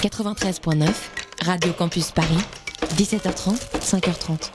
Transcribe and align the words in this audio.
93.9, 0.00 0.88
Radio 1.44 1.72
Campus 1.74 2.10
Paris, 2.10 2.38
17h30, 2.96 3.58
5h30. 3.80 4.50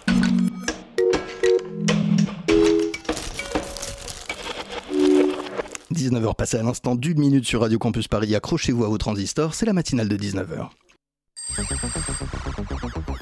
«19h 5.93 6.35
passé 6.35 6.57
à 6.57 6.63
l'instant 6.63 6.95
d'une 6.95 7.19
minute 7.19 7.45
sur 7.45 7.61
Radio 7.61 7.77
Campus 7.77 8.07
Paris. 8.07 8.33
Accrochez-vous 8.33 8.85
à 8.85 8.87
vos 8.87 8.97
transistors, 8.97 9.53
c'est 9.53 9.67
la 9.67 9.73
matinale 9.73 10.09
de 10.09 10.17
19h. 10.17 10.69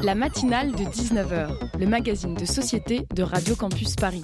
La 0.01 0.15
matinale 0.15 0.71
de 0.71 0.85
19h, 0.85 1.49
le 1.77 1.85
magazine 1.85 2.35
de 2.35 2.45
société 2.45 3.05
de 3.13 3.23
Radio 3.23 3.57
Campus 3.57 3.97
Paris. 3.97 4.23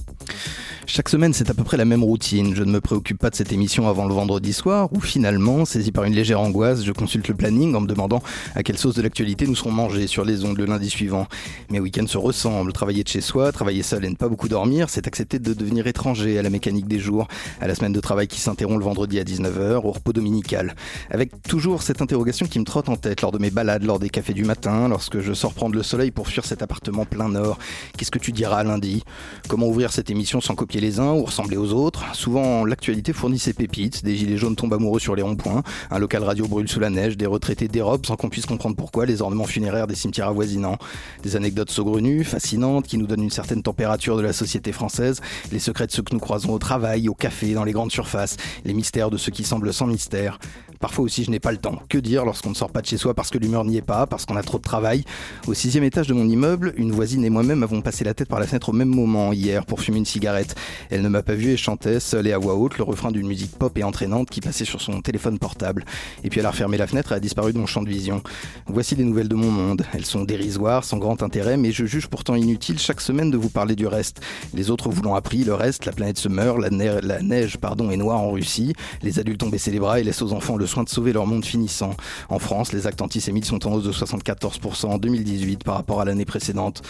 Chaque 0.93 1.07
semaine, 1.07 1.31
c'est 1.31 1.49
à 1.49 1.53
peu 1.53 1.63
près 1.63 1.77
la 1.77 1.85
même 1.85 2.03
routine. 2.03 2.53
Je 2.53 2.63
ne 2.63 2.69
me 2.69 2.81
préoccupe 2.81 3.17
pas 3.17 3.29
de 3.29 3.35
cette 3.35 3.53
émission 3.53 3.87
avant 3.87 4.05
le 4.05 4.13
vendredi 4.13 4.51
soir, 4.51 4.89
où 4.91 4.99
finalement, 4.99 5.63
saisi 5.63 5.89
par 5.93 6.03
une 6.03 6.13
légère 6.13 6.41
angoisse, 6.41 6.83
je 6.83 6.91
consulte 6.91 7.29
le 7.29 7.33
planning 7.33 7.73
en 7.75 7.79
me 7.79 7.87
demandant 7.87 8.21
à 8.55 8.61
quelle 8.61 8.77
sauce 8.77 8.95
de 8.95 9.01
l'actualité 9.01 9.47
nous 9.47 9.55
serons 9.55 9.71
mangés 9.71 10.05
sur 10.05 10.25
les 10.25 10.43
ondes 10.43 10.57
le 10.57 10.65
lundi 10.65 10.89
suivant. 10.89 11.27
Mes 11.69 11.79
week-ends 11.79 12.07
se 12.07 12.17
ressemblent. 12.17 12.73
Travailler 12.73 13.05
de 13.05 13.07
chez 13.07 13.21
soi, 13.21 13.53
travailler 13.53 13.83
seul 13.83 14.03
et 14.03 14.09
ne 14.09 14.15
pas 14.15 14.27
beaucoup 14.27 14.49
dormir, 14.49 14.89
c'est 14.89 15.07
accepter 15.07 15.39
de 15.39 15.53
devenir 15.53 15.87
étranger 15.87 16.37
à 16.37 16.41
la 16.41 16.49
mécanique 16.49 16.89
des 16.89 16.99
jours, 16.99 17.29
à 17.61 17.67
la 17.67 17.75
semaine 17.75 17.93
de 17.93 18.01
travail 18.01 18.27
qui 18.27 18.41
s'interrompt 18.41 18.77
le 18.77 18.83
vendredi 18.83 19.17
à 19.17 19.23
19h, 19.23 19.85
au 19.85 19.91
repos 19.91 20.11
dominical. 20.11 20.75
Avec 21.09 21.41
toujours 21.43 21.83
cette 21.83 22.01
interrogation 22.01 22.47
qui 22.47 22.59
me 22.59 22.65
trotte 22.65 22.89
en 22.89 22.97
tête 22.97 23.21
lors 23.21 23.31
de 23.31 23.37
mes 23.37 23.49
balades, 23.49 23.85
lors 23.85 23.99
des 23.99 24.09
cafés 24.09 24.33
du 24.33 24.43
matin, 24.43 24.89
lorsque 24.89 25.21
je 25.21 25.31
sors 25.31 25.53
prendre 25.53 25.73
le 25.73 25.83
soleil 25.83 26.11
pour 26.11 26.27
fuir 26.27 26.43
cet 26.43 26.61
appartement 26.61 27.05
plein 27.05 27.29
nord. 27.29 27.59
Qu'est-ce 27.97 28.11
que 28.11 28.19
tu 28.19 28.33
diras 28.33 28.65
lundi? 28.65 29.05
Comment 29.47 29.67
ouvrir 29.67 29.93
cette 29.93 30.09
émission 30.09 30.41
sans 30.41 30.53
copier 30.53 30.80
les 30.81 30.99
uns 30.99 31.13
ou 31.13 31.23
ressembler 31.23 31.57
aux 31.57 31.71
autres. 31.71 32.03
Souvent, 32.13 32.65
l'actualité 32.65 33.13
fournit 33.13 33.39
ses 33.39 33.53
pépites. 33.53 34.03
Des 34.03 34.15
gilets 34.15 34.37
jaunes 34.37 34.55
tombent 34.55 34.73
amoureux 34.73 34.99
sur 34.99 35.15
les 35.15 35.21
ronds-points. 35.21 35.63
Un 35.91 35.99
local 35.99 36.23
radio 36.23 36.47
brûle 36.47 36.67
sous 36.67 36.79
la 36.79 36.89
neige. 36.89 37.15
Des 37.15 37.27
retraités 37.27 37.67
dérobent 37.67 38.05
sans 38.05 38.15
qu'on 38.15 38.29
puisse 38.29 38.47
comprendre 38.47 38.75
pourquoi 38.75 39.05
les 39.05 39.21
ornements 39.21 39.45
funéraires 39.45 39.87
des 39.87 39.95
cimetières 39.95 40.27
avoisinants. 40.27 40.77
Des 41.23 41.35
anecdotes 41.35 41.69
saugrenues, 41.69 42.23
fascinantes, 42.23 42.87
qui 42.87 42.97
nous 42.97 43.07
donnent 43.07 43.23
une 43.23 43.29
certaine 43.29 43.61
température 43.61 44.17
de 44.17 44.21
la 44.23 44.33
société 44.33 44.71
française. 44.71 45.21
Les 45.51 45.59
secrets 45.59 45.85
de 45.85 45.91
ceux 45.91 46.01
que 46.01 46.13
nous 46.13 46.19
croisons 46.19 46.53
au 46.53 46.59
travail, 46.59 47.07
au 47.07 47.13
café, 47.13 47.53
dans 47.53 47.63
les 47.63 47.71
grandes 47.71 47.91
surfaces. 47.91 48.37
Les 48.65 48.73
mystères 48.73 49.11
de 49.11 49.17
ceux 49.17 49.31
qui 49.31 49.43
semblent 49.43 49.73
sans 49.73 49.87
mystère. 49.87 50.39
Parfois 50.81 51.05
aussi, 51.05 51.23
je 51.23 51.31
n'ai 51.31 51.39
pas 51.39 51.51
le 51.51 51.57
temps. 51.57 51.79
Que 51.89 51.99
dire 51.99 52.25
lorsqu'on 52.25 52.49
ne 52.49 52.55
sort 52.55 52.71
pas 52.71 52.81
de 52.81 52.87
chez 52.87 52.97
soi 52.97 53.13
parce 53.13 53.29
que 53.29 53.37
l'humeur 53.37 53.63
n'y 53.63 53.77
est 53.77 53.81
pas, 53.83 54.07
parce 54.07 54.25
qu'on 54.25 54.35
a 54.35 54.43
trop 54.43 54.57
de 54.57 54.63
travail 54.63 55.03
Au 55.47 55.53
sixième 55.53 55.83
étage 55.83 56.07
de 56.07 56.13
mon 56.13 56.27
immeuble, 56.27 56.73
une 56.75 56.91
voisine 56.91 57.23
et 57.23 57.29
moi-même 57.29 57.61
avons 57.63 57.81
passé 57.81 58.03
la 58.03 58.13
tête 58.13 58.27
par 58.27 58.39
la 58.39 58.47
fenêtre 58.47 58.69
au 58.69 58.73
même 58.73 58.89
moment 58.89 59.31
hier 59.31 59.65
pour 59.65 59.79
fumer 59.79 59.99
une 59.99 60.05
cigarette. 60.05 60.55
Elle 60.89 61.03
ne 61.03 61.09
m'a 61.09 61.21
pas 61.21 61.35
vu 61.35 61.51
et 61.51 61.57
chantait 61.57 61.99
seule 61.99 62.27
et 62.27 62.33
à 62.33 62.39
voix 62.39 62.55
haute 62.55 62.77
le 62.77 62.83
refrain 62.83 63.11
d'une 63.11 63.27
musique 63.27 63.51
pop 63.57 63.77
et 63.77 63.83
entraînante 63.83 64.29
qui 64.29 64.41
passait 64.41 64.65
sur 64.65 64.81
son 64.81 65.01
téléphone 65.01 65.37
portable. 65.37 65.85
Et 66.23 66.29
puis 66.29 66.39
elle 66.39 66.45
a 66.47 66.51
refermé 66.51 66.77
la 66.77 66.87
fenêtre 66.87 67.11
et 67.11 67.15
a 67.15 67.19
disparu 67.19 67.53
de 67.53 67.59
mon 67.59 67.67
champ 67.67 67.83
de 67.83 67.89
vision. 67.89 68.23
Voici 68.65 68.95
les 68.95 69.03
nouvelles 69.03 69.29
de 69.29 69.35
mon 69.35 69.51
monde. 69.51 69.83
Elles 69.93 70.05
sont 70.05 70.23
dérisoires, 70.23 70.83
sans 70.83 70.97
grand 70.97 71.21
intérêt, 71.21 71.57
mais 71.57 71.71
je 71.71 71.85
juge 71.85 72.07
pourtant 72.07 72.35
inutile 72.35 72.79
chaque 72.79 73.01
semaine 73.01 73.29
de 73.29 73.37
vous 73.37 73.49
parler 73.49 73.75
du 73.75 73.85
reste. 73.85 74.21
Les 74.53 74.71
autres 74.71 74.89
vous 74.89 75.01
l'ont 75.03 75.15
appris, 75.15 75.43
le 75.43 75.53
reste, 75.53 75.85
la 75.85 75.91
planète 75.91 76.17
se 76.17 76.27
meurt, 76.27 76.57
la, 76.59 77.21
neige, 77.21 77.57
pardon, 77.57 77.91
est 77.91 77.97
noire 77.97 78.19
en 78.19 78.31
Russie, 78.31 78.73
les 79.03 79.19
adultes 79.19 79.43
ont 79.43 79.49
baissé 79.49 79.71
les 79.71 79.79
bras 79.79 79.99
et 79.99 80.03
laissent 80.03 80.21
aux 80.21 80.33
enfants 80.33 80.57
le 80.57 80.65
soin 80.71 80.83
de 80.83 80.89
sauver 80.89 81.13
leur 81.13 81.27
monde 81.27 81.45
finissant. 81.45 81.95
En 82.29 82.39
France, 82.39 82.73
les 82.73 82.87
actes 82.87 83.01
antisémites 83.01 83.45
sont 83.45 83.67
en 83.67 83.73
hausse 83.73 83.83
de 83.83 83.91
74% 83.91 84.85
en 84.87 84.97
2018 84.97 85.63
par 85.63 85.75
rapport 85.75 86.01
à 86.01 86.05
l'année 86.05 86.25
précédente. 86.25 86.81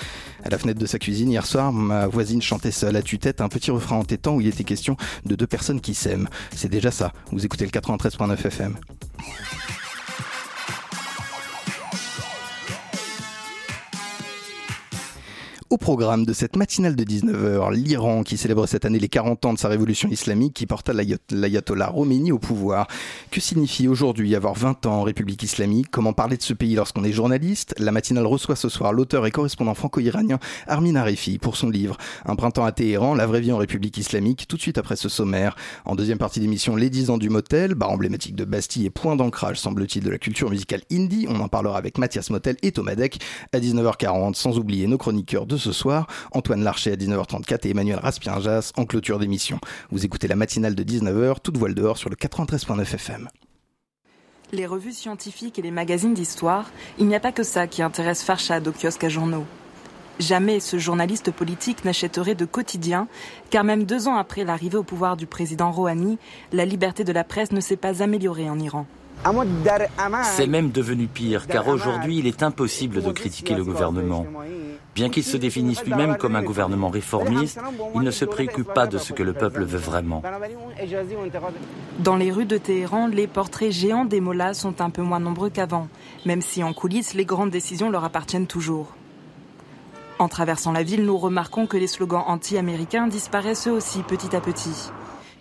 À 0.43 0.49
la 0.49 0.57
fenêtre 0.57 0.79
de 0.79 0.85
sa 0.85 0.99
cuisine, 0.99 1.31
hier 1.31 1.45
soir, 1.45 1.73
ma 1.73 2.07
voisine 2.07 2.41
chantait 2.41 2.71
seule 2.71 2.95
à 2.95 3.01
tue-tête 3.01 3.41
un 3.41 3.49
petit 3.49 3.71
refrain 3.71 3.97
entêtant 3.97 4.35
où 4.35 4.41
il 4.41 4.47
était 4.47 4.63
question 4.63 4.95
de 5.25 5.35
deux 5.35 5.47
personnes 5.47 5.81
qui 5.81 5.93
s'aiment. 5.93 6.29
C'est 6.55 6.69
déjà 6.69 6.91
ça. 6.91 7.11
Vous 7.31 7.45
écoutez 7.45 7.65
le 7.65 7.71
93.9 7.71 8.45
FM. 8.47 8.75
Au 15.71 15.77
programme 15.77 16.25
de 16.25 16.33
cette 16.33 16.57
matinale 16.57 16.97
de 16.97 17.03
19h, 17.05 17.73
l'Iran 17.73 18.23
qui 18.23 18.35
célèbre 18.35 18.67
cette 18.67 18.83
année 18.83 18.99
les 18.99 19.07
40 19.07 19.45
ans 19.45 19.53
de 19.53 19.57
sa 19.57 19.69
révolution 19.69 20.09
islamique 20.09 20.53
qui 20.53 20.65
porta 20.65 20.91
l'ayatollah 20.91 21.93
Khomeini 21.95 22.33
au 22.33 22.39
pouvoir. 22.39 22.87
Que 23.31 23.39
signifie 23.39 23.87
aujourd'hui 23.87 24.35
avoir 24.35 24.53
20 24.53 24.85
ans 24.85 24.95
en 24.95 25.03
République 25.03 25.43
islamique? 25.43 25.87
Comment 25.89 26.11
parler 26.11 26.35
de 26.35 26.41
ce 26.41 26.53
pays 26.53 26.75
lorsqu'on 26.75 27.05
est 27.05 27.13
journaliste? 27.13 27.73
La 27.77 27.93
matinale 27.93 28.25
reçoit 28.25 28.57
ce 28.57 28.67
soir 28.67 28.91
l'auteur 28.91 29.25
et 29.25 29.31
correspondant 29.31 29.73
franco-iranien 29.73 30.39
Armin 30.67 30.97
Arifi 30.97 31.37
pour 31.37 31.55
son 31.55 31.69
livre 31.69 31.95
Un 32.25 32.35
printemps 32.35 32.65
à 32.65 32.73
Téhéran, 32.73 33.15
la 33.15 33.25
vraie 33.25 33.39
vie 33.39 33.53
en 33.53 33.57
République 33.57 33.97
islamique, 33.97 34.49
tout 34.49 34.57
de 34.57 34.61
suite 34.61 34.77
après 34.77 34.97
ce 34.97 35.07
sommaire. 35.07 35.55
En 35.85 35.95
deuxième 35.95 36.17
partie 36.17 36.41
d'émission, 36.41 36.75
les 36.75 36.89
10 36.89 37.11
ans 37.11 37.17
du 37.17 37.29
motel, 37.29 37.75
bar 37.75 37.91
emblématique 37.91 38.35
de 38.35 38.43
Bastille 38.43 38.87
et 38.87 38.89
point 38.89 39.15
d'ancrage 39.15 39.57
semble-t-il 39.57 40.03
de 40.03 40.09
la 40.09 40.17
culture 40.17 40.49
musicale 40.49 40.81
indie. 40.91 41.27
On 41.29 41.39
en 41.39 41.47
parlera 41.47 41.77
avec 41.77 41.97
Mathias 41.97 42.29
Motel 42.29 42.57
et 42.61 42.73
Thomas 42.73 42.91
à 43.53 43.57
19h40, 43.57 44.33
sans 44.33 44.59
oublier 44.59 44.85
nos 44.87 44.97
chroniqueurs 44.97 45.45
de 45.45 45.60
ce 45.61 45.71
soir, 45.71 46.07
Antoine 46.33 46.63
Larcher 46.63 46.91
à 46.91 46.95
19h34 46.95 47.67
et 47.67 47.69
Emmanuel 47.71 47.99
Raspienjas 47.99 48.73
en 48.75 48.85
clôture 48.85 49.19
d'émission. 49.19 49.59
Vous 49.91 50.03
écoutez 50.05 50.27
la 50.27 50.35
matinale 50.35 50.75
de 50.75 50.83
19h, 50.83 51.35
toute 51.41 51.57
voile 51.57 51.75
dehors 51.75 51.97
sur 51.97 52.09
le 52.09 52.15
93.9 52.15 52.81
FM. 52.81 53.29
Les 54.51 54.65
revues 54.65 54.91
scientifiques 54.91 55.57
et 55.59 55.61
les 55.61 55.71
magazines 55.71 56.13
d'histoire, 56.13 56.69
il 56.99 57.07
n'y 57.07 57.15
a 57.15 57.21
pas 57.21 57.31
que 57.31 57.43
ça 57.43 57.67
qui 57.67 57.81
intéresse 57.81 58.21
Farshad 58.21 58.67
au 58.67 58.73
kiosque 58.73 59.05
à 59.05 59.09
journaux. 59.09 59.45
Jamais 60.19 60.59
ce 60.59 60.77
journaliste 60.77 61.31
politique 61.31 61.85
n'achèterait 61.85 62.35
de 62.35 62.45
quotidien, 62.45 63.07
car 63.49 63.63
même 63.63 63.85
deux 63.85 64.07
ans 64.07 64.17
après 64.17 64.43
l'arrivée 64.43 64.77
au 64.77 64.83
pouvoir 64.83 65.15
du 65.15 65.25
président 65.25 65.71
Rouhani, 65.71 66.19
la 66.51 66.65
liberté 66.65 67.03
de 67.03 67.13
la 67.13 67.23
presse 67.23 67.53
ne 67.53 67.61
s'est 67.61 67.77
pas 67.77 68.03
améliorée 68.03 68.49
en 68.49 68.59
Iran. 68.59 68.85
C'est 70.23 70.47
même 70.47 70.71
devenu 70.71 71.07
pire, 71.07 71.47
car 71.47 71.67
aujourd'hui 71.67 72.19
il 72.19 72.27
est 72.27 72.43
impossible 72.43 73.01
de 73.01 73.11
critiquer 73.11 73.55
le 73.55 73.63
gouvernement. 73.63 74.25
Bien 74.93 75.09
qu'il 75.09 75.23
se 75.23 75.37
définisse 75.37 75.83
lui-même 75.85 76.17
comme 76.17 76.35
un 76.35 76.43
gouvernement 76.43 76.89
réformiste, 76.89 77.59
il 77.95 78.01
ne 78.01 78.11
se 78.11 78.25
préoccupe 78.25 78.73
pas 78.73 78.87
de 78.87 78.97
ce 78.97 79.13
que 79.13 79.23
le 79.23 79.33
peuple 79.33 79.63
veut 79.63 79.77
vraiment. 79.77 80.21
Dans 81.99 82.15
les 82.17 82.31
rues 82.31 82.45
de 82.45 82.57
Téhéran, 82.57 83.07
les 83.07 83.27
portraits 83.27 83.71
géants 83.71 84.05
des 84.05 84.19
mollahs 84.19 84.53
sont 84.53 84.81
un 84.81 84.89
peu 84.89 85.01
moins 85.01 85.19
nombreux 85.19 85.49
qu'avant, 85.49 85.87
même 86.25 86.41
si 86.41 86.63
en 86.63 86.73
coulisses, 86.73 87.13
les 87.13 87.25
grandes 87.25 87.51
décisions 87.51 87.89
leur 87.89 88.03
appartiennent 88.03 88.47
toujours. 88.47 88.95
En 90.19 90.27
traversant 90.27 90.71
la 90.71 90.83
ville, 90.83 91.05
nous 91.05 91.17
remarquons 91.17 91.67
que 91.67 91.77
les 91.77 91.87
slogans 91.87 92.23
anti-américains 92.27 93.07
disparaissent 93.07 93.67
eux 93.67 93.71
aussi 93.71 94.03
petit 94.03 94.35
à 94.35 94.41
petit. 94.41 94.91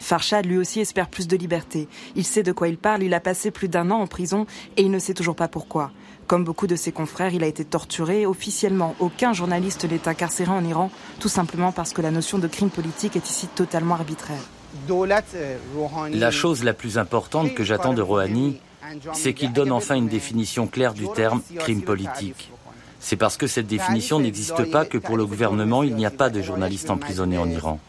Farshad 0.01 0.47
lui 0.47 0.59
aussi 0.59 0.81
espère 0.81 1.09
plus 1.09 1.29
de 1.29 1.37
liberté. 1.37 1.87
Il 2.17 2.25
sait 2.25 2.43
de 2.43 2.53
quoi 2.53 2.69
il 2.69 2.79
parle, 2.79 3.03
il 3.03 3.15
a 3.15 3.21
passé 3.21 3.51
plus 3.51 3.69
d'un 3.69 3.91
an 3.91 4.01
en 4.01 4.07
prison 4.07 4.47
et 4.77 4.83
il 4.83 4.91
ne 4.91 4.99
sait 4.99 5.15
toujours 5.15 5.37
pas 5.37 5.47
pourquoi. 5.47 5.93
Comme 6.27 6.45
beaucoup 6.45 6.67
de 6.67 6.77
ses 6.77 6.93
confrères, 6.93 7.35
il 7.35 7.45
a 7.45 7.47
été 7.47 7.65
torturé. 7.65 8.25
Officiellement, 8.25 8.95
aucun 8.99 9.33
journaliste 9.33 9.85
n'est 9.85 10.09
incarcéré 10.09 10.51
en 10.51 10.65
Iran, 10.65 10.91
tout 11.19 11.29
simplement 11.29 11.73
parce 11.73 11.93
que 11.93 12.03
la 12.03 12.11
notion 12.11 12.39
de 12.39 12.47
crime 12.47 12.71
politique 12.71 13.17
est 13.17 13.29
ici 13.29 13.49
totalement 13.49 13.95
arbitraire. 13.95 14.43
La 16.13 16.31
chose 16.31 16.63
la 16.63 16.73
plus 16.73 16.99
importante 16.99 17.55
que 17.55 17.65
j'attends 17.65 17.95
de 17.95 18.03
Rouhani, 18.03 18.61
c'est 19.13 19.35
qu'il 19.35 19.53
donne 19.53 19.73
enfin 19.73 19.97
une 19.97 20.09
définition 20.09 20.67
claire 20.67 20.95
du 20.95 21.09
terme 21.09 21.43
crime 21.59 21.83
politique. 21.83 22.51
C'est 23.01 23.17
parce 23.17 23.37
que 23.37 23.47
cette 23.47 23.67
définition 23.67 24.21
n'existe 24.21 24.71
pas 24.71 24.85
que 24.85 24.99
pour 24.99 25.17
le 25.17 25.27
gouvernement, 25.27 25.83
il 25.83 25.97
n'y 25.97 26.07
a 26.07 26.11
pas 26.11 26.31
de 26.31 26.43
journalistes 26.43 26.91
emprisonnés 26.91 27.39
en 27.39 27.49
Iran. 27.49 27.81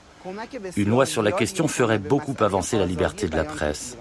Une 0.77 0.89
loi 0.89 1.05
sur 1.05 1.21
la 1.21 1.31
question 1.31 1.67
ferait 1.67 1.99
beaucoup 1.99 2.35
avancer 2.39 2.77
la 2.77 2.85
liberté 2.85 3.27
de 3.27 3.35
la 3.35 3.43
presse. 3.43 3.97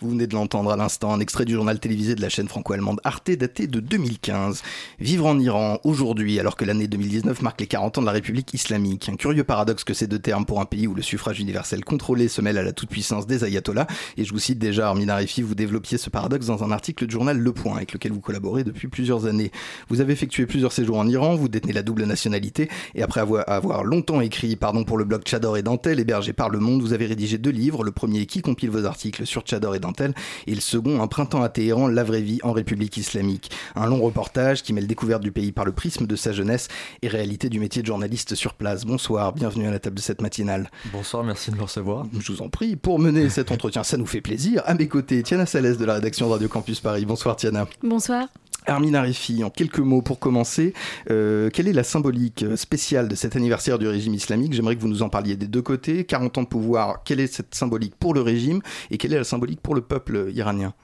Vous 0.00 0.10
venez 0.10 0.28
de 0.28 0.34
l'entendre 0.34 0.70
à 0.70 0.76
l'instant, 0.76 1.12
un 1.12 1.18
extrait 1.18 1.44
du 1.44 1.54
journal 1.54 1.80
télévisé 1.80 2.14
de 2.14 2.20
la 2.20 2.28
chaîne 2.28 2.46
franco-allemande 2.46 3.00
Arte 3.02 3.32
daté 3.32 3.66
de 3.66 3.80
2015. 3.80 4.62
Vivre 5.00 5.26
en 5.26 5.36
Iran 5.40 5.80
aujourd'hui, 5.82 6.38
alors 6.38 6.54
que 6.54 6.64
l'année 6.64 6.86
2019 6.86 7.42
marque 7.42 7.60
les 7.60 7.66
40 7.66 7.98
ans 7.98 8.00
de 8.02 8.06
la 8.06 8.12
République 8.12 8.54
islamique. 8.54 9.08
Un 9.08 9.16
curieux 9.16 9.42
paradoxe 9.42 9.82
que 9.82 9.94
ces 9.94 10.06
deux 10.06 10.20
termes 10.20 10.46
pour 10.46 10.60
un 10.60 10.66
pays 10.66 10.86
où 10.86 10.94
le 10.94 11.02
suffrage 11.02 11.40
universel 11.40 11.84
contrôlé 11.84 12.28
se 12.28 12.40
mêle 12.40 12.58
à 12.58 12.62
la 12.62 12.70
toute-puissance 12.70 13.26
des 13.26 13.42
ayatollahs. 13.42 13.88
Et 14.16 14.24
je 14.24 14.32
vous 14.32 14.38
cite 14.38 14.60
déjà, 14.60 14.86
Armin 14.86 15.08
Arifi, 15.08 15.42
vous 15.42 15.56
développiez 15.56 15.98
ce 15.98 16.10
paradoxe 16.10 16.46
dans 16.46 16.62
un 16.62 16.70
article 16.70 17.08
du 17.08 17.12
journal 17.14 17.36
Le 17.36 17.52
Point, 17.52 17.74
avec 17.74 17.92
lequel 17.92 18.12
vous 18.12 18.20
collaborez 18.20 18.62
depuis 18.62 18.86
plusieurs 18.86 19.26
années. 19.26 19.50
Vous 19.88 20.00
avez 20.00 20.12
effectué 20.12 20.46
plusieurs 20.46 20.70
séjours 20.70 20.98
en 20.98 21.08
Iran, 21.08 21.34
vous 21.34 21.48
détenez 21.48 21.72
la 21.72 21.82
double 21.82 22.04
nationalité, 22.04 22.68
et 22.94 23.02
après 23.02 23.18
avoir, 23.20 23.82
longtemps 23.82 24.20
écrit, 24.20 24.54
pardon 24.54 24.84
pour 24.84 24.96
le 24.96 25.04
blog 25.04 25.22
Chador 25.26 25.56
et 25.56 25.64
Dantel, 25.64 25.98
hébergé 25.98 26.32
par 26.32 26.50
Le 26.50 26.60
Monde, 26.60 26.82
vous 26.82 26.92
avez 26.92 27.06
rédigé 27.06 27.36
deux 27.36 27.50
livres. 27.50 27.82
Le 27.82 27.90
premier 27.90 28.26
qui 28.26 28.42
compile 28.42 28.70
vos 28.70 28.84
articles 28.84 29.26
sur 29.26 29.44
Chador 29.44 29.74
et 29.74 29.80
Dantel 29.80 29.87
occidentale, 29.88 30.14
et 30.46 30.54
le 30.54 30.60
second, 30.60 31.00
Un 31.00 31.06
printemps 31.06 31.42
à 31.42 31.48
Téhéran, 31.48 31.88
la 31.88 32.04
vraie 32.04 32.20
vie 32.20 32.38
en 32.42 32.52
République 32.52 32.96
islamique. 32.96 33.50
Un 33.74 33.86
long 33.86 34.00
reportage 34.00 34.62
qui 34.62 34.72
mêle 34.72 34.86
découverte 34.86 35.22
du 35.22 35.32
pays 35.32 35.52
par 35.52 35.64
le 35.64 35.72
prisme 35.72 36.06
de 36.06 36.16
sa 36.16 36.32
jeunesse 36.32 36.68
et 37.02 37.08
réalité 37.08 37.48
du 37.48 37.60
métier 37.60 37.82
de 37.82 37.86
journaliste 37.86 38.34
sur 38.34 38.54
place. 38.54 38.84
Bonsoir, 38.84 39.32
bienvenue 39.32 39.66
à 39.66 39.70
la 39.70 39.78
table 39.78 39.96
de 39.96 40.00
cette 40.00 40.20
matinale. 40.20 40.70
Bonsoir, 40.92 41.24
merci 41.24 41.50
de 41.50 41.56
me 41.56 41.62
recevoir. 41.62 42.06
Je 42.18 42.32
vous 42.32 42.42
en 42.42 42.48
prie, 42.48 42.76
pour 42.76 42.98
mener 42.98 43.28
cet 43.30 43.52
entretien, 43.52 43.82
ça 43.82 43.96
nous 43.96 44.06
fait 44.06 44.20
plaisir. 44.20 44.62
À 44.66 44.74
mes 44.74 44.88
côtés, 44.88 45.22
Tiana 45.22 45.46
Salès 45.46 45.78
de 45.78 45.84
la 45.84 45.94
rédaction 45.94 46.26
de 46.26 46.32
Radio 46.32 46.48
Campus 46.48 46.80
Paris. 46.80 47.04
Bonsoir 47.04 47.36
Tiana. 47.36 47.66
Bonsoir. 47.82 48.26
Armin 48.68 48.94
Arifi, 48.94 49.42
en 49.42 49.50
quelques 49.50 49.78
mots 49.78 50.02
pour 50.02 50.18
commencer, 50.18 50.74
euh, 51.10 51.50
quelle 51.50 51.68
est 51.68 51.72
la 51.72 51.84
symbolique 51.84 52.44
spéciale 52.56 53.08
de 53.08 53.14
cet 53.14 53.34
anniversaire 53.34 53.78
du 53.78 53.88
régime 53.88 54.14
islamique? 54.14 54.52
J'aimerais 54.52 54.76
que 54.76 54.80
vous 54.80 54.88
nous 54.88 55.02
en 55.02 55.08
parliez 55.08 55.36
des 55.36 55.48
deux 55.48 55.62
côtés. 55.62 56.04
40 56.04 56.38
ans 56.38 56.42
de 56.42 56.48
pouvoir, 56.48 57.02
quelle 57.04 57.20
est 57.20 57.32
cette 57.32 57.54
symbolique 57.54 57.94
pour 57.98 58.14
le 58.14 58.20
régime? 58.20 58.60
Et 58.90 58.98
quelle 58.98 59.12
est 59.12 59.18
la 59.18 59.24
symbolique 59.24 59.60
pour 59.60 59.74
le 59.74 59.80
peuple 59.80 60.30
iranien? 60.34 60.74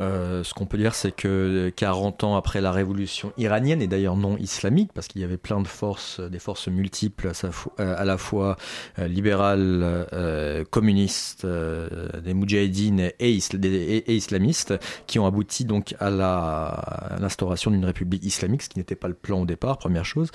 Euh, 0.00 0.44
ce 0.44 0.54
qu'on 0.54 0.66
peut 0.66 0.78
dire, 0.78 0.94
c'est 0.94 1.12
que 1.12 1.72
40 1.74 2.24
ans 2.24 2.36
après 2.36 2.60
la 2.60 2.72
révolution 2.72 3.32
iranienne, 3.36 3.82
et 3.82 3.86
d'ailleurs 3.86 4.16
non 4.16 4.36
islamique, 4.36 4.92
parce 4.94 5.08
qu'il 5.08 5.20
y 5.20 5.24
avait 5.24 5.36
plein 5.36 5.60
de 5.60 5.68
forces, 5.68 6.20
des 6.20 6.38
forces 6.38 6.68
multiples, 6.68 7.32
à, 7.78 8.04
la 8.04 8.18
fois 8.18 8.56
euh, 8.98 9.08
libérales, 9.08 10.06
euh, 10.12 10.64
communistes, 10.70 11.46
des 11.46 12.34
moudjahidines 12.34 13.10
et, 13.18 13.32
islamistes, 13.32 14.74
qui 15.06 15.18
ont 15.18 15.26
abouti 15.26 15.64
donc 15.64 15.94
à 16.00 17.16
l'instauration 17.20 17.70
d'une 17.70 17.84
république 17.84 18.24
islamique, 18.24 18.62
ce 18.62 18.68
qui 18.68 18.78
n'était 18.78 18.96
pas 18.96 19.08
le 19.08 19.14
plan 19.14 19.42
au 19.42 19.46
départ, 19.46 19.78
première 19.78 20.04
chose. 20.04 20.30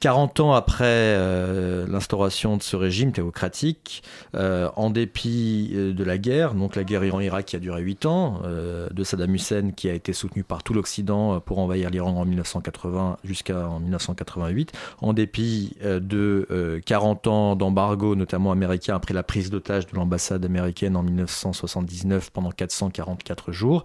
40 0.00 0.40
ans 0.40 0.54
après 0.54 0.86
euh, 0.86 1.86
l'instauration 1.86 2.56
de 2.56 2.62
ce 2.62 2.74
régime 2.74 3.12
théocratique, 3.12 4.02
euh, 4.34 4.70
en 4.74 4.88
dépit 4.88 5.72
euh, 5.74 5.92
de 5.92 6.04
la 6.04 6.16
guerre, 6.16 6.54
donc 6.54 6.74
la 6.74 6.84
guerre 6.84 7.04
Iran-Irak 7.04 7.44
qui 7.44 7.56
a 7.56 7.58
duré 7.58 7.82
8 7.82 8.06
ans, 8.06 8.40
de 8.40 9.04
Saddam 9.04 9.34
Hussein 9.34 9.72
qui 9.72 9.90
a 9.90 9.92
été 9.92 10.12
soutenu 10.14 10.42
par 10.42 10.62
tout 10.62 10.72
l'Occident 10.72 11.40
pour 11.40 11.58
envahir 11.58 11.90
l'Iran 11.90 12.12
en 12.18 12.24
1980 12.24 13.18
jusqu'à 13.24 13.68
1988, 13.80 14.72
en 15.02 15.12
dépit 15.12 15.76
de 15.82 16.80
40 16.86 17.26
ans 17.26 17.56
d'embargo, 17.56 18.14
notamment 18.14 18.52
américain, 18.52 18.94
après 18.94 19.12
la 19.12 19.22
prise 19.22 19.50
d'otage 19.50 19.86
de 19.86 19.96
l'ambassade 19.96 20.44
américaine 20.44 20.96
en 20.96 21.02
1979 21.02 22.30
pendant 22.30 22.50
444 22.50 23.52
jours, 23.52 23.84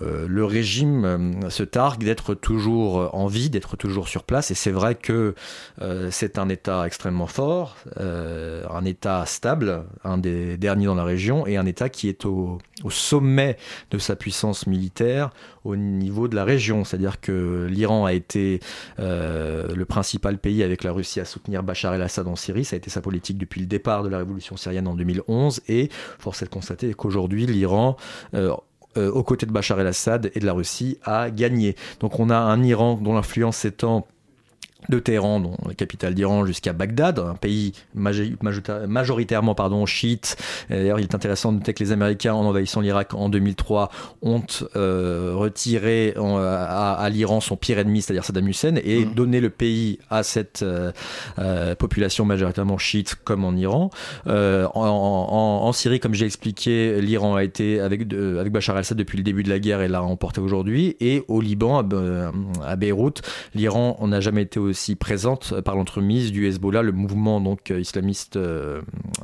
le 0.00 0.44
régime 0.44 1.48
se 1.48 1.62
targue 1.62 2.04
d'être 2.04 2.34
toujours 2.34 3.10
en 3.14 3.26
vie, 3.26 3.50
d'être 3.50 3.76
toujours 3.76 4.08
sur 4.08 4.22
place, 4.22 4.50
et 4.50 4.54
c'est 4.54 4.70
vrai 4.70 4.94
que 4.94 5.31
euh, 5.80 6.08
c'est 6.10 6.38
un 6.38 6.48
État 6.48 6.86
extrêmement 6.86 7.26
fort, 7.26 7.76
euh, 7.98 8.64
un 8.70 8.84
État 8.84 9.24
stable, 9.26 9.84
un 10.04 10.18
des 10.18 10.56
derniers 10.56 10.86
dans 10.86 10.94
la 10.94 11.04
région, 11.04 11.46
et 11.46 11.56
un 11.56 11.66
État 11.66 11.88
qui 11.88 12.08
est 12.08 12.24
au, 12.24 12.58
sommet 12.90 13.56
de 13.90 13.98
sa 13.98 14.16
puissance 14.16 14.66
militaire 14.66 15.30
au 15.64 15.76
niveau 15.76 16.26
de 16.26 16.34
la 16.34 16.44
région. 16.44 16.84
C'est-à-dire 16.84 17.20
que 17.20 17.66
l'Iran 17.70 18.04
a 18.04 18.12
été 18.12 18.60
euh, 18.98 19.72
le 19.74 19.84
principal 19.84 20.38
pays 20.38 20.62
avec 20.62 20.82
la 20.82 20.92
Russie 20.92 21.20
à 21.20 21.24
soutenir 21.24 21.62
Bachar 21.62 21.94
el-Assad 21.94 22.26
en 22.26 22.36
Syrie. 22.36 22.64
Ça 22.64 22.74
a 22.74 22.78
été 22.78 22.90
sa 22.90 23.00
politique 23.00 23.38
depuis 23.38 23.60
le 23.60 23.66
départ 23.66 24.02
de 24.02 24.08
la 24.08 24.18
révolution 24.18 24.56
syrienne 24.56 24.88
en 24.88 24.94
2011. 24.94 25.60
Et 25.68 25.90
force 26.18 26.42
est 26.42 26.46
de 26.46 26.50
constater 26.50 26.92
qu'aujourd'hui, 26.94 27.46
l'Iran 27.46 27.96
aux 28.96 29.22
côtés 29.22 29.46
de 29.46 29.52
Bachar 29.52 29.80
el-Assad 29.80 30.30
et 30.34 30.40
de 30.40 30.46
la 30.46 30.52
Russie, 30.52 30.98
a 31.02 31.30
gagné. 31.30 31.76
Donc 32.00 32.20
on 32.20 32.30
a 32.30 32.36
un 32.36 32.62
Iran 32.62 32.98
dont 33.00 33.14
l'influence 33.14 33.58
s'étend 33.58 34.06
de 34.88 34.98
Téhéran, 34.98 35.40
dont 35.40 35.56
la 35.66 35.74
capitale 35.74 36.14
d'Iran, 36.14 36.44
jusqu'à 36.44 36.72
Bagdad, 36.72 37.18
un 37.18 37.34
pays 37.34 37.72
majoritairement 37.94 39.54
pardon, 39.54 39.86
chiite. 39.86 40.36
D'ailleurs, 40.70 40.98
il 40.98 41.04
est 41.04 41.14
intéressant 41.14 41.52
de 41.52 41.58
noter 41.58 41.74
que 41.74 41.82
les 41.82 41.92
Américains, 41.92 42.34
en 42.34 42.44
envahissant 42.44 42.80
l'Irak 42.80 43.14
en 43.14 43.28
2003, 43.28 43.90
ont 44.22 44.42
euh, 44.76 45.32
retiré 45.34 46.14
à, 46.16 47.08
l'Iran 47.10 47.40
son 47.40 47.56
pire 47.56 47.78
ennemi, 47.78 48.02
c'est-à-dire 48.02 48.24
Saddam 48.24 48.48
Hussein, 48.48 48.74
et 48.82 49.04
mmh. 49.04 49.14
donné 49.14 49.40
le 49.40 49.50
pays 49.50 49.98
à 50.10 50.22
cette 50.22 50.62
euh, 50.62 50.92
euh, 51.38 51.74
population 51.74 52.24
majoritairement 52.24 52.78
chiite, 52.78 53.16
comme 53.24 53.44
en 53.44 53.54
Iran. 53.56 53.90
En, 54.26 55.70
Syrie, 55.72 56.00
comme 56.00 56.14
j'ai 56.14 56.26
expliqué, 56.26 57.00
l'Iran 57.00 57.34
a 57.34 57.44
été 57.44 57.80
avec, 57.80 58.12
avec 58.12 58.52
Bachar 58.52 58.76
el-Assad 58.76 58.98
depuis 58.98 59.16
le 59.16 59.24
début 59.24 59.42
de 59.42 59.48
la 59.48 59.58
guerre 59.58 59.80
et 59.80 59.88
l'a 59.88 60.00
remporté 60.00 60.40
aujourd'hui. 60.40 60.96
Et 61.00 61.24
au 61.28 61.40
Liban, 61.40 61.78
à, 61.78 62.66
à 62.66 62.76
Beyrouth, 62.76 63.22
l'Iran 63.54 63.98
n'a 64.06 64.20
jamais 64.20 64.42
été 64.42 64.60
aussi 64.72 64.96
présente 64.96 65.60
par 65.60 65.76
l'entremise 65.76 66.32
du 66.32 66.46
Hezbollah, 66.46 66.80
le 66.80 66.92
mouvement 66.92 67.40
donc 67.42 67.70
euh, 67.70 67.78
islamiste 67.78 68.36
euh, 68.36 68.80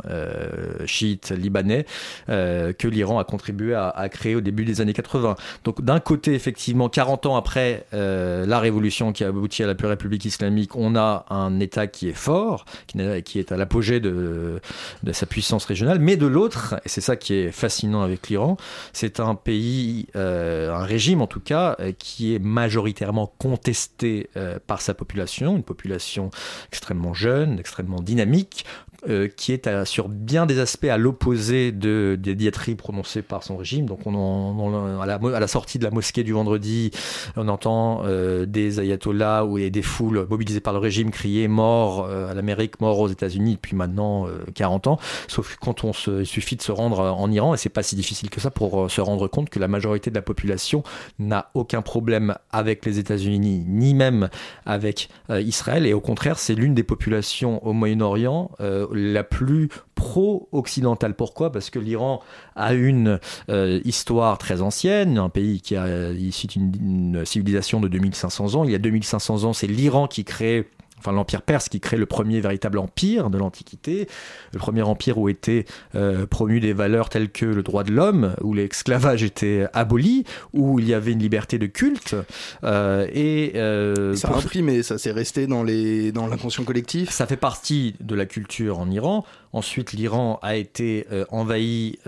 euh, 0.06 0.87
chiite 0.87 1.31
libanais 1.31 1.87
que 2.27 2.89
l'Iran 2.89 3.19
a 3.19 3.25
contribué 3.25 3.75
à, 3.75 4.09
créer 4.11 4.35
au 4.35 4.41
début 4.41 4.65
des 4.65 4.81
années 4.81 4.93
80. 4.93 5.37
Donc 5.65 5.83
d'un 5.83 6.00
côté, 6.00 6.35
effectivement, 6.35 6.89
40 6.89 7.27
ans 7.27 7.37
après 7.37 7.87
la 7.93 8.61
révolution 8.61 9.12
qui 9.12 9.25
a 9.25 9.29
abouti 9.29 9.62
à 9.62 9.67
la 9.67 9.75
République 9.75 10.25
islamique, 10.25 10.77
on 10.77 10.95
a 10.97 11.25
un 11.31 11.59
État 11.61 11.87
qui 11.87 12.09
est 12.09 12.17
fort, 12.17 12.67
qui, 12.87 13.39
est 13.39 13.53
à 13.53 13.56
l'apogée 13.56 14.00
de, 14.00 14.61
de, 15.03 15.12
sa 15.12 15.27
puissance 15.27 15.65
régionale, 15.65 15.99
mais 15.99 16.17
de 16.17 16.27
l'autre, 16.27 16.77
et 16.85 16.89
c'est 16.89 17.00
ça 17.00 17.17
qui 17.17 17.35
est 17.35 17.50
fascinant 17.50 18.03
avec 18.03 18.29
l'Iran, 18.29 18.56
c'est 18.93 19.21
un 19.21 19.35
pays, 19.35 20.06
un 20.15 20.85
régime 20.85 21.23
en 21.23 21.27
tout 21.27 21.41
cas, 21.41 21.77
qui 21.99 22.35
est 22.35 22.39
majoritairement 22.39 23.33
contesté 23.39 24.29
par 24.67 24.81
sa 24.81 24.95
population 24.95 25.38
une 25.46 25.62
population 25.62 26.31
extrêmement 26.70 27.14
jeune, 27.14 27.58
extrêmement 27.58 28.00
dynamique, 28.00 28.64
euh, 29.09 29.29
qui 29.29 29.53
est 29.53 29.85
sur 29.85 30.09
bien 30.09 30.45
des 30.45 30.59
aspects 30.59 30.87
à 30.87 30.99
l'opposé 30.99 31.71
de, 31.71 32.19
des 32.21 32.35
diatribes 32.35 32.79
prononcées 32.79 33.23
par 33.23 33.45
son 33.45 33.56
régime. 33.56 33.87
Donc, 33.87 34.00
on, 34.06 35.00
à, 35.00 35.06
la, 35.06 35.47
sortie 35.47 35.79
de 35.79 35.85
la 35.85 35.93
mosquée 35.93 36.25
du 36.25 36.33
vendredi, 36.33 36.91
on 37.37 37.47
entend 37.47 38.03
euh, 38.05 38.45
des 38.45 38.81
ayatollahs 38.81 39.45
ou 39.45 39.61
des 39.61 39.83
foules 39.83 40.27
mobilisées 40.29 40.59
par 40.59 40.73
le 40.73 40.81
régime 40.81 41.12
crier 41.12 41.47
mort 41.47 42.06
euh, 42.06 42.29
à 42.29 42.35
l'Amérique, 42.35 42.81
mort 42.81 42.99
aux 42.99 43.06
États-Unis 43.06 43.55
depuis 43.55 43.77
maintenant 43.77 44.27
40 44.56 44.89
ans. 44.89 44.99
Sauf 45.29 45.55
que 45.55 45.61
quand 45.61 45.85
on 45.85 45.93
il 45.93 46.27
suffit 46.27 46.56
de 46.56 46.62
se 46.62 46.73
rendre 46.73 46.99
en 46.99 47.31
Iran, 47.31 47.55
et 47.55 47.56
c'est 47.56 47.69
pas 47.69 47.85
si 47.85 47.95
difficile 47.95 48.31
que 48.31 48.41
ça 48.41 48.50
pour 48.50 48.91
se 48.91 49.00
rendre 49.00 49.29
compte 49.29 49.49
que 49.49 49.61
la 49.61 49.69
majorité 49.69 50.11
de 50.11 50.17
la 50.17 50.23
population 50.23 50.83
n'a 51.21 51.50
aucun 51.55 51.83
problème 51.83 52.35
avec 52.50 52.85
les 52.85 52.99
États-Unis, 52.99 53.65
ni 53.65 53.95
même 53.95 54.29
avec 54.67 55.09
Israël. 55.31 55.87
Et 55.87 55.95
au 55.95 56.00
contraire, 56.00 56.41
c'est 56.41 56.56
l'une 56.56 56.75
des 56.75 56.83
populations 56.83 57.65
au 57.65 57.73
Moyen-Orient 57.73 58.50
la 58.93 59.25
plus 59.25 59.69
pro-occidentale. 59.94 61.14
Pourquoi? 61.14 61.52
Parce 61.52 61.70
que 61.70 61.79
l'Iran 61.79 62.20
a 62.56 62.75
une 62.75 63.20
euh, 63.50 63.81
histoire 63.85 64.38
très 64.38 64.62
ancienne, 64.62 65.19
un 65.19 65.29
pays 65.29 65.61
qui 65.61 65.76
a 65.76 66.11
issu 66.11 66.46
d'une 66.46 67.25
civilisation 67.25 67.81
de 67.81 67.88
2500 67.88 68.55
ans. 68.55 68.64
Il 68.64 68.70
y 68.70 68.75
a 68.75 68.79
2500 68.79 69.44
ans, 69.44 69.52
c'est 69.52 69.67
l'Iran 69.67 70.06
qui 70.06 70.25
crée 70.25 70.69
enfin 70.99 71.12
l'empire 71.12 71.43
perse 71.43 71.69
qui 71.69 71.81
crée 71.81 71.97
le 71.97 72.06
premier 72.06 72.41
véritable 72.41 72.79
empire 72.79 73.31
de 73.31 73.39
l'Antiquité, 73.39 74.09
le 74.52 74.59
premier 74.59 74.83
empire 74.83 75.19
où 75.19 75.28
étaient 75.28 75.64
euh, 75.95 76.26
promues 76.26 76.61
des 76.61 76.73
valeurs 76.73 77.09
telles 77.09 77.31
que 77.31 77.47
le 77.47 77.62
droit 77.62 77.85
de 77.85 77.93
l'homme, 77.93 78.35
où 78.43 78.55
l'esclavage 78.55 79.23
était 79.23 79.67
aboli, 79.73 80.25
où 80.52 80.78
il 80.78 80.88
y 80.88 80.95
avait 80.95 81.12
une 81.12 81.19
liberté 81.21 81.59
de 81.59 81.67
culte. 81.67 82.17
Euh, 82.64 83.07
et 83.12 83.52
euh, 83.57 84.14
ça 84.14 84.28
a 84.28 84.37
imprimé, 84.37 84.76
mais 84.76 84.83
ça 84.83 84.99
s'est 84.99 85.12
resté 85.12 85.47
dans 85.47 85.62
les 85.62 86.12
dans 86.12 86.26
l'inconscient 86.26 86.64
collectif. 86.64 87.11
Ça 87.11 87.26
fait 87.26 87.37
partie 87.37 87.95
de 88.00 88.14
la 88.14 88.26
culture 88.26 88.78
en 88.78 88.90
Iran. 88.90 89.25
Ensuite, 89.55 89.93
l'Iran 89.93 90.38
a 90.43 90.57
été 90.57 91.07
envahi 91.31 91.99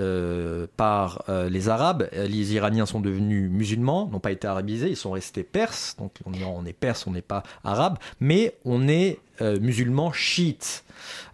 par 0.76 1.25
les 1.49 1.68
Arabes. 1.70 2.06
Les 2.12 2.52
Iraniens 2.52 2.85
sont 2.85 3.00
devenus 3.00 3.50
musulmans, 3.50 4.11
n'ont 4.12 4.20
pas 4.20 4.32
été 4.32 4.47
arabisés, 4.47 4.90
ils 4.90 4.97
sont 4.97 5.12
restés 5.12 5.42
perses. 5.42 5.97
Donc 5.99 6.12
on 6.26 6.66
est 6.66 6.73
perse, 6.75 7.06
on 7.06 7.12
n'est 7.12 7.23
pas 7.23 7.42
arabe, 7.64 7.97
mais 8.20 8.54
on 8.64 8.79
est 8.88 9.18
musulman 9.40 10.12
chiite. 10.12 10.85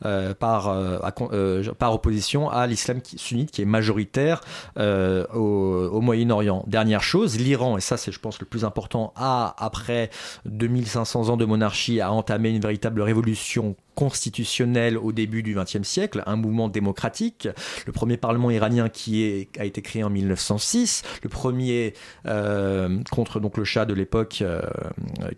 Euh, 0.05 0.35
par, 0.35 0.69
euh, 0.69 0.99
euh, 1.33 1.73
par 1.73 1.95
opposition 1.95 2.51
à 2.51 2.67
l'islam 2.67 3.01
sunnite 3.17 3.51
qui 3.51 3.63
est 3.63 3.67
majoritaire 3.67 4.41
au, 4.77 6.01
Moyen-Orient. 6.01 6.65
Dernière 6.69 7.03
chose, 7.03 7.39
l'Iran, 7.39 7.79
et 7.79 7.81
ça 7.81 7.97
c'est 7.97 8.13
je 8.13 8.21
pense 8.21 8.39
le 8.39 8.47
plus 8.47 8.65
important, 8.65 9.13
a, 9.17 9.57
après 9.59 10.11
2500 10.45 11.31
ans 11.31 11.37
de 11.37 11.45
monarchie, 11.45 12.01
a 12.01 12.13
entamé 12.13 12.51
une 12.51 12.61
véritable 12.61 13.01
révolution 13.01 13.75
constitutionnelle 13.95 14.99
au 14.99 15.11
début 15.11 15.43
du 15.43 15.55
XXe 15.55 15.83
siècle, 15.83 16.23
un 16.27 16.37
mouvement 16.37 16.69
démocratique. 16.69 17.49
Le 17.87 17.93
premier 17.93 18.19
parlement 18.19 18.51
iranien 18.51 18.91
qui 18.91 19.23
est, 19.23 19.49
a 19.59 19.65
été 19.65 19.81
créé 19.81 20.05
en 20.05 20.11
1906, 20.11 21.03
le 21.23 21.29
premier 21.29 21.95
contre 23.11 23.41
donc 23.41 23.57
le 23.57 23.65
Shah 23.65 23.87
de 23.87 23.95
l'époque 23.95 24.45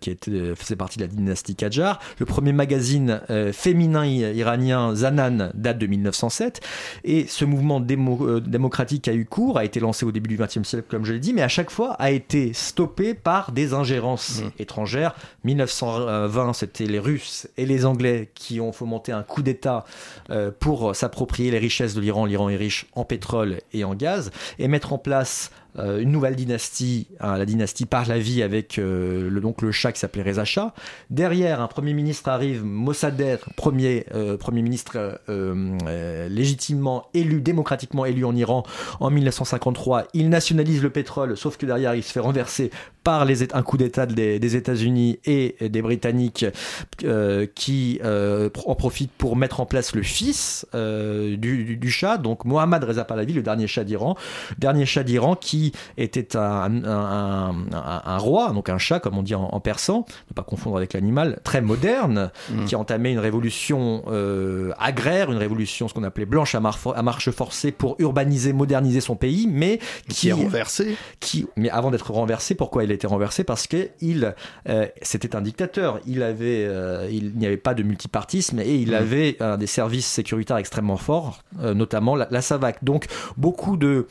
qui 0.01 0.09
était, 0.11 0.55
faisait 0.55 0.75
partie 0.75 0.97
de 0.97 1.03
la 1.03 1.07
dynastie 1.07 1.55
Qajar, 1.55 1.99
le 2.19 2.25
premier 2.25 2.51
magazine 2.59 3.21
féminin 3.53 4.05
iranien 4.05 4.93
Zanan 4.93 5.51
date 5.53 5.77
de 5.77 5.87
1907. 5.87 6.59
Et 7.05 7.25
ce 7.25 7.45
mouvement 7.45 7.79
démocratique 7.79 9.07
a 9.07 9.13
eu 9.13 9.25
cours, 9.25 9.57
a 9.57 9.63
été 9.63 9.79
lancé 9.79 10.05
au 10.05 10.11
début 10.11 10.27
du 10.27 10.37
XXe 10.37 10.67
siècle, 10.67 10.87
comme 10.89 11.05
je 11.05 11.13
l'ai 11.13 11.19
dit, 11.19 11.33
mais 11.33 11.41
à 11.41 11.47
chaque 11.47 11.71
fois 11.71 11.93
a 11.93 12.11
été 12.11 12.51
stoppé 12.53 13.13
par 13.13 13.53
des 13.53 13.73
ingérences 13.73 14.41
mmh. 14.41 14.61
étrangères. 14.61 15.15
1920, 15.45 16.53
c'était 16.53 16.85
les 16.85 16.99
Russes 16.99 17.47
et 17.57 17.65
les 17.65 17.85
Anglais 17.85 18.29
qui 18.35 18.59
ont 18.59 18.73
fomenté 18.73 19.13
un 19.13 19.23
coup 19.23 19.41
d'État 19.41 19.85
pour 20.59 20.95
s'approprier 20.95 21.51
les 21.51 21.59
richesses 21.59 21.93
de 21.93 22.01
l'Iran. 22.01 22.25
L'Iran 22.25 22.49
est 22.49 22.57
riche 22.57 22.87
en 22.93 23.05
pétrole 23.05 23.59
et 23.71 23.83
en 23.83 23.95
gaz, 23.95 24.31
et 24.57 24.67
mettre 24.67 24.91
en 24.91 24.97
place 24.97 25.51
euh, 25.77 25.99
une 25.99 26.11
nouvelle 26.11 26.35
dynastie, 26.35 27.07
hein, 27.19 27.37
la 27.37 27.45
dynastie 27.45 27.85
Pahlavi 27.85 28.41
avec 28.41 28.79
euh, 28.79 29.29
le, 29.29 29.39
donc 29.39 29.61
le 29.61 29.71
Shah 29.71 29.91
qui 29.91 29.99
s'appelait 29.99 30.23
Reza 30.23 30.43
Shah. 30.43 30.73
Derrière, 31.11 31.61
un 31.61 31.67
premier 31.67 31.93
ministre 31.93 32.29
arrive, 32.29 32.63
Mossadegh, 32.63 33.39
premier, 33.55 34.05
euh, 34.15 34.35
premier 34.35 34.61
ministre 34.61 35.19
légitimement 36.29 37.05
élu, 37.13 37.41
démocratiquement 37.41 38.05
élu 38.05 38.25
en 38.25 38.35
Iran 38.35 38.63
en 38.99 39.11
1953. 39.11 40.05
Il 40.13 40.29
nationalise 40.29 40.81
le 40.81 40.89
pétrole, 40.89 41.37
sauf 41.37 41.57
que 41.57 41.65
derrière, 41.65 41.93
il 41.93 42.03
se 42.03 42.11
fait 42.11 42.19
renverser 42.19 42.71
par 43.03 43.25
les, 43.25 43.53
un 43.53 43.63
coup 43.63 43.77
d'État 43.77 44.05
des, 44.05 44.55
États-Unis 44.55 45.19
et 45.25 45.55
des 45.61 45.81
Britanniques 45.81 46.45
qui 47.55 47.99
en 48.03 48.75
profitent 48.75 49.11
pour 49.17 49.35
mettre 49.35 49.59
en 49.59 49.65
place 49.65 49.95
le 49.95 50.03
fils 50.03 50.65
du, 50.73 51.77
du, 51.77 51.91
Shah, 51.91 52.17
donc 52.17 52.45
Mohammad 52.45 52.83
Reza 52.83 53.05
Pahlavi, 53.05 53.33
le 53.33 53.41
dernier 53.41 53.67
Shah 53.67 53.83
d'Iran, 53.83 54.15
dernier 54.57 54.85
Shah 54.85 55.03
d'Iran 55.03 55.35
qui 55.35 55.58
était 55.97 56.35
un, 56.35 56.83
un, 56.83 58.17
roi, 58.17 58.51
donc 58.51 58.69
un 58.69 58.77
chat, 58.77 58.99
comme 58.99 59.17
on 59.17 59.23
dit 59.23 59.35
en, 59.35 59.59
persan, 59.59 60.05
ne 60.29 60.33
pas 60.33 60.43
confondre 60.43 60.77
avec 60.77 60.93
l'animal, 60.93 61.39
très 61.43 61.61
moderne, 61.61 62.31
mm. 62.49 62.65
qui 62.65 62.75
a 62.75 62.79
entamé 62.79 63.11
une 63.11 63.19
révolution 63.19 64.03
euh, 64.07 64.71
agraire, 64.77 65.31
une 65.31 65.37
révolution, 65.37 65.87
ce 65.87 65.93
qu'on 65.93 66.03
appelait 66.03 66.25
blanche 66.25 66.55
à, 66.55 66.59
marche 66.59 67.31
forcée, 67.31 67.71
pour 67.71 67.95
urbaniser, 67.99 68.53
moderniser 68.53 69.01
son 69.01 69.15
pays, 69.15 69.47
mais 69.47 69.79
qui, 70.07 70.29
est 70.29 70.33
renversé. 70.33 70.95
Qui, 71.19 71.47
mais 71.55 71.69
avant 71.69 71.91
d'être 71.91 72.11
renversé, 72.11 72.55
pourquoi 72.55 72.83
il 72.83 72.91
a 72.91 72.93
été 72.93 73.07
renversé? 73.07 73.43
Parce 73.43 73.67
que 73.67 73.89
il, 74.01 74.33
euh, 74.67 74.87
c'était 75.01 75.35
un 75.35 75.41
dictateur. 75.41 75.99
Il 76.05 76.23
avait, 76.23 76.65
euh, 76.67 77.07
il 77.11 77.35
n'y 77.35 77.45
avait 77.45 77.57
pas 77.57 77.73
de 77.73 77.83
multipartisme 77.83 78.59
et 78.59 78.75
il 78.75 78.91
mm. 78.91 78.93
avait 78.93 79.37
des 79.57 79.67
services 79.67 80.07
sécuritaires 80.07 80.57
extrêmement 80.57 80.97
forts, 80.97 81.43
notamment 81.57 82.15
la, 82.15 82.27
la 82.31 82.41
SAVAK. 82.41 82.83
Donc 82.83 83.07
beaucoup 83.37 83.77
de 83.77 84.07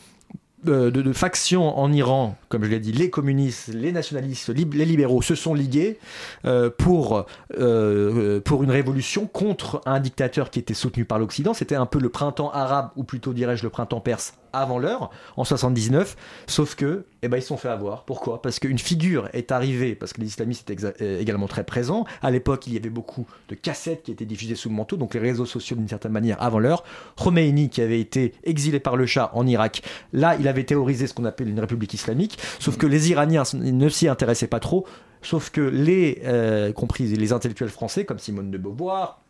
de, 0.65 1.12
factions 1.12 1.79
en 1.79 1.93
Iran, 1.93 2.37
comme 2.49 2.65
je 2.65 2.71
l'ai 2.71 2.81
dit, 2.81 2.93
les 2.93 3.11
communistes, 3.11 3.69
les 3.69 3.93
nationalistes, 3.93 4.49
les 4.49 4.85
libéraux 4.85 5.23
se 5.23 5.35
sont 5.35 5.55
ligués 5.55 5.99
euh, 6.45 6.71
pour, 6.77 7.27
euh, 7.59 8.41
pour 8.41 8.62
une 8.62 8.71
révolution 8.71 9.27
contre 9.27 9.81
un 9.87 10.00
dictateur 10.00 10.50
qui 10.50 10.59
était 10.59 10.75
soutenu 10.75 11.05
par 11.05 11.19
l'Occident. 11.19 11.55
C'était 11.55 11.77
un 11.77 11.87
peu 11.87 11.99
le 11.99 12.09
printemps 12.09 12.50
arabe, 12.50 12.91
ou 12.97 13.05
plutôt 13.05 13.33
dirais-je 13.33 13.62
le 13.62 13.71
printemps 13.71 14.00
perse 14.00 14.35
avant 14.52 14.78
l'heure, 14.78 15.11
en 15.37 15.45
79, 15.45 16.17
sauf 16.47 16.75
que, 16.75 17.05
eh 17.23 17.28
ben, 17.28 17.38
ils 17.38 17.43
se 17.43 17.49
sont 17.49 17.57
fait 17.57 17.69
avoir. 17.69 18.05
Pourquoi? 18.05 18.43
Parce 18.43 18.59
qu'une 18.59 18.78
figure 18.78 19.28
est 19.33 19.50
arrivée, 19.52 19.95
parce 19.95 20.12
que 20.12 20.21
les 20.21 20.28
islamistes 20.28 20.71
étaient 20.71 20.85
euh, 21.02 21.21
également 21.21 21.49
très 21.49 21.64
présents. 21.64 22.05
À 22.23 22.31
l'époque, 22.31 22.67
il 22.67 22.75
y 22.75 22.76
avait 22.76 22.90
beaucoup 22.90 23.26
de 23.49 23.55
cassettes 23.55 24.05
qui 24.05 24.12
étaient 24.12 24.25
diffusées 24.25 24.55
sous 24.55 24.69
le 24.69 24.75
manteau, 24.75 24.97
donc 24.97 25.14
les 25.14 25.21
réseaux 25.21 25.47
sociaux 25.47 25.76
d'une 25.76 25.88
certaine 25.88 26.12
manière 26.12 26.40
avant 26.43 26.59
l'heure. 26.59 26.85
Khomeini, 27.17 27.71
qui 27.71 27.81
avait 27.81 28.00
été 28.00 28.35
exilé 28.45 28.81
par 28.81 28.97
le 28.97 29.07
Shah 29.07 29.31
en 29.35 29.47
Irak, 29.47 29.83
là, 30.12 30.37
il 30.38 30.47
avait 30.49 30.64
théorisé 30.64 31.07
ce 31.07 31.14
qu'on 31.14 31.25
appelle 31.25 31.49
une 31.49 31.61
république 31.61 31.95
islamique, 31.95 32.38
sauf 32.59 32.76
que 32.76 32.87
les 32.87 33.11
Iraniens 33.11 33.45
ne 33.55 33.88
s'y 33.88 34.09
intéressaient 34.09 34.47
pas 34.47 34.61
trop, 34.61 34.87
sauf 35.23 35.50
que 35.50 35.61
les, 35.61 36.23
euh, 36.25 36.73
compris 36.73 37.05
les 37.05 37.33
intellectuels 37.33 37.71
français, 37.71 38.05
comme 38.05 38.19
Simone 38.19 38.50
de 38.50 38.59
Beauvoir, 38.59 39.23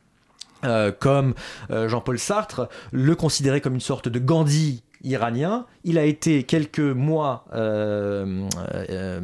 euh, 0.65 0.93
comme 0.93 1.35
Jean-Paul 1.71 2.19
Sartre, 2.19 2.69
le 2.93 3.15
considéraient 3.15 3.61
comme 3.61 3.75
une 3.75 3.81
sorte 3.81 4.09
de 4.09 4.19
Gandhi 4.19 4.83
iranien. 5.03 5.67
Il 5.85 5.99
a 5.99 6.05
été 6.05 6.43
quelques 6.43 6.81
mois 6.81 7.45
euh, 7.55 8.47
euh, 8.91 9.21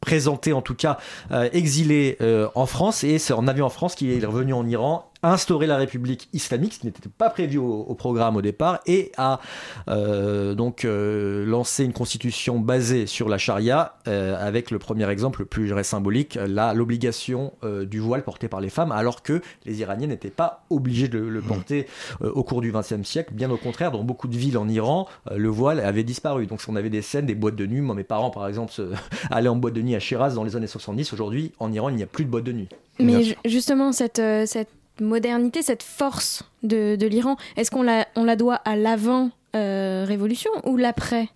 présenté, 0.00 0.52
en 0.52 0.62
tout 0.62 0.74
cas 0.74 0.98
euh, 1.30 1.48
exilé 1.52 2.18
en 2.54 2.66
France, 2.66 3.04
et 3.04 3.18
c'est 3.18 3.32
en 3.32 3.46
avion 3.48 3.66
en 3.66 3.70
France 3.70 3.94
qu'il 3.94 4.10
est 4.10 4.26
revenu 4.26 4.52
en 4.52 4.66
Iran 4.66 5.09
instaurer 5.22 5.66
la 5.66 5.76
République 5.76 6.28
islamique, 6.32 6.74
ce 6.74 6.78
qui 6.80 6.86
n'était 6.86 7.08
pas 7.08 7.30
prévu 7.30 7.58
au, 7.58 7.94
programme 7.94 8.36
au 8.36 8.42
départ, 8.42 8.80
et 8.86 9.12
a 9.16 9.40
euh, 9.88 10.54
donc 10.54 10.84
euh, 10.84 11.44
lancé 11.44 11.84
une 11.84 11.92
constitution 11.92 12.58
basée 12.58 13.06
sur 13.06 13.28
la 13.28 13.38
charia, 13.38 13.96
euh, 14.08 14.36
avec 14.38 14.70
le 14.70 14.78
premier 14.78 15.08
exemple 15.10 15.40
le 15.40 15.46
plus 15.46 15.70
symbolique, 15.82 16.38
l'obligation 16.74 17.52
du 17.62 18.00
voile 18.00 18.22
porté 18.22 18.48
par 18.48 18.60
les 18.60 18.70
femmes, 18.70 18.92
alors 18.92 19.22
que 19.22 19.40
les 19.64 19.80
Iraniens 19.80 20.08
n'étaient 20.08 20.30
pas 20.30 20.64
obligés 20.70 21.08
de 21.08 21.18
le, 21.18 21.40
porter 21.40 21.86
au 22.22 22.42
cours 22.42 22.60
du 22.60 22.72
XXe 22.72 23.02
siècle. 23.02 23.32
Bien 23.32 23.50
au 23.50 23.56
contraire, 23.56 23.92
dans 23.92 24.04
beaucoup 24.04 24.28
de 24.28 24.36
villes 24.36 24.58
en 24.58 24.68
Iran, 24.68 25.08
le 25.34 25.48
voile 25.48 25.80
avait 25.80 26.04
disparu. 26.04 26.46
Donc 26.46 26.60
on 26.68 26.76
avait 26.76 26.90
des 26.90 27.02
scènes, 27.02 27.26
des 27.26 27.34
boîtes 27.34 27.56
de 27.56 27.66
nuit. 27.66 27.80
Moi, 27.80 27.94
mes 27.94 28.04
parents, 28.04 28.30
par 28.30 28.46
exemple, 28.46 28.72
allaient 29.30 29.48
en 29.48 29.56
boîte 29.56 29.74
de 29.74 29.82
nuit 29.82 29.94
à 29.94 30.00
Shiraz 30.00 30.34
dans 30.34 30.44
les 30.44 30.56
années 30.56 30.66
70. 30.66 31.12
Aujourd'hui, 31.12 31.52
en 31.58 31.72
Iran, 31.72 31.88
il 31.88 31.96
n'y 31.96 32.02
a 32.02 32.06
plus 32.06 32.24
de 32.24 32.30
boîte 32.30 32.44
de 32.44 32.52
nuit. 32.52 32.68
Mais 32.98 33.36
justement, 33.44 33.92
cette, 33.92 34.20
cette 34.46 34.68
modernité, 35.00 35.62
cette 35.62 35.82
force 35.82 36.44
de, 36.62 36.96
l'Iran, 37.06 37.36
est-ce 37.56 37.70
qu'on 37.70 37.82
la, 37.82 38.36
doit 38.36 38.56
à 38.56 38.76
l'avant-révolution 38.76 40.50
euh, 40.56 40.68
ou 40.68 40.76
l'après? 40.76 41.28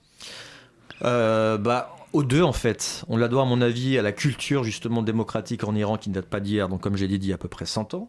Euh, 1.03 1.59
bah, 1.59 1.97
aux 2.13 2.23
deux 2.23 2.43
en 2.43 2.53
fait. 2.53 3.05
On 3.09 3.17
la 3.17 3.29
doit 3.29 3.43
à 3.43 3.47
mon 3.47 3.61
avis 3.61 3.99
à 3.99 4.03
la 4.03 4.13
culture 4.13 4.65
justement 4.65 5.03
démocratique 5.03 5.65
en 5.65 5.75
Iran 5.75 5.97
qui 5.97 6.11
ne 6.11 6.15
date 6.15 6.27
pas 6.27 6.41
d'hier, 6.41 6.69
donc 6.69 6.81
comme 6.81 6.97
j'ai 6.97 7.09
dit, 7.09 7.17
il 7.17 7.27
y 7.27 7.33
a 7.33 7.35
à 7.35 7.39
peu 7.39 7.49
près 7.49 7.67
100 7.67 7.95
ans 7.95 8.09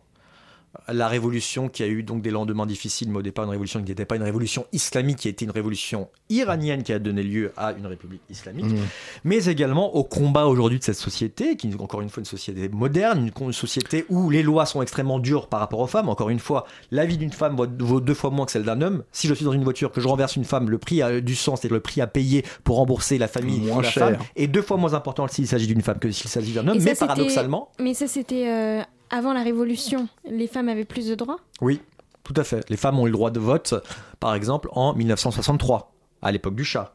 la 0.87 1.07
révolution 1.07 1.69
qui 1.69 1.83
a 1.83 1.87
eu 1.87 2.03
donc 2.03 2.21
des 2.21 2.31
lendemains 2.31 2.65
difficiles, 2.65 3.09
mais 3.09 3.19
au 3.19 3.21
départ 3.21 3.45
une 3.45 3.51
révolution 3.51 3.81
qui 3.81 3.89
n'était 3.89 4.05
pas 4.05 4.15
une 4.15 4.23
révolution 4.23 4.65
islamique, 4.71 5.17
qui 5.17 5.27
a 5.27 5.31
été 5.31 5.45
une 5.45 5.51
révolution 5.51 6.09
iranienne 6.29 6.83
qui 6.83 6.93
a 6.93 6.99
donné 6.99 7.23
lieu 7.23 7.51
à 7.57 7.73
une 7.73 7.85
république 7.85 8.21
islamique, 8.29 8.65
mmh. 8.65 8.77
mais 9.23 9.45
également 9.45 9.95
au 9.95 10.03
combat 10.03 10.47
aujourd'hui 10.47 10.79
de 10.79 10.83
cette 10.83 10.97
société, 10.97 11.55
qui 11.57 11.69
est 11.69 11.81
encore 11.81 12.01
une 12.01 12.09
fois 12.09 12.21
une 12.21 12.25
société 12.25 12.69
moderne, 12.69 13.29
une, 13.37 13.53
société 13.53 14.05
où 14.09 14.29
les 14.29 14.43
lois 14.43 14.65
sont 14.65 14.81
extrêmement 14.81 15.19
dures 15.19 15.47
par 15.47 15.59
rapport 15.59 15.79
aux 15.79 15.87
femmes. 15.87 16.09
Encore 16.09 16.29
une 16.29 16.39
fois, 16.39 16.65
la 16.91 17.05
vie 17.05 17.17
d'une 17.17 17.31
femme 17.31 17.55
vaut, 17.55 17.99
deux 17.99 18.13
fois 18.13 18.29
moins 18.29 18.45
que 18.45 18.51
celle 18.51 18.63
d'un 18.63 18.81
homme. 18.81 19.03
Si 19.11 19.27
je 19.27 19.33
suis 19.33 19.45
dans 19.45 19.53
une 19.53 19.63
voiture, 19.63 19.91
que 19.91 20.01
je 20.01 20.07
renverse 20.07 20.35
une 20.35 20.45
femme, 20.45 20.69
le 20.69 20.77
prix 20.77 21.01
du 21.21 21.35
sang, 21.35 21.55
c'est 21.55 21.69
le 21.69 21.79
prix 21.79 22.01
à 22.01 22.07
payer 22.07 22.43
pour 22.63 22.77
rembourser 22.77 23.17
la 23.17 23.27
famille 23.27 23.59
moins 23.61 23.81
la 23.81 23.89
cher. 23.89 24.07
femme, 24.07 24.17
est 24.35 24.47
deux 24.47 24.61
fois 24.61 24.77
moins 24.77 24.93
important 24.93 25.27
s'il 25.27 25.47
s'agit 25.47 25.67
d'une 25.67 25.81
femme 25.81 25.99
que 25.99 26.11
s'il 26.11 26.29
s'agit 26.29 26.53
d'un 26.53 26.67
homme. 26.67 26.79
mais 26.81 26.95
paradoxalement. 26.95 27.69
Mais 27.79 27.93
ça, 27.93 28.07
c'était 28.07 28.47
euh, 28.47 28.81
avant 29.15 29.33
la 29.33 29.43
Révolution, 29.43 30.09
les 30.29 30.47
femmes 30.47 30.67
avaient 30.67 30.85
plus 30.85 31.07
de 31.07 31.15
droits? 31.15 31.39
Oui, 31.61 31.81
tout 32.23 32.33
à 32.35 32.43
fait. 32.43 32.69
Les 32.69 32.75
femmes 32.75 32.99
ont 32.99 33.07
eu 33.07 33.09
le 33.09 33.13
droit 33.13 33.31
de 33.31 33.39
vote, 33.39 33.73
par 34.19 34.35
exemple, 34.35 34.67
en 34.73 34.93
1963, 34.93 35.93
à 36.21 36.31
l'époque 36.33 36.55
du 36.55 36.65
chat. 36.65 36.93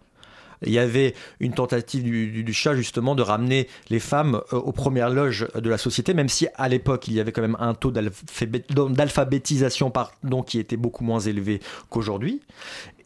Il 0.63 0.73
y 0.73 0.79
avait 0.79 1.15
une 1.39 1.53
tentative 1.53 2.03
du, 2.03 2.53
chat 2.53 2.75
justement 2.75 3.15
de 3.15 3.23
ramener 3.23 3.69
les 3.89 4.01
femmes 4.01 4.41
euh, 4.53 4.57
aux 4.57 4.73
premières 4.73 5.11
loges 5.11 5.47
de 5.55 5.71
la 5.71 5.79
société, 5.79 6.15
même 6.15 6.29
si 6.29 6.49
à 6.57 6.69
l'époque 6.69 7.09
il 7.09 7.15
y 7.15 7.21
avait 7.21 7.33
quand 7.33 7.43
même 7.43 7.57
un 7.61 7.75
taux 7.75 7.91
d'alphabétisation 7.91 9.93
qui 10.47 10.59
était 10.59 10.77
beaucoup 10.77 11.05
moins 11.05 11.21
élevé 11.21 11.61
qu'aujourd'hui. 11.89 12.41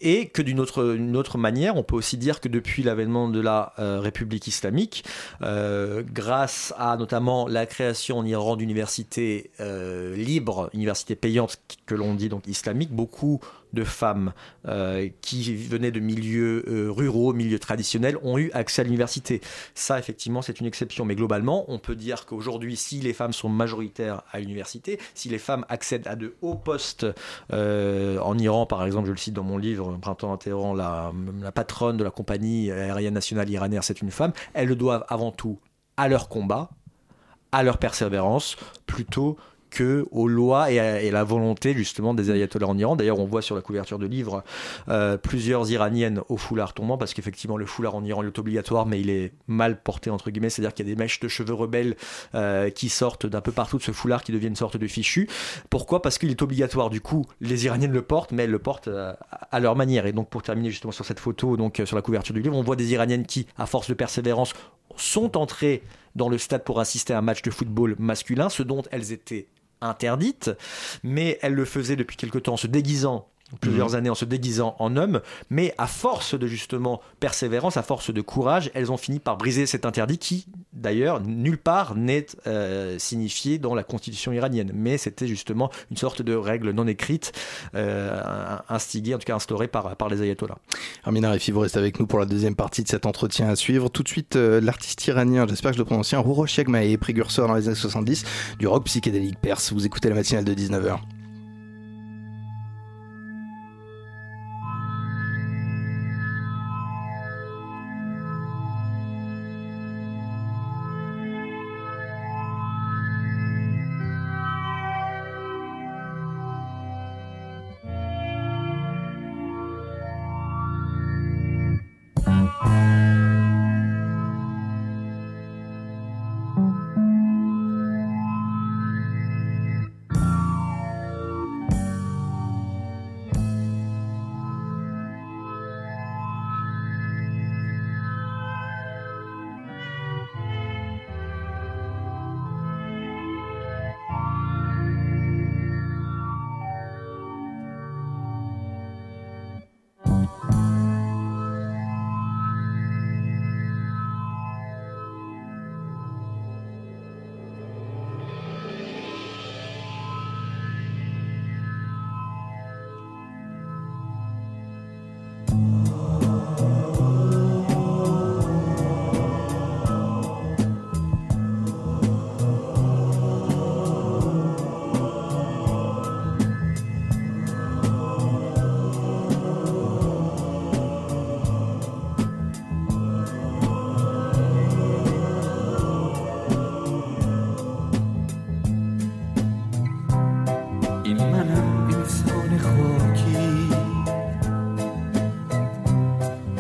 Et 0.00 0.28
que 0.28 0.42
d'une 0.42 0.61
autre, 0.61 1.38
manière, 1.38 1.76
on 1.76 1.82
peut 1.82 1.96
aussi 1.96 2.18
dire 2.18 2.40
que 2.40 2.49
depuis 2.49 2.82
l'avènement 2.82 3.28
de 3.28 3.40
la 3.40 3.73
euh, 3.78 4.00
République 4.00 4.46
islamique, 4.46 5.04
euh, 5.40 6.02
grâce 6.04 6.75
à 6.76 6.99
notamment 6.99 7.49
la 7.49 7.64
création 7.64 8.18
en 8.18 8.26
Iran 8.26 8.56
d'universités 8.56 9.50
libres, 10.14 10.68
universités 10.75 11.14
payantes 11.14 11.58
que 11.87 11.94
l'on 11.94 12.14
dit 12.14 12.28
donc 12.28 12.46
islamiques, 12.46 12.92
beaucoup 12.92 13.40
de 13.75 13.85
femmes 13.85 14.33
qui 15.21 15.54
venaient 15.57 15.90
de 15.90 16.00
milieux 16.00 16.64
ruraux, 16.90 17.33
milieux 17.33 17.59
traditionnels, 17.59 18.19
ont 18.23 18.38
eu 18.38 18.50
accès 18.52 18.83
à 18.83 18.85
l'université. 18.85 19.40
Ça, 19.75 19.99
effectivement, 19.99 20.43
c'est 20.43 20.61
une 20.61 20.66
exception. 20.66 21.04
Mais 21.04 21.14
globalement, 21.14 21.64
on 21.69 21.78
peut 21.78 21.97
dire 21.97 22.26
qu'aujourd'hui, 22.26 22.76
si 22.76 23.00
les 23.00 23.12
femmes 23.12 23.33
sont 23.33 23.49
majoritaires 23.49 24.23
à 24.33 24.40
l'université, 24.40 24.99
si 25.14 25.28
les 25.28 25.38
femmes 25.38 25.66
accèdent 25.69 26.07
à 26.07 26.16
de 26.16 26.35
hauts 26.43 26.54
postes 26.54 27.07
en 27.50 28.38
Iran, 28.38 28.66
par 28.66 28.85
exemple, 28.85 29.07
je 29.07 29.12
le 29.12 29.19
cite 29.19 29.35
dans 29.35 29.45
mon 29.45 29.59
livre, 29.59 29.99
Printemps 30.00 30.33
interrompt, 30.33 30.78
la, 30.78 31.12
la 31.40 31.52
patronne 31.52 31.97
de 31.97 32.04
la 32.04 32.11
compagnie 32.11 32.71
aérienne 32.71 33.14
nationale 33.14 33.50
iranienne, 33.50 33.83
c'est 33.83 34.00
une 34.02 34.11
femme, 34.11 34.33
elles 34.54 34.69
le 34.69 34.76
doivent 34.76 35.04
avant 35.09 35.33
tout 35.33 35.59
à 35.97 36.09
leur 36.09 36.28
combat, 36.28 36.71
à 37.52 37.62
leur 37.62 37.78
persévérance, 37.78 38.57
plutôt 38.87 39.37
que 39.75 40.07
aux 40.12 40.28
lois 40.28 40.71
et 40.71 40.78
à, 40.78 41.11
la 41.11 41.25
volonté 41.25 41.75
justement 41.75 42.14
des 42.14 42.31
ayatollahs 42.31 42.69
en 42.69 42.78
Iran. 42.78 42.97
D'ailleurs, 42.97 43.19
on 43.19 43.26
voit 43.26 43.43
sur 43.43 43.57
la 43.57 43.61
couverture 43.61 43.99
de 43.99 44.07
livre 44.07 44.45
euh, 44.88 45.16
plusieurs 45.16 45.71
iraniennes 45.71 46.21
au 46.28 46.37
foulard 46.37 46.75
tombant 46.75 46.97
parce 46.97 47.12
qu'effectivement 47.12 47.57
le 47.57 47.66
foulard 47.66 47.97
en 47.97 48.04
Iran 48.04 48.25
est 48.25 48.38
obligatoire, 48.38 48.87
mais 48.87 49.00
il 49.00 49.11
est 49.11 49.33
mal 49.49 49.83
porté 49.83 50.11
entre 50.11 50.31
guillemets, 50.31 50.50
c'est-à-dire 50.50 50.73
qu'il 50.73 50.87
y 50.87 50.90
a 50.90 50.95
des 50.95 50.99
mèches 50.99 51.19
de 51.21 51.28
cheveux 51.28 51.54
rebelles 51.54 51.97
euh, 52.35 52.71
qui 52.71 52.88
sortent 52.88 53.26
d'un 53.26 53.40
peu 53.40 53.52
partout 53.52 53.78
de 53.78 53.83
ce 53.83 53.93
foulard 53.93 54.23
qui 54.23 54.33
devient 54.33 54.47
une 54.47 54.57
sorte 54.57 54.76
de 54.76 54.87
fichu. 54.87 55.28
Pourquoi? 55.71 56.00
Parce 56.00 56.19
qu'il 56.19 56.31
est 56.31 56.40
obligatoire. 56.40 56.88
Du 56.88 57.00
coup, 57.00 57.26
les 57.40 57.64
iraniennes 57.64 57.93
le 57.93 58.02
portent, 58.02 58.33
mais 58.33 58.45
elles 58.45 58.50
le 58.50 58.59
portent 58.61 58.88
euh, 58.88 59.12
à 59.50 59.61
leur 59.61 59.75
manière. 59.75 60.07
Et 60.07 60.12
donc, 60.12 60.28
pour 60.31 60.43
terminer 60.43 60.71
justement 60.71 60.93
sur 60.93 61.04
cette 61.04 61.21
photo, 61.21 61.57
donc 61.57 61.83
sur 61.85 61.97
la 61.97 62.02
couverture 62.02 62.35
du 62.35 62.43
livre, 62.43 62.57
on 62.57 62.62
voit 62.62 62.76
des 62.76 62.93
iraniennes 62.93 63.26
qui, 63.26 63.47
à 63.59 63.66
force 63.66 63.88
de 63.88 63.95
persévérance, 63.95 64.52
sont 64.97 65.37
entrées 65.37 65.83
dans 66.14 66.28
le 66.28 66.38
stade 66.38 66.64
pour 66.64 66.81
assister 66.81 67.12
à 67.12 67.19
un 67.19 67.23
match 67.23 67.43
de 67.43 67.50
football 67.50 67.97
masculin, 67.99 68.49
ce 68.49 68.62
dont 68.62 68.83
elles 68.90 69.12
étaient 69.12 69.49
interdites, 69.81 70.50
mais 71.02 71.38
elles 71.43 71.54
le 71.54 71.64
faisaient 71.64 71.97
depuis 71.97 72.16
quelque 72.16 72.38
temps 72.38 72.54
en 72.54 72.59
se 72.59 72.66
déguisant 72.66 73.28
plusieurs 73.61 73.90
mhm. 73.90 73.94
années 73.94 74.11
en 74.11 74.14
se 74.14 74.25
déguisant 74.25 74.76
en 74.78 74.96
homme, 74.96 75.20
mais 75.50 75.75
à 75.78 75.87
force 75.87 76.38
de 76.38 76.46
justement 76.46 77.00
persévérance, 77.20 77.76
à 77.76 77.82
force 77.82 78.12
de 78.12 78.20
courage, 78.20 78.70
elles 78.75 78.92
ont 78.92 78.96
fini 78.96 79.18
par 79.18 79.37
briser 79.37 79.66
cet 79.66 79.87
interdit 79.87 80.18
qui, 80.18 80.46
d'ailleurs, 80.73 81.20
nulle 81.20 81.58
part 81.58 81.94
n'est 81.94 82.26
euh, 82.46 82.99
signifié 82.99 83.58
dans 83.58 83.75
la 83.75 83.82
constitution 83.82 84.32
iranienne, 84.32 84.73
mais 84.75 84.99
c'était 84.99 85.26
justement 85.26 85.70
une 85.90 85.96
sorte 85.96 86.23
de 86.23 86.34
règle 86.34 86.70
non 86.70 86.87
écrite 86.87 87.32
euh, 87.75 88.20
instigée, 88.68 89.14
en 89.14 89.18
tout 89.18 89.25
cas 89.25 89.34
instaurée 89.34 89.68
par, 89.68 89.96
par 89.96 90.08
les 90.08 90.23
ayatollahs. 90.23 90.58
Armina 91.04 91.30
Refi, 91.30 91.50
vous 91.50 91.61
restez 91.61 91.78
avec 91.78 92.00
nous 92.00 92.06
pour 92.06 92.18
la 92.18 92.26
deuxième 92.26 92.56
partie 92.56 92.82
de 92.82 92.88
cet 92.88 93.06
entretien 93.06 93.49
à 93.49 93.56
suivre. 93.56 93.88
Tout 93.88 94.02
de 94.02 94.08
suite, 94.08 94.37
euh, 94.37 94.61
l'artiste 94.61 95.06
iranien, 95.06 95.46
j'espère 95.49 95.70
que 95.70 95.76
je 95.76 95.82
le 95.82 95.87
prononce 95.87 96.11
bien, 96.11 96.18
Rourosh 96.18 96.56
Yagmae, 96.56 96.96
précurseur 96.99 97.49
dans 97.49 97.54
les 97.54 97.68
années 97.68 97.76
70 97.76 98.25
du 98.58 98.66
rock 98.66 98.84
psychédélique 98.84 99.40
perse. 99.40 99.73
Vous 99.73 99.87
écoutez 99.87 100.08
la 100.08 100.14
matinale 100.14 100.44
de 100.44 100.54
19h. 100.54 100.99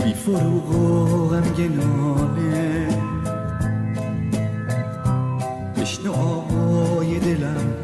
بی 0.04 0.14
فروغ 0.14 0.70
و 0.70 1.28
غمگنانه 1.28 2.88
بشنو 5.76 6.12
آبای 6.12 7.18
دلم 7.18 7.83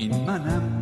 in 0.00 0.12
Manam. 0.24 0.79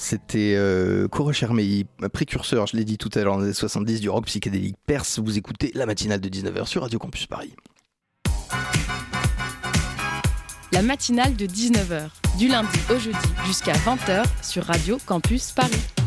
C'était 0.00 0.54
euh, 0.56 1.08
précurseur, 1.08 2.66
je 2.66 2.76
l'ai 2.76 2.84
dit 2.84 2.98
tout 2.98 3.10
à 3.14 3.22
l'heure, 3.22 3.38
les 3.38 3.44
années 3.44 3.52
70 3.52 4.00
du 4.00 4.08
rock 4.08 4.26
psychédélique 4.26 4.76
perse. 4.86 5.18
Vous 5.18 5.38
écoutez 5.38 5.72
la 5.74 5.86
matinale 5.86 6.20
de 6.20 6.28
19h 6.28 6.66
sur 6.66 6.82
Radio 6.82 6.98
Campus 6.98 7.26
Paris. 7.26 7.54
La 10.72 10.82
matinale 10.82 11.36
de 11.36 11.46
19h, 11.46 12.08
du 12.38 12.48
lundi 12.48 12.78
au 12.90 12.98
jeudi 12.98 13.18
jusqu'à 13.46 13.74
20h 13.74 14.24
sur 14.42 14.64
Radio 14.64 14.98
Campus 15.06 15.52
Paris. 15.52 16.01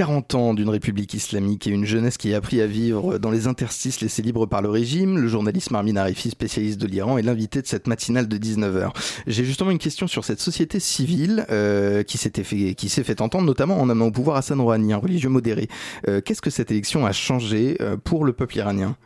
40 0.00 0.34
ans 0.34 0.54
d'une 0.54 0.70
république 0.70 1.12
islamique 1.12 1.66
et 1.66 1.70
une 1.70 1.84
jeunesse 1.84 2.16
qui 2.16 2.32
a 2.32 2.38
appris 2.38 2.62
à 2.62 2.66
vivre 2.66 3.18
dans 3.18 3.30
les 3.30 3.46
interstices 3.46 4.00
laissés 4.00 4.22
libres 4.22 4.46
par 4.46 4.62
le 4.62 4.70
régime, 4.70 5.18
le 5.18 5.28
journaliste 5.28 5.70
Marmin 5.72 5.96
Arifi, 5.96 6.30
spécialiste 6.30 6.80
de 6.80 6.86
l'Iran, 6.86 7.18
est 7.18 7.22
l'invité 7.22 7.60
de 7.60 7.66
cette 7.66 7.86
matinale 7.86 8.26
de 8.26 8.38
19h. 8.38 8.94
J'ai 9.26 9.44
justement 9.44 9.70
une 9.70 9.78
question 9.78 10.06
sur 10.06 10.24
cette 10.24 10.40
société 10.40 10.80
civile 10.80 11.44
euh, 11.50 12.02
qui 12.02 12.16
s'est 12.16 13.04
fait, 13.04 13.20
entendre, 13.20 13.44
notamment 13.44 13.78
en 13.78 13.90
amenant 13.90 14.06
au 14.06 14.10
pouvoir 14.10 14.38
Hassan 14.38 14.58
Rouhani, 14.58 14.94
un 14.94 14.96
religieux 14.96 15.28
modéré. 15.28 15.68
Euh, 16.08 16.22
qu'est-ce 16.22 16.40
que 16.40 16.48
cette 16.48 16.70
élection 16.70 17.04
a 17.04 17.12
changé 17.12 17.76
euh, 17.82 17.98
pour 17.98 18.24
le 18.24 18.32
peuple 18.32 18.56
iranien? 18.56 18.96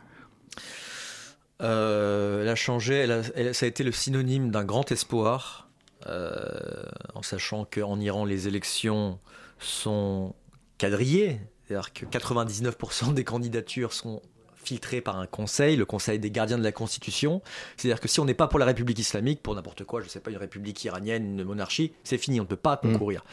Elle 1.59 2.47
a 2.47 2.55
changé, 2.55 3.05
ça 3.51 3.65
a 3.65 3.67
été 3.67 3.83
le 3.83 3.91
synonyme 3.91 4.49
d'un 4.49 4.63
grand 4.63 4.89
espoir, 4.93 5.67
en 6.05 7.21
sachant 7.21 7.65
qu'en 7.65 7.99
Iran, 7.99 8.23
les 8.23 8.47
élections 8.47 9.19
sont 9.59 10.33
quadrillé, 10.77 11.39
c'est-à-dire 11.67 11.93
que 11.93 12.05
99% 12.05 13.13
des 13.13 13.23
candidatures 13.23 13.93
sont 13.93 14.21
filtrées 14.65 15.01
par 15.01 15.19
un 15.19 15.27
conseil, 15.27 15.75
le 15.75 15.85
conseil 15.85 16.19
des 16.19 16.31
gardiens 16.31 16.57
de 16.57 16.63
la 16.63 16.71
Constitution. 16.71 17.41
C'est-à-dire 17.77 18.01
que 18.01 18.07
si 18.07 18.19
on 18.19 18.25
n'est 18.25 18.33
pas 18.33 18.47
pour 18.47 18.59
la 18.59 18.65
République 18.65 18.99
islamique, 18.99 19.41
pour 19.41 19.55
n'importe 19.55 19.83
quoi, 19.83 20.01
je 20.01 20.05
ne 20.05 20.09
sais 20.09 20.19
pas, 20.19 20.31
une 20.31 20.37
république 20.37 20.83
iranienne, 20.83 21.39
une 21.39 21.43
monarchie, 21.43 21.93
c'est 22.03 22.17
fini, 22.17 22.39
on 22.39 22.43
ne 22.43 22.47
peut 22.47 22.55
pas 22.55 22.79
mm. 22.81 22.91
concourir. 22.91 23.23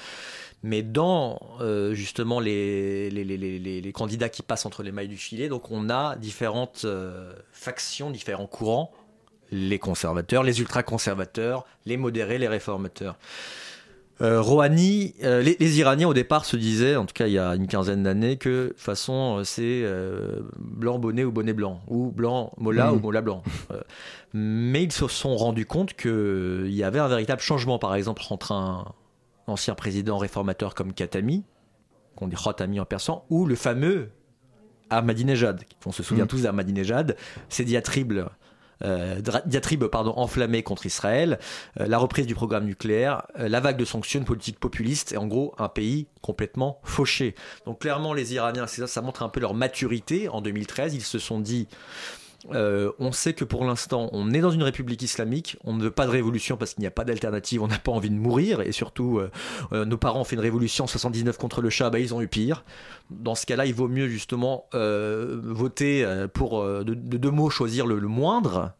Mais 0.63 0.83
dans 0.83 1.41
euh, 1.61 1.93
justement 1.93 2.39
les 2.39 3.11
les, 3.11 3.25
les, 3.25 3.37
les, 3.37 3.81
les, 3.81 3.93
candidats 3.93 4.29
qui 4.29 4.43
passent 4.43 4.65
entre 4.65 4.85
les 4.85 4.93
mailles 4.93 5.09
du 5.09 5.17
filet, 5.17 5.49
donc 5.49 5.73
on 5.73 5.91
a 5.91 6.15
différentes 6.17 6.83
euh, 6.85 7.33
factions, 7.51 8.11
différents 8.11 8.47
courants, 8.47 8.93
les 9.51 9.81
conservateurs, 9.81 10.45
les 10.45 10.61
ultra-conservateurs, 10.61 11.67
les 11.85 11.97
modérés, 11.97 12.39
les 12.39 12.49
réformateurs. 12.49 13.17
Euh, 14.23 14.41
Rouhani, 14.41 15.15
euh, 15.25 15.43
les, 15.43 15.79
Iraniens 15.81 16.07
au 16.07 16.15
départ 16.15 16.45
se 16.45 16.57
disaient, 16.57 16.95
en 16.95 17.07
tout 17.07 17.15
cas 17.15 17.27
il 17.27 17.33
y 17.33 17.39
a 17.39 17.57
une 17.57 17.67
quinzaine 17.67 18.05
d'années, 18.05 18.37
que 18.37 18.65
de 18.65 18.69
toute 18.69 18.79
façon 18.79 19.39
euh, 19.39 19.45
c'est 19.45 19.85
blanc 20.59 20.99
bonnet 20.99 21.25
ou 21.25 21.33
bonnet 21.33 21.53
blanc, 21.53 21.81
ou 21.89 22.13
blanc 22.13 22.53
mola 22.57 22.93
ou 22.93 22.97
mm. 22.97 23.03
mola 23.03 23.21
blanc. 23.21 23.43
mais 24.33 24.85
ils 24.85 24.93
se 24.93 25.09
sont 25.09 25.37
rendus 25.37 25.67
compte 25.67 25.95
qu'il 25.95 26.71
y 26.71 26.85
avait 26.85 27.01
un 27.01 27.09
véritable 27.09 27.41
changement, 27.41 27.79
par 27.79 27.97
exemple, 27.97 28.23
entre 28.31 28.53
un 28.53 28.93
ancien 29.49 29.75
président 29.75 30.19
réformateur 30.19 30.75
comme 30.75 30.93
Khatami, 30.93 31.45
qu'on 32.15 32.29
dit 32.29 32.37
Khatami 32.37 32.79
en 32.79 32.85
persan, 32.85 33.25
ou 33.29 33.45
le 33.45 33.57
fameux 33.57 34.11
Ahmadinejad. 34.91 35.65
On 35.85 35.91
se 35.91 36.05
souvient 36.05 36.25
mm. 36.25 36.29
tous 36.29 36.43
d'Ahmadinejad, 36.43 37.17
ses 37.49 37.65
diatribes 37.65 38.13
diatribe 39.47 39.85
pardon, 39.87 40.13
enflammée 40.17 40.63
contre 40.63 40.87
Israël, 40.87 41.39
euh, 41.81 41.87
la 41.87 41.99
reprise 41.99 42.27
du 42.27 42.35
programme 42.35 42.65
nucléaire, 42.65 43.27
euh, 43.39 43.49
la 43.49 43.61
vague 43.61 43.77
de 43.77 43.85
sanctions, 43.85 44.21
une 44.21 44.27
politique 44.27 44.59
populiste 44.59 45.13
et 45.13 45.17
en 45.17 45.27
gros 45.27 45.55
un 45.59 45.69
pays 45.69 46.07
complètement 46.21 46.81
fauché. 46.83 47.35
Donc 47.67 47.81
clairement 47.81 48.15
les 48.15 48.35
Iraniens, 48.35 48.67
ça, 48.67 48.87
ça 48.87 49.03
montre 49.03 49.23
un 49.23 49.29
peu 49.29 49.41
leur 49.41 49.55
maturité. 49.55 50.29
En 50.29 50.41
2013, 50.41 50.95
ils 50.95 51.03
se 51.03 51.19
sont 51.19 51.41
dit 51.41 51.69
euh, 52.51 52.93
on 52.99 53.13
sait 53.13 53.35
que 53.35 53.45
pour 53.45 53.65
l'instant, 53.65 54.09
on 54.13 54.33
est 54.33 54.41
dans 54.41 54.51
une 54.51 54.63
république 54.63 55.03
islamique, 55.03 55.57
on 55.65 55.75
ne 55.75 55.83
veut 55.83 55.91
pas 55.91 56.07
de 56.07 56.11
révolution 56.11 56.57
parce 56.57 56.75
qu'il 56.75 56.83
n'y 56.83 56.87
a 56.87 56.93
pas 56.93 57.05
d'alternative, 57.05 57.63
on 57.63 57.69
n'a 57.69 57.79
pas 57.79 57.93
envie 57.93 58.11
de 58.11 58.17
mourir, 58.17 58.61
et 58.61 58.73
surtout, 58.73 59.19
euh, 59.19 59.31
euh, 59.73 59.85
nos 59.85 59.97
parents 59.97 60.21
ont 60.21 60.25
fait 60.25 60.37
une 60.37 60.43
révolution 60.43 60.85
en 60.85 60.89
79 60.89 61.39
contre 61.39 61.61
le 61.61 61.71
Shah, 61.71 61.91
bah, 61.91 61.99
ils 61.99 62.15
ont 62.15 62.21
eu 62.21 62.29
pire. 62.29 62.65
Dans 63.11 63.35
ce 63.35 63.47
cas-là, 63.47 63.67
il 63.67 63.75
vaut 63.75 63.89
mieux 63.89 64.09
justement 64.09 64.67
voter 64.73 66.07
pour 66.33 66.65
de, 66.65 66.95
deux 66.95 67.31
mots 67.31 67.51
choisir 67.51 67.87
le, 67.87 67.99
le 67.99 68.09
moindre, 68.09 68.73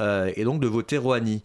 et 0.00 0.44
donc 0.44 0.60
de 0.60 0.66
voter 0.66 0.96
Rouhani. 0.96 1.42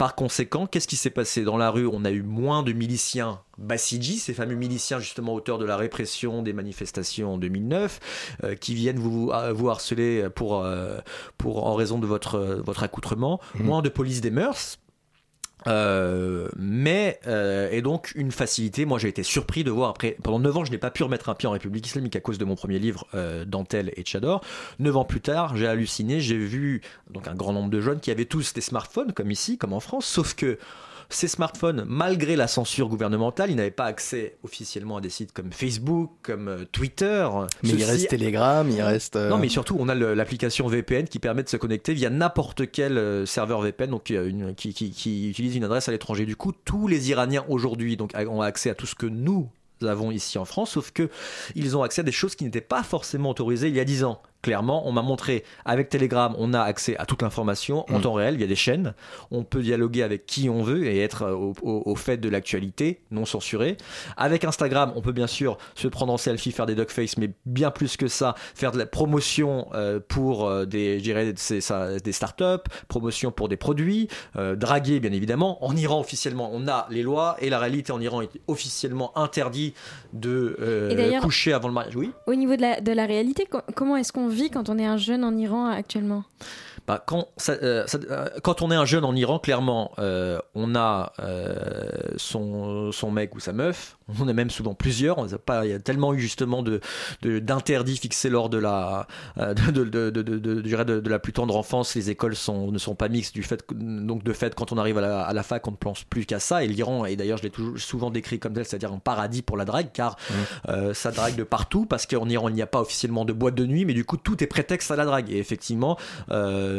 Par 0.00 0.14
conséquent, 0.14 0.66
qu'est-ce 0.66 0.88
qui 0.88 0.96
s'est 0.96 1.10
passé 1.10 1.44
Dans 1.44 1.58
la 1.58 1.68
rue, 1.68 1.86
on 1.86 2.06
a 2.06 2.10
eu 2.10 2.22
moins 2.22 2.62
de 2.62 2.72
miliciens 2.72 3.40
Basiji, 3.58 4.16
ces 4.16 4.32
fameux 4.32 4.54
miliciens 4.54 4.98
justement 4.98 5.34
auteurs 5.34 5.58
de 5.58 5.66
la 5.66 5.76
répression 5.76 6.42
des 6.42 6.54
manifestations 6.54 7.34
en 7.34 7.36
2009, 7.36 8.00
euh, 8.44 8.54
qui 8.54 8.74
viennent 8.74 8.98
vous, 8.98 9.30
vous 9.52 9.68
harceler 9.68 10.26
pour, 10.34 10.64
euh, 10.64 10.96
pour, 11.36 11.66
en 11.66 11.74
raison 11.74 11.98
de 11.98 12.06
votre, 12.06 12.62
votre 12.64 12.82
accoutrement. 12.82 13.40
Mmh. 13.56 13.62
Moins 13.62 13.82
de 13.82 13.90
police 13.90 14.22
des 14.22 14.30
mœurs, 14.30 14.78
euh, 15.66 16.48
mais 16.56 17.20
euh, 17.26 17.68
et 17.70 17.82
donc 17.82 18.12
une 18.14 18.32
facilité. 18.32 18.84
Moi, 18.84 18.98
j'ai 18.98 19.08
été 19.08 19.22
surpris 19.22 19.64
de 19.64 19.70
voir 19.70 19.90
après 19.90 20.16
pendant 20.22 20.38
9 20.38 20.56
ans, 20.56 20.64
je 20.64 20.70
n'ai 20.70 20.78
pas 20.78 20.90
pu 20.90 21.02
remettre 21.02 21.28
un 21.28 21.34
pied 21.34 21.48
en 21.48 21.52
République 21.52 21.86
islamique 21.86 22.16
à 22.16 22.20
cause 22.20 22.38
de 22.38 22.44
mon 22.44 22.56
premier 22.56 22.78
livre 22.78 23.06
euh, 23.14 23.44
Dentelle 23.44 23.92
et 23.96 24.02
Tchador. 24.02 24.42
9 24.78 24.96
ans 24.96 25.04
plus 25.04 25.20
tard, 25.20 25.56
j'ai 25.56 25.66
halluciné, 25.66 26.20
j'ai 26.20 26.38
vu 26.38 26.82
donc 27.10 27.28
un 27.28 27.34
grand 27.34 27.52
nombre 27.52 27.70
de 27.70 27.80
jeunes 27.80 28.00
qui 28.00 28.10
avaient 28.10 28.24
tous 28.24 28.52
des 28.52 28.60
smartphones 28.60 29.12
comme 29.12 29.30
ici, 29.30 29.58
comme 29.58 29.72
en 29.72 29.80
France, 29.80 30.06
sauf 30.06 30.34
que 30.34 30.58
ces 31.10 31.28
smartphones, 31.28 31.84
malgré 31.86 32.36
la 32.36 32.46
censure 32.46 32.88
gouvernementale, 32.88 33.50
ils 33.50 33.56
n'avaient 33.56 33.70
pas 33.70 33.84
accès 33.84 34.36
officiellement 34.44 34.98
à 34.98 35.00
des 35.00 35.10
sites 35.10 35.32
comme 35.32 35.52
Facebook, 35.52 36.12
comme 36.22 36.48
euh, 36.48 36.64
Twitter. 36.70 37.28
Mais 37.62 37.70
il 37.70 37.84
reste 37.84 38.08
Telegram, 38.08 38.68
il 38.68 38.80
reste. 38.80 39.16
Non, 39.16 39.38
mais 39.38 39.48
surtout, 39.48 39.76
on 39.78 39.88
a 39.88 39.94
l'application 39.94 40.68
VPN 40.68 41.08
qui 41.08 41.18
permet 41.18 41.42
de 41.42 41.48
se 41.48 41.56
connecter 41.56 41.94
via 41.94 42.10
n'importe 42.10 42.70
quel 42.70 42.96
euh, 42.96 43.26
serveur 43.26 43.60
VPN, 43.60 43.90
donc 43.90 44.10
une, 44.10 44.54
qui, 44.54 44.72
qui, 44.72 45.28
utilise 45.28 45.56
une 45.56 45.64
adresse 45.64 45.88
à 45.88 45.92
l'étranger. 45.92 46.26
Du 46.26 46.36
coup, 46.36 46.52
tous 46.52 46.86
les 46.86 47.10
Iraniens 47.10 47.44
aujourd'hui 47.48 47.96
donc 47.96 48.12
ont 48.14 48.40
accès 48.40 48.70
à 48.70 48.74
tout 48.74 48.86
ce 48.86 48.94
que 48.94 49.06
nous 49.06 49.50
avons 49.82 50.10
ici 50.10 50.38
en 50.38 50.44
France, 50.44 50.72
sauf 50.72 50.90
que 50.92 51.08
ils 51.54 51.76
ont 51.76 51.82
accès 51.82 52.00
à 52.00 52.04
des 52.04 52.12
choses 52.12 52.34
qui 52.34 52.44
n'étaient 52.44 52.60
pas 52.60 52.82
forcément 52.82 53.30
autorisées 53.30 53.68
il 53.68 53.76
y 53.76 53.80
a 53.80 53.84
10 53.84 54.04
ans 54.04 54.22
clairement. 54.42 54.86
On 54.88 54.92
m'a 54.92 55.02
montré, 55.02 55.44
avec 55.64 55.88
Telegram, 55.88 56.34
on 56.38 56.54
a 56.54 56.60
accès 56.60 56.96
à 56.96 57.06
toute 57.06 57.22
l'information 57.22 57.84
en 57.90 57.98
mm. 57.98 58.02
temps 58.02 58.12
réel, 58.12 58.34
il 58.34 58.40
y 58.40 58.44
a 58.44 58.46
des 58.46 58.54
chaînes. 58.54 58.94
On 59.30 59.44
peut 59.44 59.62
dialoguer 59.62 60.02
avec 60.02 60.26
qui 60.26 60.48
on 60.48 60.62
veut 60.62 60.86
et 60.86 61.00
être 61.00 61.22
euh, 61.22 61.52
au, 61.62 61.94
fait 61.94 62.16
de 62.16 62.28
l'actualité, 62.28 63.00
non 63.10 63.24
censurée. 63.24 63.76
Avec 64.16 64.44
Instagram, 64.44 64.92
on 64.96 65.02
peut 65.02 65.12
bien 65.12 65.26
sûr 65.26 65.58
se 65.74 65.88
prendre 65.88 66.12
en 66.12 66.16
selfie, 66.16 66.52
faire 66.52 66.66
des 66.66 66.80
face 66.88 67.18
mais 67.18 67.30
bien 67.44 67.70
plus 67.70 67.96
que 67.96 68.08
ça, 68.08 68.34
faire 68.54 68.72
de 68.72 68.78
la 68.78 68.86
promotion 68.86 69.68
euh, 69.74 70.00
pour 70.00 70.46
euh, 70.46 70.64
des, 70.64 70.98
je 70.98 71.04
dirais, 71.04 71.32
des 71.32 72.12
startups, 72.12 72.44
promotion 72.88 73.30
pour 73.30 73.48
des 73.48 73.56
produits, 73.56 74.08
draguer, 74.34 75.00
bien 75.00 75.12
évidemment. 75.12 75.62
En 75.64 75.76
Iran, 75.76 76.00
officiellement, 76.00 76.50
on 76.52 76.66
a 76.68 76.86
les 76.90 77.02
lois 77.02 77.36
et 77.40 77.50
la 77.50 77.58
réalité 77.58 77.92
en 77.92 78.00
Iran 78.00 78.22
est 78.22 78.30
officiellement 78.48 79.16
interdit 79.18 79.74
de 80.12 80.56
coucher 81.20 81.52
avant 81.52 81.68
le 81.68 81.74
mariage. 81.74 81.96
Oui? 81.96 82.12
Au 82.26 82.34
niveau 82.34 82.56
de 82.56 82.62
la, 82.62 82.80
de 82.80 82.92
la 82.92 83.06
réalité, 83.06 83.46
comment 83.74 83.96
est-ce 83.96 84.12
qu'on 84.12 84.29
vit 84.30 84.50
quand 84.50 84.68
on 84.68 84.78
est 84.78 84.86
un 84.86 84.96
jeune 84.96 85.24
en 85.24 85.36
Iran 85.36 85.66
actuellement? 85.66 86.24
Bah, 86.86 87.02
quand, 87.06 87.28
euh, 87.48 87.86
euh, 88.10 88.28
quand 88.42 88.62
on 88.62 88.70
est 88.70 88.74
un 88.74 88.84
jeune 88.84 89.04
en 89.04 89.14
Iran, 89.14 89.38
clairement, 89.38 89.92
euh, 89.98 90.40
on 90.54 90.74
a 90.74 91.12
son, 92.16 92.92
son 92.92 93.10
mec 93.10 93.34
ou 93.34 93.40
sa 93.40 93.52
meuf, 93.52 93.96
on 94.20 94.28
est 94.28 94.32
même 94.32 94.50
souvent 94.50 94.74
plusieurs. 94.74 95.18
On 95.18 95.32
a 95.32 95.38
pas, 95.38 95.66
il 95.66 95.70
y 95.70 95.74
a 95.74 95.78
tellement 95.78 96.14
eu 96.14 96.20
justement 96.20 96.62
de, 96.62 96.80
d'interdits 97.22 97.96
fixés 97.96 98.30
lors 98.30 98.48
de 98.48 98.58
la, 98.58 99.06
de, 99.36 99.84
de, 99.84 100.10
de, 100.10 100.22
de, 100.22 101.10
la 101.10 101.18
plus 101.18 101.32
tendre 101.32 101.56
enfance. 101.56 101.94
Les 101.94 102.10
écoles 102.10 102.36
sont, 102.36 102.72
ne 102.72 102.78
sont 102.78 102.94
pas 102.94 103.08
mixtes 103.08 103.34
du 103.34 103.42
fait, 103.42 103.64
donc 103.72 104.24
de 104.24 104.32
fait, 104.32 104.54
quand 104.54 104.72
on 104.72 104.78
arrive 104.78 104.98
à 104.98 105.32
la, 105.32 105.42
fac, 105.42 105.66
on 105.68 105.72
ne 105.72 105.76
pense 105.76 106.04
plus 106.04 106.26
qu'à 106.26 106.40
ça. 106.40 106.64
Et 106.64 106.66
l'Iran, 106.66 107.04
et 107.04 107.16
d'ailleurs, 107.16 107.38
je 107.38 107.44
l'ai 107.44 107.52
souvent 107.78 108.10
décrit 108.10 108.38
comme 108.38 108.54
tel, 108.54 108.64
c'est-à-dire 108.64 108.92
un 108.92 108.98
paradis 108.98 109.42
pour 109.42 109.56
la 109.56 109.64
drague, 109.64 109.90
car 109.92 110.16
mmh. 110.30 110.94
ça 110.94 111.10
drague 111.12 111.36
de 111.36 111.44
partout, 111.44 111.86
parce 111.86 112.06
qu'en 112.06 112.28
Iran, 112.28 112.48
il 112.48 112.54
n'y 112.54 112.62
a 112.62 112.66
pas 112.66 112.80
officiellement 112.80 113.24
de 113.24 113.32
boîte 113.32 113.54
de 113.54 113.66
nuit, 113.66 113.84
mais 113.84 113.94
du 113.94 114.04
coup, 114.04 114.16
tout 114.16 114.42
est 114.42 114.48
prétexte 114.48 114.90
à 114.90 114.96
la 114.96 115.04
drague. 115.04 115.30
Et 115.30 115.38
effectivement, 115.38 115.96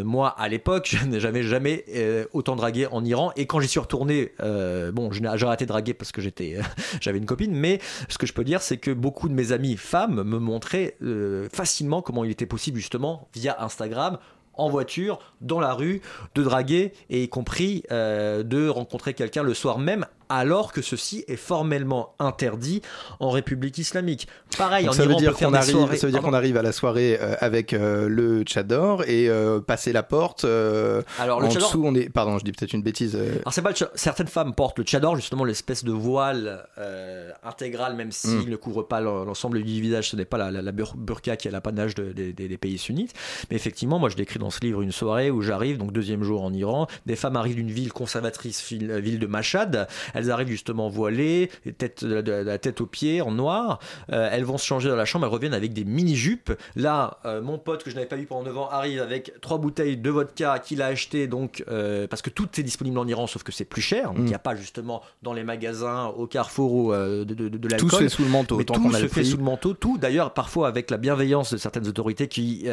moi, 0.04 0.30
à 0.38 0.48
l'époque, 0.48 0.96
je 1.02 1.06
n'ai 1.06 1.44
jamais, 1.44 1.86
euh, 1.96 2.26
autant 2.34 2.56
dragué 2.56 2.88
en 2.88 3.04
Iran. 3.04 3.32
Et 3.36 3.46
quand 3.46 3.60
j'y 3.60 3.68
suis 3.68 3.80
retourné, 3.80 4.34
euh, 4.42 4.92
bon, 4.92 5.12
j'ai 5.12 5.26
arrêté 5.26 5.66
de 5.66 5.70
draguer 5.70 5.94
parce 5.94 6.12
que 6.12 6.22
j'avais 7.02 7.18
une 7.18 7.26
copine. 7.26 7.54
Mais 7.54 7.80
ce 8.10 8.18
que 8.18 8.26
je 8.26 8.34
peux 8.34 8.44
dire, 8.44 8.62
c'est 8.62 8.78
que 8.78 8.92
beaucoup 8.92 9.30
de 9.30 9.34
mes 9.34 9.52
amis 9.52 9.78
femmes 9.78 10.24
me 10.24 10.40
montraient 10.40 10.96
euh, 11.02 11.48
facilement 11.52 12.02
comment 12.02 12.24
il 12.24 12.32
était 12.32 12.46
possible, 12.46 12.78
justement, 12.78 13.28
via 13.34 13.62
Instagram, 13.62 14.18
en 14.54 14.70
voiture, 14.70 15.20
dans 15.40 15.60
la 15.60 15.74
rue, 15.74 16.02
de 16.36 16.44
draguer 16.44 16.94
et 17.10 17.24
y 17.24 17.30
compris 17.30 17.84
de 17.90 18.68
rencontrer 18.68 19.14
quelqu'un 19.14 19.44
le 19.44 19.54
soir 19.54 19.80
même 19.80 20.06
alors 20.32 20.72
que 20.72 20.82
ceci 20.82 21.26
est 21.28 21.36
formellement 21.36 22.15
interdit 22.17 22.82
en 23.20 23.30
République 23.30 23.78
islamique. 23.78 24.28
Pareil, 24.58 24.88
en 24.88 24.94
ça 24.94 25.04
Iran, 25.04 25.13
veut 25.13 25.20
dire 25.20 25.36
qu'on 25.36 25.54
arrive, 25.54 25.96
Ça 25.98 26.08
veut 26.08 26.12
dire 26.13 26.22
qu'on 26.22 26.34
arrive 26.34 26.56
à 26.56 26.62
la 26.62 26.72
soirée 26.72 27.17
euh, 27.20 27.36
avec 27.39 27.74
euh, 27.74 28.08
le 28.08 28.44
tchador 28.44 29.04
et 29.04 29.28
euh, 29.30 29.60
passer 29.60 29.91
la 29.91 30.04
porte. 30.04 30.46
alors 30.46 31.41
le 31.41 31.48
en 31.48 31.54
dessous, 31.54 31.84
on 31.84 31.94
est. 31.96 32.10
Pardon, 32.10 32.38
je 32.39 32.46
dis 32.46 32.54
peut-être 32.54 32.74
une 32.74 32.82
bêtise. 32.82 33.15
Alors 33.15 33.54
c'est 33.54 33.62
pas 33.62 33.74
certaines 33.96 34.28
femmes 34.28 34.56
portent 34.56 34.80
le 34.80 34.86
tchador, 34.86 35.17
justement 35.17 35.44
l'espèce 35.44 35.84
de 35.84 35.91
voile 35.91 36.65
intégral, 37.44 37.96
même 37.96 38.12
s'il 38.12 38.48
hmm. 38.48 38.50
ne 38.50 38.56
couvre 38.56 38.84
pas 38.84 39.02
l'ensemble 39.02 39.62
du 39.62 39.82
visage. 39.82 40.10
Ce 40.12 40.15
n'est 40.15 40.26
pas 40.26 40.38
la, 40.50 40.72
burqa 40.72 41.36
qui 41.36 41.50
est 41.50 41.52
l'apanage 41.52 41.96
des 41.96 42.58
pays 42.58 42.78
sunnites. 42.78 43.13
Mais 43.50 43.58
effectivement, 43.58 44.00
moi 44.00 44.08
je 44.08 44.15
décris 44.15 44.39
dans 44.39 44.50
ce 44.50 44.62
livre 44.62 44.82
une 44.82 44.94
soirée 44.94 45.30
où 45.30 45.41
j'arrive, 45.41 45.78
donc 45.78 45.91
deuxième 45.91 46.24
jour 46.24 46.44
en 46.44 46.54
Iran, 46.54 46.88
des 47.06 47.17
femmes 47.17 47.36
arrivent 47.36 47.56
d'une 47.56 47.72
ville 47.72 47.91
conservatrice, 47.91 48.72
ville 48.72 49.20
de 49.20 49.28
Mashhad. 49.28 49.88
Elles 50.21 50.21
arrivent 50.30 50.50
justement 50.50 50.90
voilées, 50.90 51.50
tête, 51.78 52.04
de, 52.04 52.32
la 52.32 52.58
tête 52.58 52.82
aux 52.82 52.86
pieds, 52.86 53.22
en 53.22 53.32
noir. 53.32 53.80
Euh, 54.12 54.30
elles 54.32 54.44
vont 54.44 54.58
se 54.58 54.66
changer 54.66 54.90
dans 54.90 54.96
la 54.96 55.06
chambre, 55.06 55.26
elles 55.26 55.32
reviennent 55.32 55.54
avec 55.54 55.74
des 55.74 55.86
mini-jupes. 55.86 56.52
Là, 56.76 57.20
euh, 57.26 57.42
mon 57.42 57.58
pote 57.58 57.84
que 57.84 57.90
je 57.90 57.96
n'avais 57.96 58.08
pas 58.08 58.16
vu 58.16 58.26
pendant 58.26 58.44
9 58.44 58.58
ans 58.58 58.70
arrive 58.70 59.02
avec 59.02 59.40
trois 59.42 59.58
bouteilles 59.58 59.98
de 59.98 60.10
vodka 60.10 60.60
qu'il 60.60 60.82
a 60.82 60.88
acheté, 60.88 61.28
donc, 61.28 61.64
euh, 61.70 62.08
parce 62.08 62.22
que 62.22 62.30
tout 62.30 62.48
est 62.60 62.64
disponible 62.64 62.98
en 62.98 63.08
Iran, 63.08 63.28
sauf 63.28 63.44
que 63.44 63.52
c'est 63.52 63.66
plus 63.66 63.82
cher. 63.82 64.10
Donc 64.10 64.20
il 64.20 64.26
n'y 64.26 64.34
a 64.34 64.38
mm. 64.38 64.42
pas 64.42 64.56
justement 64.56 65.02
dans 65.22 65.34
les 65.34 65.44
magasins, 65.44 66.08
au 66.08 66.28
carrefour 66.28 66.74
ou 66.74 66.94
de, 66.94 67.24
de, 67.24 67.50
de 67.50 67.68
l'alcool. 67.68 67.90
Tout 67.90 67.96
se 67.96 68.04
fait 68.04 68.10
sous 68.10 68.24
le 68.24 68.30
manteau. 68.30 68.58
Mais 68.58 68.66
tout 68.66 68.92
se 68.94 69.08
fait 69.08 69.24
sous 69.24 69.38
le 69.38 69.44
manteau. 69.44 69.74
Tout, 69.74 69.98
d'ailleurs, 69.98 70.34
parfois 70.34 70.68
avec 70.68 70.90
la 70.92 70.98
bienveillance 70.98 71.52
de 71.52 71.58
certaines 71.58 71.88
autorités 71.88 72.28
qui, 72.28 72.68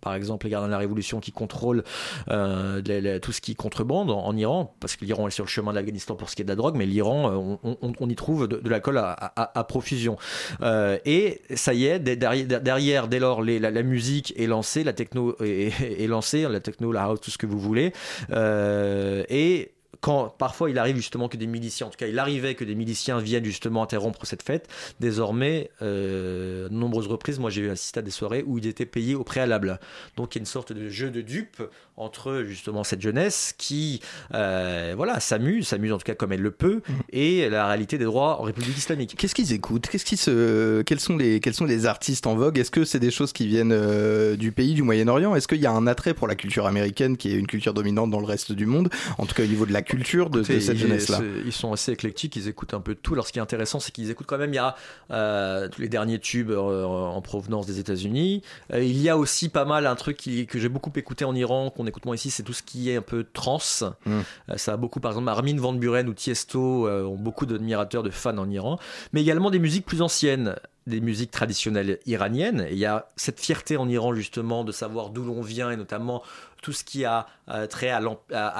par 0.00 0.14
exemple, 0.14 0.46
les 0.46 0.50
gardiens 0.50 0.68
de 0.68 0.72
la 0.72 0.78
Révolution 0.78 1.20
qui 1.20 1.32
contrôlent 1.32 1.84
tout 2.26 3.32
ce 3.32 3.40
qui 3.40 3.54
contrebande 3.54 4.10
en, 4.10 4.26
en 4.26 4.36
Iran, 4.36 4.74
parce 4.80 4.96
que 4.96 5.04
l'Iran 5.04 5.28
est 5.28 5.30
sur 5.30 5.44
le 5.44 5.50
chemin 5.50 5.70
de 5.70 5.76
l'Afghanistan 5.76 6.16
pour 6.16 6.30
ce 6.30 6.36
qui 6.36 6.42
est 6.42 6.44
de 6.44 6.50
la 6.50 6.56
drogue 6.56 6.65
mais 6.74 6.86
l'Iran, 6.86 7.56
euh, 7.64 7.74
on, 8.00 8.08
y 8.08 8.14
trouve 8.14 8.48
de, 8.48 8.68
l'alcool 8.68 8.98
à, 8.98 9.64
profusion. 9.68 10.16
Euh, 10.62 10.98
et 11.04 11.42
ça 11.54 11.74
y 11.74 11.86
est, 11.86 11.98
derrière, 11.98 13.08
dès 13.08 13.18
lors 13.18 13.42
la, 13.42 13.82
musique 13.82 14.34
est 14.36 14.46
lancée, 14.46 14.84
la 14.84 14.92
techno 14.92 15.36
est, 15.40 16.06
lancée, 16.08 16.46
la 16.48 16.60
techno, 16.60 16.92
la 16.92 17.04
house, 17.04 17.20
tout 17.20 17.30
ce 17.30 17.38
que 17.38 17.46
vous 17.46 17.58
voulez. 17.58 17.92
Euh, 18.30 19.24
et 19.28 19.72
quand 20.00 20.28
parfois 20.28 20.70
il 20.70 20.78
arrive 20.78 20.96
justement 20.96 21.28
que 21.28 21.36
des 21.36 21.46
miliciens, 21.46 21.86
en 21.86 21.90
tout 21.90 21.96
cas 21.96 22.06
il 22.06 22.18
arrivait 22.18 22.54
que 22.54 22.64
des 22.64 22.74
miliciens 22.74 23.18
viennent 23.18 23.44
justement 23.44 23.82
interrompre 23.82 24.26
cette 24.26 24.42
fête, 24.42 24.68
désormais, 25.00 25.70
de 25.80 26.68
nombreuses 26.70 27.08
reprises, 27.08 27.38
moi 27.38 27.50
j'ai 27.50 27.68
assisté 27.70 28.00
à 28.00 28.02
des 28.02 28.10
soirées 28.10 28.44
où 28.46 28.58
il 28.58 28.66
était 28.66 28.86
payé 28.86 29.14
au 29.14 29.24
préalable. 29.24 29.80
Donc 30.16 30.34
il 30.34 30.38
y 30.38 30.40
a 30.40 30.42
une 30.42 30.46
sorte 30.46 30.72
de 30.72 30.88
jeu 30.88 31.10
de 31.10 31.22
dupe 31.22 31.62
entre 31.96 32.44
justement 32.46 32.84
cette 32.84 33.00
jeunesse 33.00 33.54
qui 33.56 34.00
euh, 34.34 34.94
voilà 34.96 35.18
s'amuse, 35.20 35.68
s'amuse 35.68 35.92
en 35.92 35.98
tout 35.98 36.04
cas 36.04 36.14
comme 36.14 36.32
elle 36.32 36.42
le 36.42 36.50
peut, 36.50 36.82
mm. 36.86 36.92
et 37.10 37.48
la 37.48 37.66
réalité 37.66 37.98
des 37.98 38.04
droits 38.04 38.40
en 38.40 38.44
République 38.44 38.76
islamique. 38.76 39.14
Qu'est-ce 39.16 39.34
qu'ils 39.34 39.52
écoutent? 39.52 39.88
Qu'est-ce 39.88 40.04
qui 40.04 40.16
se 40.16 40.82
quels 40.82 41.00
sont 41.00 41.16
les 41.16 41.40
quels 41.40 41.54
sont 41.54 41.64
les 41.64 41.86
artistes 41.86 42.26
en 42.26 42.36
vogue? 42.36 42.58
Est-ce 42.58 42.70
que 42.70 42.84
c'est 42.84 42.98
des 42.98 43.10
choses 43.10 43.32
qui 43.32 43.46
viennent 43.46 43.72
euh, 43.72 44.36
du 44.36 44.52
pays 44.52 44.74
du 44.74 44.82
Moyen-Orient? 44.82 45.34
Est-ce 45.34 45.48
qu'il 45.48 45.60
y 45.60 45.66
a 45.66 45.72
un 45.72 45.86
attrait 45.86 46.14
pour 46.14 46.28
la 46.28 46.34
culture 46.34 46.66
américaine 46.66 47.16
qui 47.16 47.32
est 47.32 47.36
une 47.36 47.46
culture 47.46 47.72
dominante 47.72 48.10
dans 48.10 48.20
le 48.20 48.26
reste 48.26 48.52
du 48.52 48.66
monde? 48.66 48.90
En 49.18 49.26
tout 49.26 49.34
cas 49.34 49.44
au 49.44 49.46
niveau 49.46 49.66
de 49.66 49.72
la 49.72 49.82
culture 49.82 50.28
de, 50.28 50.42
cette 50.42 50.76
jeunesse-là. 50.76 51.20
Ils 51.44 51.52
sont 51.52 51.72
assez 51.72 51.92
éclectiques, 51.92 52.36
ils 52.36 52.48
écoutent 52.48 52.74
un 52.74 52.80
peu 52.80 52.94
de 52.94 53.00
tout. 53.00 53.14
Alors 53.14 53.26
ce 53.26 53.32
qui 53.32 53.38
est 53.38 53.42
intéressant, 53.42 53.80
c'est 53.80 53.92
qu'ils 53.92 54.10
écoutent 54.10 54.26
quand 54.26 54.38
même. 54.38 54.52
Il 54.52 54.56
y 54.56 54.58
a 54.58 54.76
euh, 55.10 55.68
tous 55.68 55.80
les 55.80 55.88
derniers 55.88 56.18
tubes 56.18 56.50
en 56.52 57.20
provenance 57.22 57.66
des 57.66 57.78
États-Unis. 57.78 58.42
il 58.74 59.00
y 59.00 59.08
a 59.08 59.16
aussi 59.16 59.48
pas 59.48 59.64
mal 59.64 59.86
un 59.86 59.94
truc 59.94 60.16
qui, 60.16 60.46
que 60.46 60.58
j'ai 60.58 60.68
beaucoup 60.68 60.92
écouté 60.96 61.24
en 61.24 61.34
Iran 61.34 61.70
qu'on 61.70 61.85
écoute 61.86 62.04
moi 62.04 62.14
ici, 62.14 62.30
c'est 62.30 62.42
tout 62.42 62.52
ce 62.52 62.62
qui 62.62 62.90
est 62.90 62.96
un 62.96 63.02
peu 63.02 63.24
trans. 63.32 63.58
Mm. 64.04 64.20
Euh, 64.50 64.56
ça 64.56 64.74
a 64.74 64.76
beaucoup, 64.76 65.00
par 65.00 65.12
exemple, 65.12 65.28
Armin 65.28 65.56
Van 65.56 65.72
Buren 65.72 66.08
ou 66.08 66.14
Tiesto 66.14 66.86
euh, 66.86 67.04
ont 67.04 67.16
beaucoup 67.16 67.46
d'admirateurs, 67.46 68.02
de 68.02 68.10
fans 68.10 68.36
en 68.38 68.50
Iran, 68.50 68.78
mais 69.12 69.22
également 69.22 69.50
des 69.50 69.58
musiques 69.58 69.86
plus 69.86 70.02
anciennes 70.02 70.56
des 70.86 71.00
musiques 71.00 71.32
traditionnelles 71.32 71.98
iraniennes. 72.06 72.66
il 72.70 72.78
y 72.78 72.86
a 72.86 73.08
cette 73.16 73.40
fierté 73.40 73.76
en 73.76 73.88
Iran 73.88 74.14
justement 74.14 74.62
de 74.62 74.70
savoir 74.70 75.10
d'où 75.10 75.24
l'on 75.24 75.42
vient 75.42 75.70
et 75.72 75.76
notamment 75.76 76.22
tout 76.62 76.72
ce 76.72 76.84
qui 76.84 77.04
a 77.04 77.26
euh, 77.48 77.66
trait 77.68 77.90
à 77.90 78.00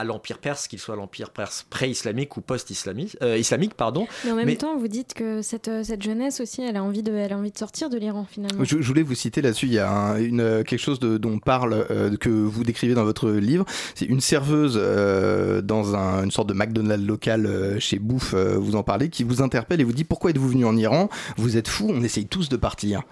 l'empire 0.05 0.39
perse, 0.39 0.69
qu'il 0.69 0.79
soit 0.79 0.95
l'empire 0.95 1.31
perse 1.31 1.67
pré-islamique 1.69 2.37
ou 2.37 2.41
post-islamique, 2.41 3.17
euh, 3.21 3.37
islamique, 3.37 3.75
pardon. 3.75 4.07
Mais 4.25 4.31
en 4.31 4.37
même 4.37 4.57
temps, 4.57 4.77
vous 4.77 4.87
dites 4.87 5.13
que 5.13 5.43
cette, 5.43 5.67
euh, 5.67 5.83
cette 5.83 6.03
jeunesse 6.03 6.41
aussi, 6.41 6.63
elle 6.63 6.77
a 6.77 6.85
envie 6.85 7.03
de, 7.03 7.13
elle 7.13 7.33
a 7.33 7.37
envie 7.37 7.51
de 7.51 7.59
sortir 7.59 7.91
de 7.91 7.99
l'Iran 7.99 8.27
finalement. 8.31 8.63
Je, 8.63 8.77
voulais 8.77 9.03
vous 9.03 9.17
citer 9.17 9.43
là-dessus, 9.43 9.67
il 9.67 9.73
y 9.73 9.81
a 9.81 10.19
une, 10.19 10.63
quelque 10.63 10.79
chose 10.79 11.01
de, 11.01 11.19
dont 11.19 11.41
parle, 11.41 11.87
que 12.21 12.29
vous 12.29 12.63
décrivez 12.63 12.95
dans 12.95 13.05
votre 13.05 13.31
livre. 13.31 13.65
C'est 13.95 14.07
une 14.07 14.21
serveuse 14.21 14.77
dans 15.65 15.97
un, 15.97 16.25
une 16.25 16.31
sorte 16.31 16.49
de 16.49 16.55
McDonald's 16.55 17.07
local 17.07 17.77
chez 17.81 17.99
Bouffe, 17.99 18.35
vous 18.35 18.77
en 18.77 18.83
parlez, 18.83 19.09
qui 19.09 19.25
vous 19.25 19.43
interpelle 19.43 19.81
et 19.81 19.85
vous 19.85 19.93
dit 19.93 20.05
pourquoi 20.05 20.31
êtes-vous 20.31 20.51
venu 20.51 20.65
en 20.65 20.77
Iran? 20.77 21.09
Vous 21.37 21.57
êtes 21.57 21.69
fou, 21.69 21.91
on 21.93 22.03
essaye 22.03 22.27
tous 22.27 22.49
de 22.49 22.57
partir. 22.57 23.03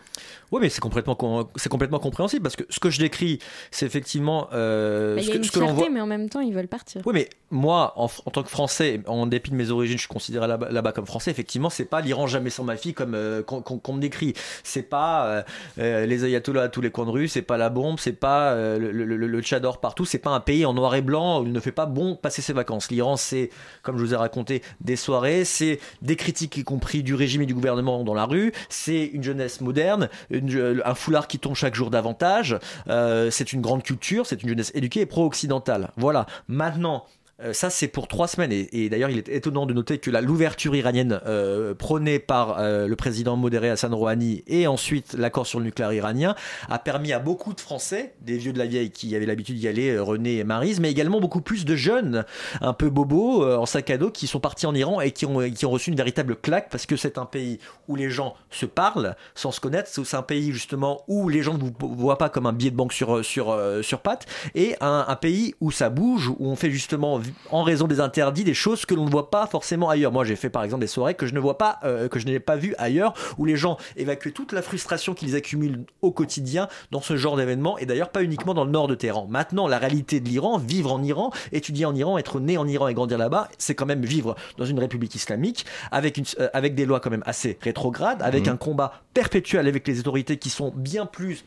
Oui, 0.52 0.60
mais 0.60 0.68
c'est 0.68 0.80
complètement, 0.80 1.16
c'est 1.56 1.68
complètement 1.68 1.98
compréhensible 1.98 2.42
parce 2.42 2.56
que 2.56 2.64
ce 2.68 2.80
que 2.80 2.90
je 2.90 2.98
décris, 2.98 3.38
c'est 3.70 3.86
effectivement 3.86 4.48
euh, 4.52 5.20
ce, 5.20 5.50
que, 5.50 5.58
l'on 5.58 5.72
voit. 5.72 5.88
Mais 5.90 6.00
en 6.00 6.06
même 6.06 6.28
temps, 6.28 6.40
ils 6.40 6.54
veulent 6.54 6.68
partir. 6.68 7.02
Oui, 7.04 7.12
mais 7.14 7.28
moi, 7.54 7.92
en, 7.96 8.08
tant 8.08 8.42
que 8.42 8.50
Français, 8.50 9.00
en 9.06 9.26
dépit 9.26 9.50
de 9.50 9.56
mes 9.56 9.70
origines, 9.70 9.96
je 9.96 10.02
suis 10.02 10.08
considéré 10.08 10.46
là-bas, 10.48 10.92
comme 10.92 11.06
Français. 11.06 11.30
Effectivement, 11.30 11.70
c'est 11.70 11.84
pas 11.84 12.00
l'Iran 12.00 12.26
jamais 12.26 12.50
sans 12.50 12.64
ma 12.64 12.76
fille 12.76 12.94
comme 12.94 13.14
euh, 13.14 13.42
qu'on 13.42 13.92
me 13.92 14.00
décrit. 14.00 14.34
C'est 14.64 14.82
pas 14.82 15.26
euh, 15.26 15.42
euh, 15.78 16.06
les 16.06 16.24
ayatollahs 16.24 16.64
à 16.64 16.68
tous 16.68 16.80
les 16.80 16.90
coins 16.90 17.06
de 17.06 17.10
rue. 17.10 17.28
C'est 17.28 17.42
pas 17.42 17.56
la 17.56 17.70
bombe. 17.70 17.98
C'est 18.00 18.12
pas 18.12 18.54
le, 18.54 18.90
le, 18.90 19.04
le, 19.04 19.40
tchador 19.40 19.78
partout. 19.78 20.04
C'est 20.04 20.18
pas 20.18 20.30
un 20.30 20.40
pays 20.40 20.66
en 20.66 20.74
noir 20.74 20.94
et 20.96 21.02
blanc 21.02 21.42
où 21.42 21.46
il 21.46 21.52
ne 21.52 21.60
fait 21.60 21.72
pas 21.72 21.86
bon 21.86 22.16
passer 22.16 22.42
ses 22.42 22.52
vacances. 22.52 22.90
L'Iran, 22.90 23.16
c'est, 23.16 23.50
comme 23.82 23.98
je 23.98 24.04
vous 24.04 24.14
ai 24.14 24.16
raconté, 24.16 24.62
des 24.80 24.96
soirées. 24.96 25.44
C'est 25.44 25.78
des 26.02 26.16
critiques, 26.16 26.56
y 26.56 26.64
compris 26.64 27.04
du 27.04 27.14
régime 27.14 27.42
et 27.42 27.46
du 27.46 27.54
gouvernement 27.54 28.02
dans 28.02 28.14
la 28.14 28.24
rue. 28.24 28.52
C'est 28.68 29.04
une 29.04 29.22
jeunesse 29.22 29.60
moderne, 29.60 30.08
un 30.84 30.94
foulard 30.94 31.28
qui 31.28 31.38
tombe 31.38 31.54
chaque 31.54 31.74
jour 31.74 31.90
davantage. 31.90 32.58
c'est 32.86 33.52
une 33.52 33.60
grande 33.60 33.82
culture. 33.82 34.26
C'est 34.26 34.42
une 34.42 34.48
jeunesse 34.48 34.72
éduquée 34.74 35.00
et 35.00 35.06
pro-occidentale. 35.06 35.90
Voilà. 35.96 36.26
Maintenant. 36.48 37.04
Euh, 37.42 37.52
ça, 37.52 37.68
c'est 37.68 37.88
pour 37.88 38.06
trois 38.06 38.28
semaines. 38.28 38.52
Et, 38.52 38.88
d'ailleurs, 38.88 39.10
il 39.10 39.18
est 39.18 39.28
étonnant 39.28 39.66
de 39.66 39.74
noter 39.74 39.98
que 39.98 40.10
l'ouverture 40.10 40.74
iranienne 40.76 41.20
euh, 41.26 41.74
prônée 41.74 42.20
par 42.20 42.60
euh, 42.60 42.86
le 42.86 42.96
président 42.96 43.36
modéré 43.36 43.70
Hassan 43.70 43.92
Rouhani 43.92 44.44
et 44.46 44.66
ensuite 44.68 45.14
l'accord 45.18 45.46
sur 45.46 45.58
le 45.58 45.64
nucléaire 45.64 45.92
iranien 45.92 46.36
a 46.68 46.78
permis 46.78 47.12
à 47.12 47.18
beaucoup 47.18 47.52
de 47.52 47.60
Français, 47.60 48.14
des 48.20 48.36
vieux 48.36 48.52
de 48.52 48.58
la 48.58 48.66
vieille 48.66 48.90
qui 48.90 49.16
avaient 49.16 49.26
l'habitude 49.26 49.56
d'y 49.56 49.66
aller, 49.66 49.98
René 49.98 50.38
et 50.38 50.44
Marise, 50.44 50.78
mais 50.78 50.90
également 50.90 51.20
beaucoup 51.20 51.40
plus 51.40 51.64
de 51.64 51.74
jeunes, 51.74 52.24
un 52.60 52.72
peu 52.72 52.88
bobos, 52.88 53.44
en 53.44 53.66
sac 53.66 53.90
à 53.90 53.98
dos, 53.98 54.10
qui 54.10 54.26
sont 54.26 54.40
partis 54.40 54.66
en 54.66 54.74
Iran 54.74 55.00
et 55.00 55.10
qui 55.10 55.26
ont, 55.26 55.40
qui 55.50 55.66
ont 55.66 55.70
reçu 55.70 55.90
une 55.90 55.96
véritable 55.96 56.36
claque 56.36 56.68
parce 56.70 56.86
que 56.86 56.96
c'est 56.96 57.18
un 57.18 57.26
pays 57.26 57.58
où 57.88 57.96
les 57.96 58.10
gens 58.10 58.34
se 58.50 58.66
parlent 58.66 59.16
sans 59.34 59.50
se 59.50 59.60
connaître. 59.60 59.88
C'est 59.90 60.16
un 60.16 60.22
pays 60.22 60.52
justement 60.52 61.02
où 61.08 61.28
les 61.28 61.42
gens 61.42 61.54
ne 61.54 61.58
vous 61.58 61.72
voient 61.80 62.18
pas 62.18 62.28
comme 62.28 62.46
un 62.46 62.52
billet 62.52 62.70
de 62.70 62.76
banque 62.76 62.92
sur, 62.92 63.24
sur, 63.24 63.58
sur 63.82 64.00
pattes 64.00 64.26
et 64.54 64.76
un, 64.80 65.04
un 65.08 65.16
pays 65.16 65.54
où 65.60 65.70
ça 65.70 65.90
bouge, 65.90 66.28
où 66.28 66.48
on 66.48 66.56
fait 66.56 66.70
justement 66.70 67.18
en 67.50 67.62
raison 67.62 67.86
des 67.86 68.00
interdits, 68.00 68.44
des 68.44 68.54
choses 68.54 68.86
que 68.86 68.94
l'on 68.94 69.04
ne 69.04 69.10
voit 69.10 69.30
pas 69.30 69.46
forcément 69.46 69.88
ailleurs. 69.88 70.12
Moi, 70.12 70.24
j'ai 70.24 70.36
fait 70.36 70.50
par 70.50 70.64
exemple 70.64 70.80
des 70.80 70.86
soirées 70.86 71.14
que 71.14 71.26
je 71.26 71.34
ne 71.34 71.40
vois 71.40 71.58
pas, 71.58 71.78
euh, 71.84 72.08
que 72.08 72.18
je 72.18 72.26
n'ai 72.26 72.40
pas 72.40 72.56
vues 72.56 72.74
ailleurs, 72.78 73.14
où 73.38 73.44
les 73.44 73.56
gens 73.56 73.76
évacuent 73.96 74.32
toute 74.32 74.52
la 74.52 74.62
frustration 74.62 75.14
qu'ils 75.14 75.36
accumulent 75.36 75.84
au 76.02 76.10
quotidien 76.10 76.68
dans 76.90 77.00
ce 77.00 77.16
genre 77.16 77.36
d'événements, 77.36 77.78
et 77.78 77.86
d'ailleurs 77.86 78.10
pas 78.10 78.22
uniquement 78.22 78.54
dans 78.54 78.64
le 78.64 78.70
nord 78.70 78.88
de 78.88 78.94
Téhéran. 78.94 79.26
Maintenant, 79.28 79.68
la 79.68 79.78
réalité 79.78 80.20
de 80.20 80.28
l'Iran, 80.28 80.58
vivre 80.58 80.92
en 80.92 81.02
Iran, 81.02 81.30
étudier 81.52 81.86
en 81.86 81.94
Iran, 81.94 82.18
être 82.18 82.40
né 82.40 82.58
en 82.58 82.66
Iran 82.66 82.88
et 82.88 82.94
grandir 82.94 83.18
là-bas, 83.18 83.48
c'est 83.58 83.74
quand 83.74 83.86
même 83.86 84.04
vivre 84.04 84.34
dans 84.58 84.64
une 84.64 84.78
république 84.78 85.14
islamique 85.14 85.66
avec, 85.90 86.16
une, 86.16 86.24
euh, 86.40 86.48
avec 86.52 86.74
des 86.74 86.86
lois 86.86 87.00
quand 87.00 87.10
même 87.10 87.24
assez 87.26 87.58
rétrogrades, 87.60 88.22
avec 88.22 88.46
mmh. 88.46 88.50
un 88.50 88.56
combat 88.56 88.92
perpétuel 89.14 89.66
avec 89.66 89.86
les 89.86 90.00
autorités 90.00 90.36
qui 90.38 90.50
sont 90.50 90.72
bien 90.74 91.06
plus 91.06 91.44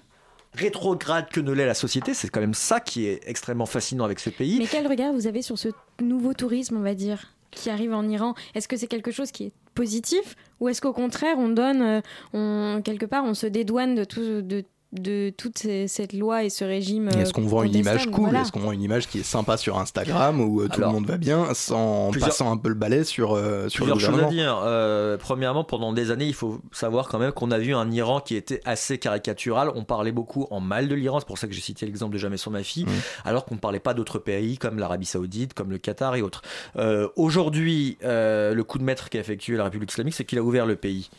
rétrograde 0.57 1.29
que 1.29 1.39
ne 1.39 1.51
l'est 1.51 1.65
la 1.65 1.73
société. 1.73 2.13
C'est 2.13 2.29
quand 2.29 2.41
même 2.41 2.53
ça 2.53 2.79
qui 2.79 3.05
est 3.05 3.21
extrêmement 3.25 3.65
fascinant 3.65 4.05
avec 4.05 4.19
ce 4.19 4.29
pays. 4.29 4.57
Mais 4.59 4.67
quel 4.67 4.87
regard 4.87 5.13
vous 5.13 5.27
avez 5.27 5.41
sur 5.41 5.57
ce 5.57 5.69
nouveau 6.01 6.33
tourisme, 6.33 6.77
on 6.77 6.81
va 6.81 6.93
dire, 6.93 7.33
qui 7.51 7.69
arrive 7.69 7.93
en 7.93 8.07
Iran? 8.07 8.33
Est-ce 8.55 8.67
que 8.67 8.77
c'est 8.77 8.87
quelque 8.87 9.11
chose 9.11 9.31
qui 9.31 9.45
est 9.45 9.51
positif? 9.75 10.35
Ou 10.59 10.69
est-ce 10.69 10.81
qu'au 10.81 10.93
contraire 10.93 11.35
on 11.37 11.49
donne, 11.49 12.01
euh, 12.33 12.81
quelque 12.81 13.05
part, 13.05 13.23
on 13.23 13.33
se 13.33 13.47
dédouane 13.47 13.95
de 13.95 14.03
tout, 14.03 14.41
de 14.41 14.63
de 14.93 15.31
toute 15.31 15.67
cette 15.87 16.13
loi 16.13 16.45
et 16.45 16.49
ce 16.49 16.63
régime. 16.63 17.09
Est-ce 17.09 17.33
qu'on 17.33 17.41
voit 17.41 17.65
une 17.65 17.75
image 17.75 18.09
cool 18.09 18.35
Est-ce 18.35 18.51
qu'on 18.51 18.61
voit 18.61 18.73
une 18.73 18.81
image 18.81 19.07
qui 19.07 19.19
est 19.19 19.23
sympa 19.23 19.57
sur 19.57 19.77
Instagram 19.77 20.39
où 20.39 20.61
euh, 20.61 20.69
tout 20.69 20.79
le 20.79 20.87
monde 20.87 21.05
va 21.05 21.17
bien 21.17 21.53
sans 21.53 22.11
passant 22.11 22.51
un 22.51 22.57
peu 22.57 22.69
le 22.69 22.75
balai 22.75 23.03
sur, 23.03 23.35
euh, 23.35 23.67
sur 23.67 23.85
plusieurs 23.85 23.99
choses 23.99 24.23
à 24.23 24.27
dire. 24.27 24.61
Euh, 24.63 25.17
premièrement, 25.17 25.63
pendant 25.63 25.91
des 25.91 26.11
années, 26.11 26.25
il 26.25 26.33
faut 26.33 26.59
savoir 26.71 27.09
quand 27.09 27.19
même 27.19 27.31
qu'on 27.31 27.51
a 27.51 27.59
vu 27.59 27.75
un 27.75 27.91
Iran 27.91 28.21
qui 28.21 28.35
était 28.35 28.61
assez 28.63 28.97
caricatural. 28.97 29.71
On 29.75 29.83
parlait 29.83 30.11
beaucoup 30.11 30.47
en 30.51 30.61
mal 30.61 30.87
de 30.87 30.95
l'Iran, 30.95 31.19
c'est 31.19 31.27
pour 31.27 31.37
ça 31.37 31.47
que 31.47 31.53
j'ai 31.53 31.61
cité 31.61 31.85
l'exemple 31.85 32.13
de 32.13 32.17
Jamais 32.17 32.37
sur 32.37 32.49
ma 32.49 32.63
fille, 32.63 32.85
mmh. 32.85 33.25
alors 33.25 33.45
qu'on 33.45 33.55
ne 33.55 33.59
parlait 33.59 33.79
pas 33.79 33.93
d'autres 33.93 34.17
pays 34.17 34.57
comme 34.57 34.79
l'Arabie 34.79 35.05
Saoudite, 35.05 35.53
comme 35.53 35.69
le 35.69 35.77
Qatar 35.77 36.15
et 36.15 36.23
autres. 36.23 36.41
Aujourd'hui, 37.15 37.97
le 38.01 38.61
coup 38.61 38.79
de 38.79 38.83
maître 38.83 39.09
qu'a 39.09 39.19
effectué 39.19 39.55
la 39.55 39.65
République 39.65 39.91
islamique, 39.91 40.15
c'est 40.15 40.25
qu'il 40.25 40.39
a 40.39 40.43
ouvert 40.43 40.65
le 40.65 40.75
pays 40.75 41.09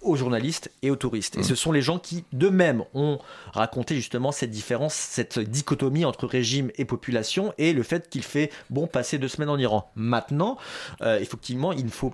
aux 0.00 0.16
journalistes 0.16 0.70
et 0.82 0.90
aux 0.90 0.96
touristes. 0.96 1.36
Et 1.36 1.42
ce 1.42 1.54
sont 1.54 1.72
les 1.72 1.82
gens 1.82 1.98
qui, 1.98 2.24
d'eux-mêmes, 2.32 2.84
ont 2.94 2.99
ont 3.00 3.18
raconté 3.52 3.96
justement 3.96 4.32
cette 4.32 4.50
différence, 4.50 4.94
cette 4.94 5.38
dichotomie 5.38 6.04
entre 6.04 6.26
régime 6.26 6.70
et 6.76 6.84
population 6.84 7.52
et 7.58 7.72
le 7.72 7.82
fait 7.82 8.08
qu'il 8.08 8.22
fait 8.22 8.50
bon 8.70 8.86
passer 8.86 9.18
deux 9.18 9.28
semaines 9.28 9.48
en 9.48 9.58
Iran. 9.58 9.90
Maintenant, 9.94 10.56
euh, 11.02 11.18
effectivement, 11.18 11.72
il 11.72 11.88
faut, 11.90 12.12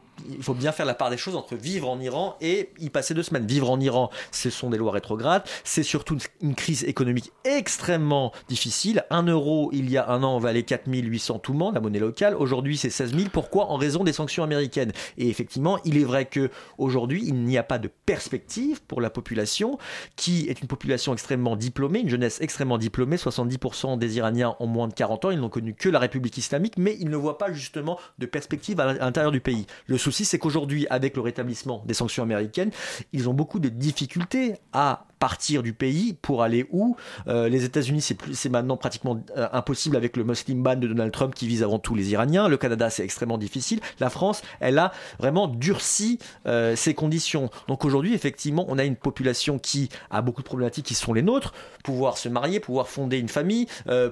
bien 0.55 0.73
faire 0.73 0.87
la 0.87 0.95
part 0.95 1.11
des 1.11 1.17
choses 1.17 1.37
entre 1.37 1.55
vivre 1.55 1.89
en 1.89 2.01
Iran 2.01 2.37
et 2.41 2.71
y 2.79 2.91
passer 2.91 3.15
deux 3.15 3.23
semaines. 3.23 3.47
Vivre 3.47 3.71
en 3.71 3.81
Iran, 3.81 4.11
ce 4.31 4.51
sont 4.51 4.71
des 4.71 4.79
lois 4.79 4.93
rétrogrades, 4.93 5.43
c'est 5.65 5.83
surtout 5.83 6.19
une, 6.41 6.55
crise 6.55 6.85
économique 6.85 7.33
extrêmement 7.45 8.33
difficile. 8.49 9.05
Un 9.11 9.25
euro, 9.25 9.71
il 9.73 9.91
y 9.91 9.99
a 9.99 10.09
un 10.09 10.23
an, 10.23 10.39
valait 10.39 10.63
4800 10.63 11.39
tout 11.41 11.53
le 11.53 11.59
monde, 11.59 11.75
la 11.75 11.81
monnaie 11.81 11.99
locale. 11.99 12.35
Aujourd'hui, 12.35 12.77
c'est 12.77 12.91
16 12.91 13.15
000. 13.15 13.29
Pourquoi? 13.33 13.67
En 13.71 13.77
raison 13.77 14.05
des 14.05 14.13
sanctions 14.13 14.43
américaines. 14.43 14.93
Et 15.19 15.29
effectivement, 15.29 15.79
il 15.85 15.99
est 15.99 16.05
vrai 16.05 16.25
que 16.25 16.51
aujourd'hui, 16.79 17.23
il 17.27 17.35
n'y 17.45 17.59
a 17.59 17.63
pas 17.63 17.79
de 17.79 17.89
perspective 18.07 18.81
pour 18.83 19.01
la 19.01 19.11
population, 19.11 19.79
qui 20.17 20.49
est 20.49 20.61
une 20.61 20.69
population 20.69 20.76
extrêmement 21.13 21.57
diplômée, 21.57 22.01
une 22.01 22.09
jeunesse 22.09 22.41
extrêmement 22.41 22.79
diplômée. 22.79 23.17
70% 23.17 23.99
des 23.99 24.17
Iraniens 24.17 24.57
ont 24.61 24.67
moins 24.67 24.89
de 24.89 24.95
40 24.95 25.27
ans, 25.27 25.31
ils 25.31 25.41
n'ont 25.41 25.49
connu 25.49 25.75
que 25.75 25.89
la 25.89 25.99
République 25.99 26.37
islamique, 26.39 26.75
mais 26.79 26.97
ils 27.01 27.11
ne 27.11 27.17
voient 27.17 27.39
pas 27.39 27.53
justement 27.53 27.99
de 28.19 28.27
perspective 28.27 28.81
à 28.81 28.95
l'intérieur 28.95 29.33
du 29.33 29.41
pays. 29.41 29.67
Le 29.87 29.99
souci, 29.99 30.25
c'est 30.25 30.39
qu'aujourd'hui, 30.39 30.87
avec 30.91 31.17
le 31.17 31.23
rétablissement 31.23 31.83
des 31.87 31.95
sanctions 31.95 32.23
américaines, 32.23 32.71
ils 33.13 33.29
ont 33.29 33.35
beaucoup 33.35 33.59
de 33.59 33.69
difficultés 33.69 34.55
à 34.73 35.06
partir 35.19 35.63
du 35.63 35.73
pays 35.73 36.15
pour 36.21 36.43
aller 36.43 36.67
où? 36.71 36.97
Euh, 37.29 37.49
Les 37.49 37.65
États-Unis, 37.65 38.03
c'est, 38.03 38.49
maintenant 38.49 38.77
pratiquement 38.77 39.21
euh, 39.37 39.49
impossible 39.53 39.97
avec 39.97 40.17
le 40.17 40.25
Muslim 40.25 40.63
ban 40.63 40.77
de 40.77 40.87
Donald 40.87 41.13
Trump 41.13 41.35
qui 41.35 41.47
vise 41.47 41.63
avant 41.63 41.79
tout 41.79 41.95
les 41.95 42.11
Iraniens. 42.11 42.49
Le 42.49 42.57
Canada, 42.57 42.91
c'est 42.91 43.05
extrêmement 43.05 43.39
difficile. 43.39 43.81
La 44.01 44.11
France, 44.11 44.43
elle 44.61 44.79
a 44.79 44.93
vraiment 45.19 45.49
durci 45.49 46.19
euh, 46.47 46.77
ses 46.77 46.95
conditions. 46.95 47.51
Donc 47.69 47.85
aujourd'hui, 47.85 48.15
effectivement, 48.15 48.67
on 48.69 48.79
a 48.79 48.85
une 48.85 48.97
population 48.97 49.59
qui 49.59 49.89
a 50.11 50.23
beaucoup 50.23 50.43
de 50.43 50.47
problématiques 50.47 50.87
qui 50.87 50.95
sont 50.95 51.13
les 51.13 51.23
nôtres. 51.23 51.53
Pouvoir 51.83 52.19
se 52.19 52.29
marier, 52.29 52.61
pouvoir 52.61 52.89
fonder 52.89 53.19
une 53.19 53.29
famille, 53.29 53.67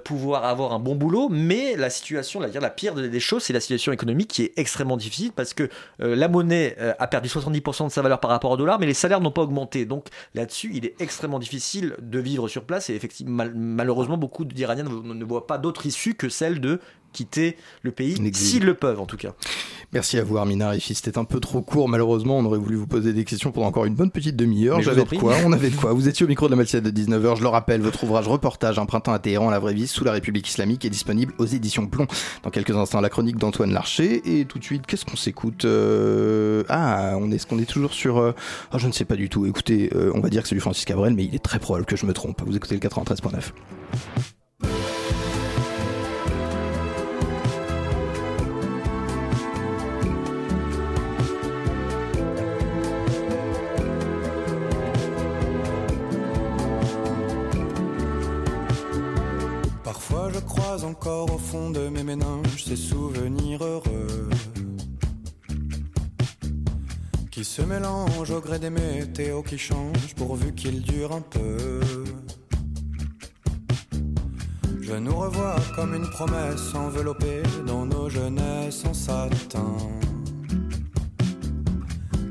pouvoir 0.05 0.45
avoir 0.45 0.73
un 0.73 0.79
bon 0.79 0.95
boulot. 0.95 1.29
Mais 1.29 1.75
la 1.77 1.91
situation, 1.91 2.39
la, 2.39 2.49
la 2.49 2.71
pire 2.71 2.95
des 2.95 3.21
choses, 3.21 3.43
c'est 3.43 3.53
la 3.53 3.61
situation 3.61 3.93
économique 3.93 4.29
qui 4.29 4.43
est 4.43 4.53
extrêmement 4.57 4.97
difficile 4.97 5.33
parce 5.33 5.55
que 5.55 5.69
la 5.99 6.29
monnaie 6.29 6.77
a 6.99 7.07
perdu 7.09 7.29
70% 7.29 7.87
de 7.87 7.93
sa 7.93 8.03
valeur 8.03 8.21
par 8.21 8.31
rapport 8.31 8.53
au 8.53 8.57
dollar, 8.57 8.79
mais 8.79 8.87
les 8.87 8.95
salaires 8.95 9.21
n'ont 9.21 9.33
pas 9.33 9.43
augmenté. 9.43 9.87
Donc 9.87 10.07
là-dessus, 10.35 10.71
il 10.73 10.87
est 10.87 10.94
extrêmement 10.99 11.39
difficile 11.39 11.97
de 12.01 12.19
vivre 12.19 12.49
sur 12.49 12.65
place 12.65 12.91
et 12.91 12.95
effectivement, 12.95 13.45
malheureusement, 13.55 14.17
beaucoup 14.17 14.45
d'Iraniens 14.45 14.85
ne, 14.85 15.15
ne 15.15 15.25
voient 15.25 15.47
pas 15.47 15.59
d'autre 15.59 15.87
issue 15.87 16.15
que 16.15 16.29
celle 16.29 16.61
de 16.61 16.81
quitter 17.15 17.57
le 17.83 17.93
pays, 17.93 18.17
s'ils 18.35 18.65
le 18.65 18.75
peuvent 18.75 19.01
en 19.01 19.07
tout 19.07 19.17
cas. 19.17 19.33
Merci 19.93 20.19
à 20.19 20.25
vous 20.25 20.37
Armina 20.37 20.71
Rifi, 20.71 20.95
c'était 20.95 21.19
un 21.19 21.25
peu 21.25 21.39
trop 21.39 21.63
court 21.63 21.89
malheureusement, 21.89 22.39
on 22.39 22.45
aurait 22.45 22.59
voulu 22.59 22.77
vous 22.77 22.87
poser 22.87 23.13
des 23.13 23.25
questions 23.25 23.53
pendant 23.53 23.69
encore 23.69 23.85
une 23.85 23.95
bonne 23.95 24.11
petite 24.11 24.35
demi-heure, 24.37 24.83
j'avais 24.83 25.05
de 25.05 25.17
quoi, 25.17 25.37
on 25.45 25.53
avait 25.53 25.71
de 25.71 25.77
quoi. 25.77 25.93
Vous 25.95 26.09
étiez 26.09 26.25
au 26.25 26.29
micro 26.29 26.47
de 26.47 26.51
la 26.51 26.57
matinale 26.57 26.91
de 26.91 26.91
19h, 26.91 27.37
je 27.37 27.43
le 27.43 27.49
rappelle, 27.49 27.81
votre 27.81 28.03
ouvrage 28.03 28.27
reportage 28.27 28.79
Un 28.79 28.87
printemps 28.87 29.13
à 29.13 29.21
Téhéran, 29.21 29.51
la 29.51 29.61
vraie 29.61 29.75
vie 29.75 29.87
sous 29.87 30.05
la 30.05 30.13
République 30.13 30.49
islamique 30.49 30.85
est 30.85 30.91
disponible 30.91 31.33
aux 31.39 31.47
éditions 31.47 31.87
Plomb. 31.87 32.07
Dans 32.43 32.51
quelques 32.51 32.77
instants, 32.77 33.01
la 33.01 33.09
chronique 33.09 33.37
d'Antoine 33.37 33.73
Larcher 33.73 34.23
et 34.25 34.45
tout 34.45 34.59
de 34.59 34.65
suite, 34.65 34.87
qu'est-ce 34.87 35.05
qu'on 35.05 35.17
s'écoute 35.17 35.65
euh, 35.65 36.65
Ah, 36.69 37.15
on 37.19 37.31
est 37.31 37.39
ce 37.39 37.47
qu'on 37.47 37.59
est 37.59 37.69
toujours 37.69 37.93
sur 37.93 38.19
euh, 38.19 38.33
oh, 38.73 38.79
je 38.79 38.87
ne 38.87 38.93
sais 38.93 39.05
pas 39.05 39.17
du 39.17 39.29
tout. 39.29 39.47
Écoutez, 39.47 39.91
euh, 39.95 40.11
on 40.15 40.21
va 40.21 40.29
dire 40.29 40.43
que 40.43 40.49
c'est 40.49 40.55
du 40.55 40.61
Francis 40.61 40.85
Cabrel 40.85 41.15
mais 41.15 41.25
il 41.25 41.35
est 41.35 41.43
très 41.43 41.59
probable 41.59 41.87
que 41.87 41.97
je 41.97 42.07
me 42.07 42.13
trompe. 42.13 42.43
Vous 42.45 42.57
écoutez 42.57 42.75
le 42.75 42.81
93.9. 42.81 44.34
au 61.07 61.39
fond 61.39 61.71
de 61.71 61.89
mes 61.89 62.03
méninges 62.03 62.65
ces 62.65 62.77
souvenirs 62.77 63.63
heureux 63.63 64.31
qui 67.31 67.45
se 67.45 67.63
mélangent 67.63 68.31
au 68.31 68.41
gré 68.41 68.59
des 68.59 68.71
météos 68.71 69.43
qui 69.43 69.59
changent 69.59 70.15
pourvu 70.17 70.55
qu'ils 70.55 70.83
durent 70.83 71.13
un 71.13 71.21
peu. 71.21 71.81
Je 74.81 74.95
nous 74.95 75.17
revois 75.17 75.57
comme 75.75 75.95
une 75.95 76.09
promesse 76.09 76.75
enveloppée 76.75 77.43
dans 77.67 77.85
nos 77.85 78.09
jeunesses 78.09 78.85
en 78.87 78.95
satin. 78.95 79.77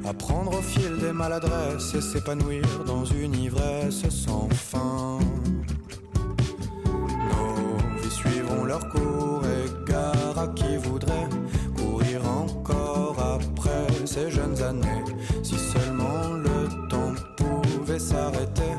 Apprendre 0.05 0.57
au 0.57 0.61
fil 0.61 0.97
des 0.99 1.11
maladresses 1.11 1.93
et 1.95 2.01
s'épanouir 2.01 2.65
dans 2.85 3.05
une 3.05 3.35
ivresse 3.35 4.07
sans 4.09 4.49
fin. 4.49 5.19
Leur 8.73 8.89
cours 8.89 9.43
gare 9.85 10.39
à 10.45 10.47
qui 10.47 10.77
voudrait 10.77 11.29
courir 11.77 12.21
encore 12.27 13.17
après 13.37 13.87
ces 14.05 14.31
jeunes 14.31 14.59
années. 14.63 15.03
Si 15.43 15.57
seulement 15.73 16.23
le 16.47 16.59
temps 16.91 17.13
pouvait 17.37 17.99
s'arrêter, 17.99 18.73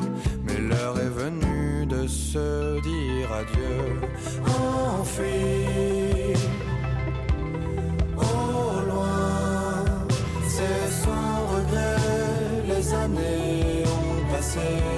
mais 0.44 0.58
l'heure 0.68 0.98
est 0.98 1.14
venue 1.22 1.86
de 1.86 2.08
se 2.08 2.80
dire 2.90 3.28
adieu. 3.40 3.82
Enfui. 4.98 6.34
Au 8.16 8.70
loin, 8.90 9.84
c'est 10.54 10.88
sans 11.04 11.36
regret, 11.54 11.98
les 12.68 12.86
années 12.94 13.84
ont 13.96 14.32
passé. 14.32 14.93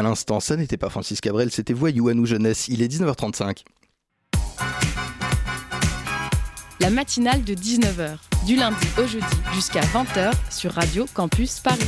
À 0.00 0.02
l'instant, 0.02 0.40
ça 0.40 0.56
n'était 0.56 0.78
pas 0.78 0.88
Francis 0.88 1.20
Cabrel, 1.20 1.50
c'était 1.50 1.74
Voyou 1.74 2.08
à 2.08 2.14
nous 2.14 2.24
jeunesse. 2.24 2.68
Il 2.68 2.80
est 2.80 2.88
19h35. 2.88 3.64
La 6.80 6.88
matinale 6.88 7.44
de 7.44 7.52
19h, 7.52 8.16
du 8.46 8.56
lundi 8.56 8.86
au 8.96 9.06
jeudi 9.06 9.26
jusqu'à 9.52 9.82
20h 9.82 10.32
sur 10.48 10.72
Radio 10.72 11.04
Campus 11.12 11.60
Paris. 11.60 11.84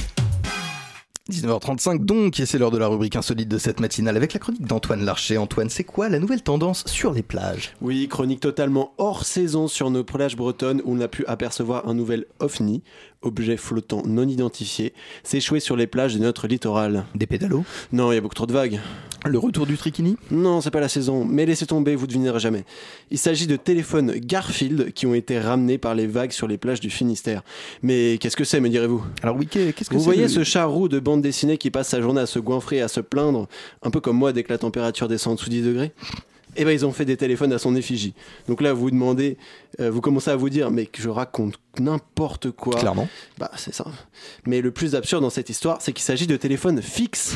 19h35 1.30 2.04
donc, 2.04 2.38
et 2.38 2.44
c'est 2.44 2.58
l'heure 2.58 2.70
de 2.70 2.76
la 2.76 2.88
rubrique 2.88 3.16
insolite 3.16 3.48
de 3.48 3.56
cette 3.56 3.80
matinale 3.80 4.16
avec 4.18 4.34
la 4.34 4.40
chronique 4.40 4.66
d'Antoine 4.66 5.04
Larcher. 5.04 5.38
Antoine, 5.38 5.70
c'est 5.70 5.84
quoi 5.84 6.10
la 6.10 6.18
nouvelle 6.18 6.42
tendance 6.42 6.84
sur 6.86 7.12
les 7.12 7.22
plages? 7.22 7.72
Oui, 7.80 8.08
chronique 8.08 8.40
totalement 8.40 8.92
hors 8.98 9.24
saison 9.24 9.68
sur 9.68 9.90
nos 9.90 10.04
plages 10.04 10.36
bretonnes 10.36 10.82
où 10.84 10.94
on 10.96 11.00
a 11.00 11.08
pu 11.08 11.24
apercevoir 11.26 11.88
un 11.88 11.94
nouvel 11.94 12.26
ovni, 12.40 12.82
objet 13.22 13.56
flottant 13.56 14.02
non 14.06 14.28
identifié, 14.28 14.92
s'échouer 15.22 15.60
sur 15.60 15.76
les 15.76 15.86
plages 15.86 16.14
de 16.14 16.20
notre 16.20 16.46
littoral. 16.46 17.04
Des 17.14 17.26
pédalos 17.26 17.64
Non, 17.92 18.12
il 18.12 18.16
y 18.16 18.18
a 18.18 18.20
beaucoup 18.20 18.34
trop 18.34 18.46
de 18.46 18.52
vagues. 18.52 18.80
Le 19.24 19.38
retour 19.38 19.66
du 19.66 19.76
trikini 19.76 20.16
Non, 20.32 20.60
c'est 20.60 20.72
pas 20.72 20.80
la 20.80 20.88
saison, 20.88 21.24
mais 21.24 21.46
laissez 21.46 21.66
tomber, 21.66 21.94
vous 21.94 22.08
devinerez 22.08 22.40
jamais. 22.40 22.64
Il 23.12 23.18
s'agit 23.18 23.46
de 23.46 23.54
téléphones 23.54 24.12
Garfield 24.16 24.92
qui 24.92 25.06
ont 25.06 25.14
été 25.14 25.38
ramenés 25.38 25.78
par 25.78 25.94
les 25.94 26.08
vagues 26.08 26.32
sur 26.32 26.48
les 26.48 26.58
plages 26.58 26.80
du 26.80 26.90
Finistère. 26.90 27.42
Mais 27.82 28.18
qu'est-ce 28.18 28.36
que 28.36 28.44
c'est, 28.44 28.58
me 28.58 28.68
direz-vous 28.68 29.04
Alors 29.22 29.36
oui, 29.36 29.46
qu'est-ce 29.46 29.72
que 29.72 29.84
c'est 29.84 29.94
Vous 29.94 30.00
voyez 30.00 30.26
ce 30.26 30.42
chat 30.42 30.64
roux 30.64 30.88
de 30.88 30.98
bande 30.98 31.22
dessinée 31.22 31.56
qui 31.56 31.70
passe 31.70 31.90
sa 31.90 32.00
journée 32.00 32.20
à 32.20 32.26
se 32.26 32.40
goinfrer 32.40 32.78
et 32.78 32.82
à 32.82 32.88
se 32.88 33.00
plaindre, 33.00 33.46
un 33.82 33.90
peu 33.90 34.00
comme 34.00 34.16
moi 34.16 34.32
dès 34.32 34.42
que 34.42 34.52
la 34.52 34.58
température 34.58 35.06
descend 35.06 35.32
en 35.32 35.36
dessous 35.36 35.50
10 35.50 35.62
degrés? 35.62 35.92
Eh 36.56 36.64
ben 36.64 36.72
ils 36.72 36.84
ont 36.84 36.92
fait 36.92 37.04
des 37.04 37.16
téléphones 37.16 37.52
à 37.52 37.58
son 37.58 37.74
effigie. 37.74 38.14
Donc 38.48 38.60
là, 38.60 38.72
vous 38.72 38.82
vous 38.82 38.90
demandez, 38.90 39.38
euh, 39.80 39.90
vous 39.90 40.00
commencez 40.00 40.30
à 40.30 40.36
vous 40.36 40.50
dire, 40.50 40.70
mais 40.70 40.86
que 40.86 41.00
je 41.00 41.08
raconte 41.08 41.54
n'importe 41.78 42.50
quoi. 42.50 42.78
Clairement. 42.78 43.08
Bah 43.38 43.50
c'est 43.56 43.74
ça. 43.74 43.86
Mais 44.46 44.60
le 44.60 44.70
plus 44.70 44.94
absurde 44.94 45.22
dans 45.22 45.30
cette 45.30 45.50
histoire, 45.50 45.80
c'est 45.80 45.92
qu'il 45.92 46.04
s'agit 46.04 46.26
de 46.26 46.36
téléphones 46.36 46.82
fixes. 46.82 47.34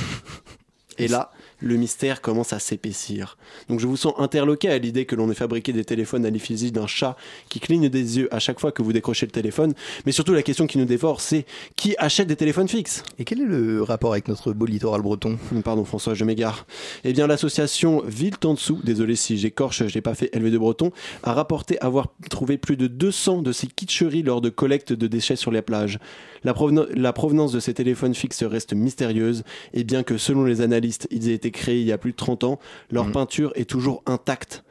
Et 0.99 1.09
là, 1.09 1.31
le 1.61 1.77
mystère 1.77 2.21
commence 2.21 2.53
à 2.53 2.59
s'épaissir. 2.59 3.37
Donc 3.69 3.81
je 3.81 3.87
vous 3.87 3.97
sens 3.97 4.15
interloqué 4.19 4.69
à 4.69 4.79
l'idée 4.79 5.05
que 5.05 5.15
l'on 5.15 5.31
ait 5.31 5.35
fabriqué 5.35 5.73
des 5.73 5.85
téléphones 5.85 6.25
à 6.27 6.31
l'effigie 6.31 6.73
d'un 6.73 6.87
chat 6.87 7.17
qui 7.49 7.61
cligne 7.61 7.89
des 7.89 8.19
yeux 8.19 8.35
à 8.35 8.39
chaque 8.39 8.61
fois 8.61 8.73
que 8.73 8.83
vous 8.83 8.93
décrochez 8.93 9.27
le 9.27 9.33
téléphone. 9.33 9.75
Mais 10.07 10.13
surtout 10.13 10.33
la 10.33 10.43
question 10.43 10.67
qui 10.67 10.79
nous 10.79 10.85
dévore, 10.85 11.21
c'est 11.21 11.47
qui 11.77 11.95
achète 11.99 12.29
des 12.29 12.37
téléphones 12.37 12.69
fixes? 12.69 13.03
Et 13.19 13.25
quel 13.25 13.41
est 13.41 13.47
le 13.47 13.83
rapport 13.83 14.13
avec 14.13 14.29
notre 14.29 14.53
beau 14.53 14.67
littoral 14.67 15.03
breton? 15.03 15.39
Pardon 15.65 15.85
François, 15.85 16.15
je 16.15 16.25
m'égare. 16.25 16.67
Eh 17.05 17.13
bien 17.13 17.27
l'association 17.27 18.03
Ville 18.07 18.37
dessous, 18.55 18.81
désolé 18.85 19.17
si 19.17 19.37
j'écorche, 19.39 19.87
je 19.87 19.95
n'ai 19.95 20.03
pas 20.03 20.15
fait 20.15 20.33
LV2 20.35 20.57
breton, 20.57 20.93
a 21.23 21.33
rapporté 21.33 21.79
avoir 21.81 22.09
trouvé 22.31 22.59
plus 22.59 22.77
de 22.77 22.87
200 22.87 23.43
de 23.43 23.53
ces 23.53 23.67
kitscheries 23.67 24.23
lors 24.23 24.41
de 24.41 24.51
collecte 24.51 24.93
de 24.93 25.07
déchets 25.07 25.37
sur 25.37 25.51
les 25.51 25.63
plages. 25.63 25.99
La, 26.45 26.55
la, 26.95 27.13
provenance 27.13 27.53
de 27.53 27.61
ces 27.61 27.75
téléphones 27.75 28.15
fixes 28.15 28.45
reste 28.45 28.73
mystérieuse, 28.73 29.43
et 29.75 29.83
bien 29.83 30.03
que 30.03 30.17
selon 30.17 30.45
les 30.45 30.61
analystes, 30.61 31.09
ils 31.11 31.29
aient 31.29 31.35
été 31.35 31.51
créés 31.57 31.81
il 31.81 31.87
y 31.87 31.93
a 31.93 31.99
plus 31.99 32.13
de 32.13 32.17
30 32.17 32.45
ans, 32.45 32.59
leur 32.91 33.07
mmh. 33.07 33.13
peinture 33.13 33.53
est 33.57 33.69
toujours 33.69 34.03
intacte. 34.07 34.63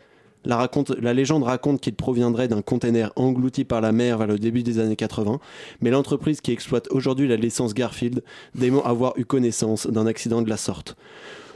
La, 0.46 0.58
raconte, 0.58 0.92
la 0.92 1.14
légende 1.14 1.44
raconte 1.44 1.82
qu'ils 1.82 1.96
proviendraient 1.96 2.48
d'un 2.48 2.62
container 2.62 3.12
englouti 3.16 3.66
par 3.66 3.82
la 3.82 3.92
mer 3.92 4.18
vers 4.20 4.28
le 4.28 4.38
début 4.38 4.64
des 4.64 4.80
années 4.80 4.96
80, 4.96 5.40
mais 5.82 5.90
l'entreprise 5.90 6.40
qui 6.40 6.52
exploite 6.52 6.88
aujourd'hui 6.92 7.28
la 7.28 7.36
licence 7.36 7.74
Garfield 7.74 8.24
dément 8.54 8.86
avoir 8.86 9.14
eu 9.18 9.26
connaissance 9.26 9.88
d'un 9.88 10.06
accident 10.06 10.42
de 10.42 10.50
la 10.50 10.58
sorte. 10.58 10.96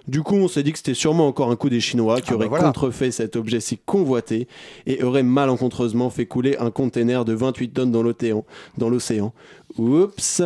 Du 0.08 0.24
coup, 0.24 0.36
on 0.36 0.48
s'est 0.48 0.64
dit 0.64 0.72
que 0.72 0.80
c'était 0.80 0.96
sûrement 0.96 1.28
encore 1.28 1.52
un 1.52 1.56
coup 1.56 1.70
des 1.70 1.80
Chinois 1.80 2.20
qui 2.20 2.32
ah 2.34 2.38
bah 2.38 2.48
auraient 2.48 2.62
contrefait 2.62 3.12
cet 3.12 3.36
objet 3.36 3.60
si 3.60 3.78
convoité 3.78 4.48
et 4.88 5.04
auraient 5.04 5.22
malencontreusement 5.22 6.10
fait 6.10 6.26
couler 6.26 6.58
un 6.58 6.72
container 6.72 7.26
de 7.26 7.34
28 7.34 7.70
tonnes 7.70 7.92
dans 7.92 8.90
l'océan. 8.90 9.34
Oups 9.78 10.42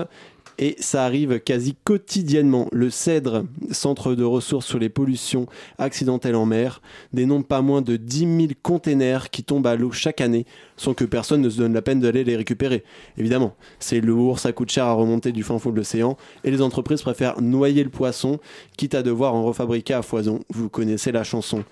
et 0.58 0.76
ça 0.80 1.06
arrive 1.06 1.40
quasi 1.40 1.76
quotidiennement. 1.84 2.68
Le 2.72 2.90
CEDRE, 2.90 3.44
Centre 3.72 4.16
de 4.16 4.24
ressources 4.24 4.66
sur 4.66 4.80
les 4.80 4.90
pollutions 4.90 5.48
accidentelles 5.78 6.36
en 6.36 6.46
mer, 6.46 6.82
dénombre 7.12 7.46
pas 7.46 7.62
moins 7.62 7.82
de 7.82 7.96
10 7.96 8.20
000 8.20 8.48
containers 8.62 9.30
qui 9.30 9.44
tombent 9.44 9.68
à 9.68 9.76
l'eau 9.76 9.92
chaque 9.92 10.22
année 10.22 10.46
sans 10.78 10.94
que 10.94 11.06
personne 11.06 11.42
ne 11.42 11.50
se 11.50 11.58
donne 11.58 11.74
la 11.74 11.82
peine 11.82 12.00
d'aller 12.00 12.24
les 12.24 12.36
récupérer. 12.36 12.84
Évidemment, 13.18 13.56
c'est 13.80 14.02
lourd, 14.02 14.40
ça 14.40 14.52
coûte 14.52 14.72
cher 14.72 14.86
à 14.86 14.94
remonter 14.94 15.32
du 15.32 15.44
fin 15.44 15.60
fond 15.60 15.72
de 15.72 15.78
l'océan 15.78 16.18
et 16.44 16.52
les 16.52 16.62
entreprises 16.62 17.02
préfèrent 17.02 17.42
noyer 17.42 17.84
le 17.84 17.90
poisson 17.90 18.40
quitte 18.78 18.96
à 18.96 19.04
devoir 19.04 19.34
en 19.34 19.44
refabriquer 19.44 19.94
à 19.94 20.02
foison. 20.02 20.40
Vous 20.50 20.70
connaissez 20.70 21.12
la 21.12 21.24
chanson. 21.24 21.64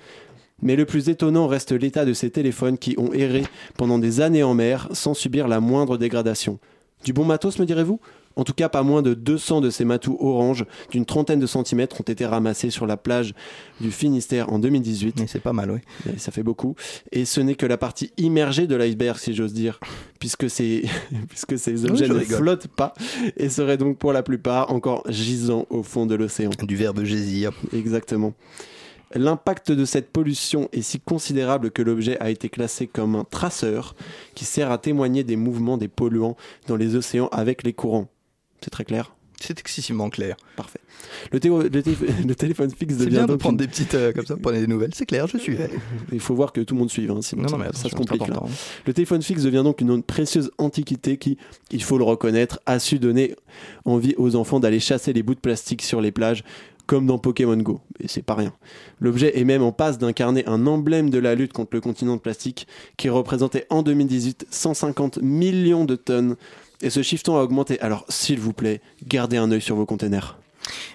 Mais 0.62 0.76
le 0.76 0.86
plus 0.86 1.10
étonnant 1.10 1.48
reste 1.48 1.72
l'état 1.72 2.06
de 2.06 2.14
ces 2.14 2.30
téléphones 2.30 2.78
qui 2.78 2.96
ont 2.98 3.14
erré 3.14 3.44
pendant 3.78 3.98
des 3.98 4.22
années 4.22 4.44
en 4.44 4.54
mer 4.54 4.88
sans 4.92 5.14
subir 5.14 5.48
la 5.48 5.60
moindre 5.60 5.98
dégradation. 5.98 6.60
Du 7.04 7.14
bon 7.14 7.26
matos, 7.26 7.58
me 7.58 7.66
direz-vous? 7.66 8.00
En 8.36 8.44
tout 8.44 8.54
cas, 8.54 8.70
pas 8.70 8.84
moins 8.84 9.02
de 9.02 9.14
200 9.14 9.62
de 9.62 9.70
ces 9.70 9.86
matous 9.86 10.18
orange 10.20 10.66
d'une 10.92 11.06
trentaine 11.06 11.40
de 11.40 11.48
centimètres 11.48 12.00
ont 12.00 12.04
été 12.04 12.26
ramassés 12.26 12.70
sur 12.70 12.88
la 12.88 12.98
plage 12.98 13.34
du 13.80 13.92
Finistère 13.92 14.52
en 14.52 14.60
2018. 14.60 15.24
C'est 15.28 15.40
pas 15.40 15.54
mal, 15.54 15.72
oui. 15.72 15.80
ça 16.18 16.32
fait 16.32 16.44
beaucoup. 16.44 16.76
Et 17.12 17.26
ce 17.26 17.42
n'est 17.42 17.56
que 17.56 17.66
la 17.66 17.78
partie 17.78 18.12
immergée 18.18 18.68
de 18.68 18.76
l'iceberg, 18.76 19.18
si 19.18 19.34
j'ose 19.34 19.54
dire, 19.54 19.80
puisque 20.20 20.50
ces, 20.50 20.86
puisque 21.30 21.58
ces 21.58 21.86
objets 21.86 22.08
ne 22.08 22.20
flottent 22.20 22.68
pas 22.68 22.94
et 23.38 23.50
seraient 23.50 23.78
donc 23.78 23.98
pour 23.98 24.14
la 24.14 24.24
plupart 24.24 24.72
encore 24.72 25.04
gisants 25.10 25.66
au 25.70 25.84
fond 25.84 26.06
de 26.06 26.16
l'océan. 26.16 26.52
Du 26.64 26.76
verbe 26.76 27.04
gésir. 27.04 27.52
Exactement. 27.74 28.34
L'impact 29.14 29.72
de 29.72 29.84
cette 29.84 30.12
pollution 30.12 30.70
est 30.72 30.82
si 30.82 31.00
considérable 31.00 31.72
que 31.72 31.82
l'objet 31.82 32.18
a 32.20 32.30
été 32.30 32.48
classé 32.48 32.88
comme 32.88 33.16
un 33.16 33.26
traceur 33.26 33.96
qui 34.36 34.46
sert 34.46 34.72
à 34.72 34.78
témoigner 34.78 35.24
des 35.24 35.36
mouvements 35.36 35.78
des 35.78 35.90
polluants 35.90 36.38
dans 36.68 36.78
les 36.78 36.96
océans 36.96 37.28
avec 37.32 37.64
les 37.64 37.74
courants. 37.74 38.08
C'est 38.62 38.70
très 38.70 38.86
clair 38.86 39.14
c'est 39.44 39.60
excessivement 39.60 40.10
clair. 40.10 40.38
Parfait. 40.56 40.80
Le, 41.32 41.40
le, 42.28 42.36
téléphone 42.36 42.70
fixe 42.70 42.98
devient. 42.98 43.04
C'est 43.04 43.10
bien 43.10 43.26
de 43.26 43.36
prendre 43.36 43.58
des 43.58 43.68
petites 43.68 43.96
euh, 43.96 44.12
comme 44.14 44.26
ça, 44.26 44.38
prendre 44.38 44.58
des 44.58 44.68
nouvelles. 44.68 44.94
C'est 44.94 45.06
clair, 45.06 45.28
je 45.28 45.38
suis. 45.38 45.58
Il 46.12 46.20
faut 46.20 46.36
voir 46.36 46.54
que 46.54 46.62
tout 46.62 46.76
le 46.76 46.80
monde 46.80 46.90
suive, 46.90 47.12
hein, 47.12 47.22
sinon 47.22 47.50
non, 47.50 47.58
mais 47.58 47.66
ça, 47.74 47.90
se 47.90 47.96
complique. 47.96 48.22
Le 48.86 48.94
téléphone 48.94 49.22
fixe 49.22 49.44
devient 49.44 49.64
donc 49.64 49.82
une 49.82 50.04
précieuse 50.04 50.52
antiquité 50.58 51.18
qui, 51.18 51.38
il 51.72 51.84
faut 51.84 51.98
le 51.98 52.04
reconnaître, 52.04 52.60
a 52.66 52.80
su 52.80 53.00
donner 53.00 53.36
envie 53.86 54.14
aux 54.18 54.36
enfants 54.36 54.60
d'aller 54.60 54.80
chasser 54.80 55.14
les 55.14 55.24
bouts 55.24 55.36
de 55.36 55.40
plastique 55.40 55.82
sur 55.82 56.02
les 56.02 56.12
plages 56.12 56.44
comme 56.88 57.06
dans 57.06 57.20
Pokémon 57.20 57.58
Go. 57.58 57.80
Et 58.00 58.08
c'est 58.08 58.22
pas 58.22 58.36
rien. 58.36 58.54
L'objet 59.00 59.40
est 59.40 59.46
même 59.46 59.62
en 59.62 59.72
passe 59.72 59.98
d'incarner 59.98 60.46
un 60.48 60.68
emblème 60.68 61.10
de 61.10 61.20
la 61.20 61.36
lutte 61.36 61.54
contre 61.54 61.70
le 61.74 61.80
continent 61.80 62.16
de 62.16 62.22
plastique 62.22 62.68
qui 62.98 63.08
représentait 63.08 63.66
en 63.70 63.82
2018 63.82 64.48
150 64.50 65.20
millions 65.22 65.86
de 65.86 65.96
tonnes 65.96 66.36
et 66.82 66.90
ce 66.90 67.02
chiffre 67.02 67.30
a 67.30 67.44
augmenté. 67.44 67.80
Alors, 67.82 68.06
s'il 68.10 68.40
vous 68.40 68.54
plaît, 68.54 68.82
gardez 69.06 69.38
un 69.38 69.52
œil 69.52 69.62
sur 69.62 69.76
vos 69.76 69.86
containers. 69.86 70.38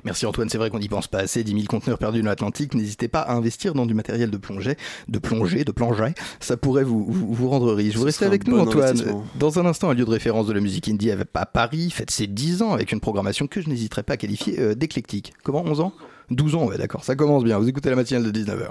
Merci 0.04 0.26
Antoine, 0.26 0.48
c'est 0.48 0.58
vrai 0.58 0.70
qu'on 0.70 0.78
n'y 0.78 0.88
pense 0.88 1.08
pas 1.08 1.18
assez. 1.18 1.42
10 1.42 1.52
000 1.52 1.64
conteneurs 1.64 1.98
perdus 1.98 2.22
dans 2.22 2.28
l'Atlantique. 2.28 2.74
N'hésitez 2.74 3.08
pas 3.08 3.20
à 3.20 3.34
investir 3.34 3.74
dans 3.74 3.86
du 3.86 3.94
matériel 3.94 4.30
de 4.30 4.36
plongée, 4.36 4.76
de 5.08 5.18
plongée, 5.18 5.64
de 5.64 5.72
plongée. 5.72 6.14
Ça 6.40 6.56
pourrait 6.56 6.84
vous, 6.84 7.04
vous, 7.04 7.48
rendre 7.48 7.72
riche. 7.72 7.96
Vous 7.96 8.04
restez 8.04 8.24
avec 8.24 8.46
nous 8.46 8.58
Antoine. 8.58 9.24
Dans 9.38 9.58
un 9.58 9.66
instant, 9.66 9.90
un 9.90 9.94
lieu 9.94 10.04
de 10.04 10.10
référence 10.10 10.46
de 10.46 10.52
la 10.52 10.60
musique 10.60 10.88
indie 10.88 11.10
à 11.10 11.46
Paris 11.46 11.90
fête 11.90 12.10
ses 12.10 12.26
10 12.26 12.62
ans 12.62 12.72
avec 12.72 12.92
une 12.92 13.00
programmation 13.00 13.46
que 13.46 13.60
je 13.60 13.68
n'hésiterai 13.68 14.02
pas 14.02 14.14
à 14.14 14.16
qualifier 14.16 14.60
euh, 14.60 14.74
d'éclectique. 14.74 15.34
Comment 15.42 15.64
11 15.64 15.80
ans? 15.80 15.92
12 16.30 16.54
ans, 16.56 16.66
ouais 16.66 16.78
d'accord, 16.78 17.04
ça 17.04 17.14
commence 17.14 17.44
bien. 17.44 17.58
Vous 17.58 17.68
écoutez 17.68 17.90
la 17.90 17.96
matinale 17.96 18.30
de 18.30 18.38
19h. 18.38 18.70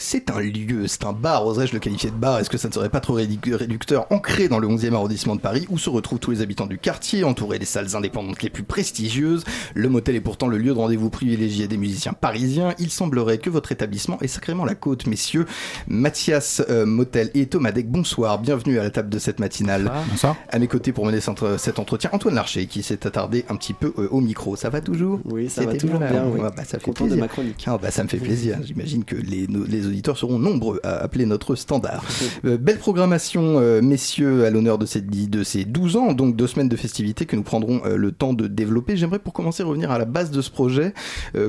C'est 0.00 0.30
un 0.30 0.38
lieu, 0.38 0.86
c'est 0.86 1.04
un 1.04 1.12
bar, 1.12 1.44
oserais-je 1.44 1.72
le 1.72 1.80
qualifier 1.80 2.10
de 2.10 2.14
bar? 2.14 2.38
Est-ce 2.38 2.48
que 2.48 2.56
ça 2.56 2.68
ne 2.68 2.72
serait 2.72 2.88
pas 2.88 3.00
trop 3.00 3.14
réducteur 3.14 4.06
Ancré 4.10 4.46
dans 4.46 4.60
le 4.60 4.68
11e 4.68 4.94
arrondissement 4.94 5.34
de 5.34 5.40
Paris, 5.40 5.66
où 5.70 5.76
se 5.76 5.90
retrouvent 5.90 6.20
tous 6.20 6.30
les 6.30 6.40
habitants 6.40 6.66
du 6.66 6.78
quartier, 6.78 7.24
entouré 7.24 7.58
des 7.58 7.64
salles 7.64 7.96
indépendantes 7.96 8.40
les 8.44 8.48
plus 8.48 8.62
prestigieuses? 8.62 9.42
Le 9.74 9.88
motel 9.88 10.14
est 10.14 10.20
pourtant 10.20 10.46
le 10.46 10.56
lieu 10.56 10.72
de 10.72 10.78
rendez-vous 10.78 11.10
privilégié 11.10 11.66
des 11.66 11.76
musiciens 11.76 12.12
parisiens. 12.12 12.74
Il 12.78 12.90
semblerait 12.90 13.38
que 13.38 13.50
votre 13.50 13.72
établissement 13.72 14.20
est 14.20 14.28
sacrément 14.28 14.64
la 14.64 14.76
côte, 14.76 15.08
messieurs. 15.08 15.46
Mathias 15.88 16.62
euh, 16.70 16.86
Motel 16.86 17.32
et 17.34 17.46
Thomas 17.46 17.72
Deck, 17.72 17.90
bonsoir, 17.90 18.38
bienvenue 18.38 18.78
à 18.78 18.84
la 18.84 18.90
table 18.90 19.08
de 19.08 19.18
cette 19.18 19.40
matinale. 19.40 19.90
Bonsoir. 20.10 20.36
À 20.48 20.60
mes 20.60 20.68
côtés 20.68 20.92
pour 20.92 21.06
mener 21.06 21.18
cet 21.56 21.78
entretien, 21.80 22.10
Antoine 22.12 22.36
Larcher, 22.36 22.66
qui 22.66 22.84
s'est 22.84 23.04
attardé 23.04 23.44
un 23.48 23.56
petit 23.56 23.72
peu 23.74 23.92
euh, 23.98 24.06
au 24.12 24.20
micro. 24.20 24.54
Ça 24.54 24.70
va 24.70 24.80
toujours? 24.80 25.18
Oui, 25.24 25.50
ça 25.50 25.66
va 25.66 25.74
toujours 25.74 25.98
bien. 25.98 26.24
bah, 26.38 26.62
ça 26.64 26.78
fait 26.78 26.92
plaisir. 26.92 27.16
de 27.16 27.20
ma 27.20 27.26
chronique. 27.28 27.64
Ah, 27.66 27.78
bah, 27.82 27.90
ça 27.90 28.04
me 28.04 28.08
fait 28.08 28.18
plaisir. 28.18 28.58
J'imagine 28.62 29.02
que 29.02 29.16
les, 29.16 29.48
les 29.48 29.87
auditeurs 29.88 30.16
seront 30.18 30.38
nombreux 30.38 30.80
à 30.82 30.96
appeler 30.96 31.26
notre 31.26 31.54
standard. 31.54 32.04
Euh, 32.44 32.56
belle 32.56 32.78
programmation, 32.78 33.58
euh, 33.58 33.80
messieurs, 33.82 34.44
à 34.44 34.50
l'honneur 34.50 34.78
de, 34.78 34.86
de 35.26 35.42
ces 35.42 35.64
12 35.64 35.96
ans, 35.96 36.12
donc 36.12 36.36
deux 36.36 36.46
semaines 36.46 36.68
de 36.68 36.76
festivités 36.76 37.26
que 37.26 37.34
nous 37.34 37.42
prendrons 37.42 37.80
euh, 37.84 37.96
le 37.96 38.12
temps 38.12 38.32
de 38.32 38.46
développer. 38.46 38.96
J'aimerais 38.96 39.18
pour 39.18 39.32
commencer 39.32 39.62
revenir 39.62 39.90
à 39.90 39.98
la 39.98 40.04
base 40.04 40.30
de 40.30 40.40
ce 40.40 40.50
projet. 40.50 40.94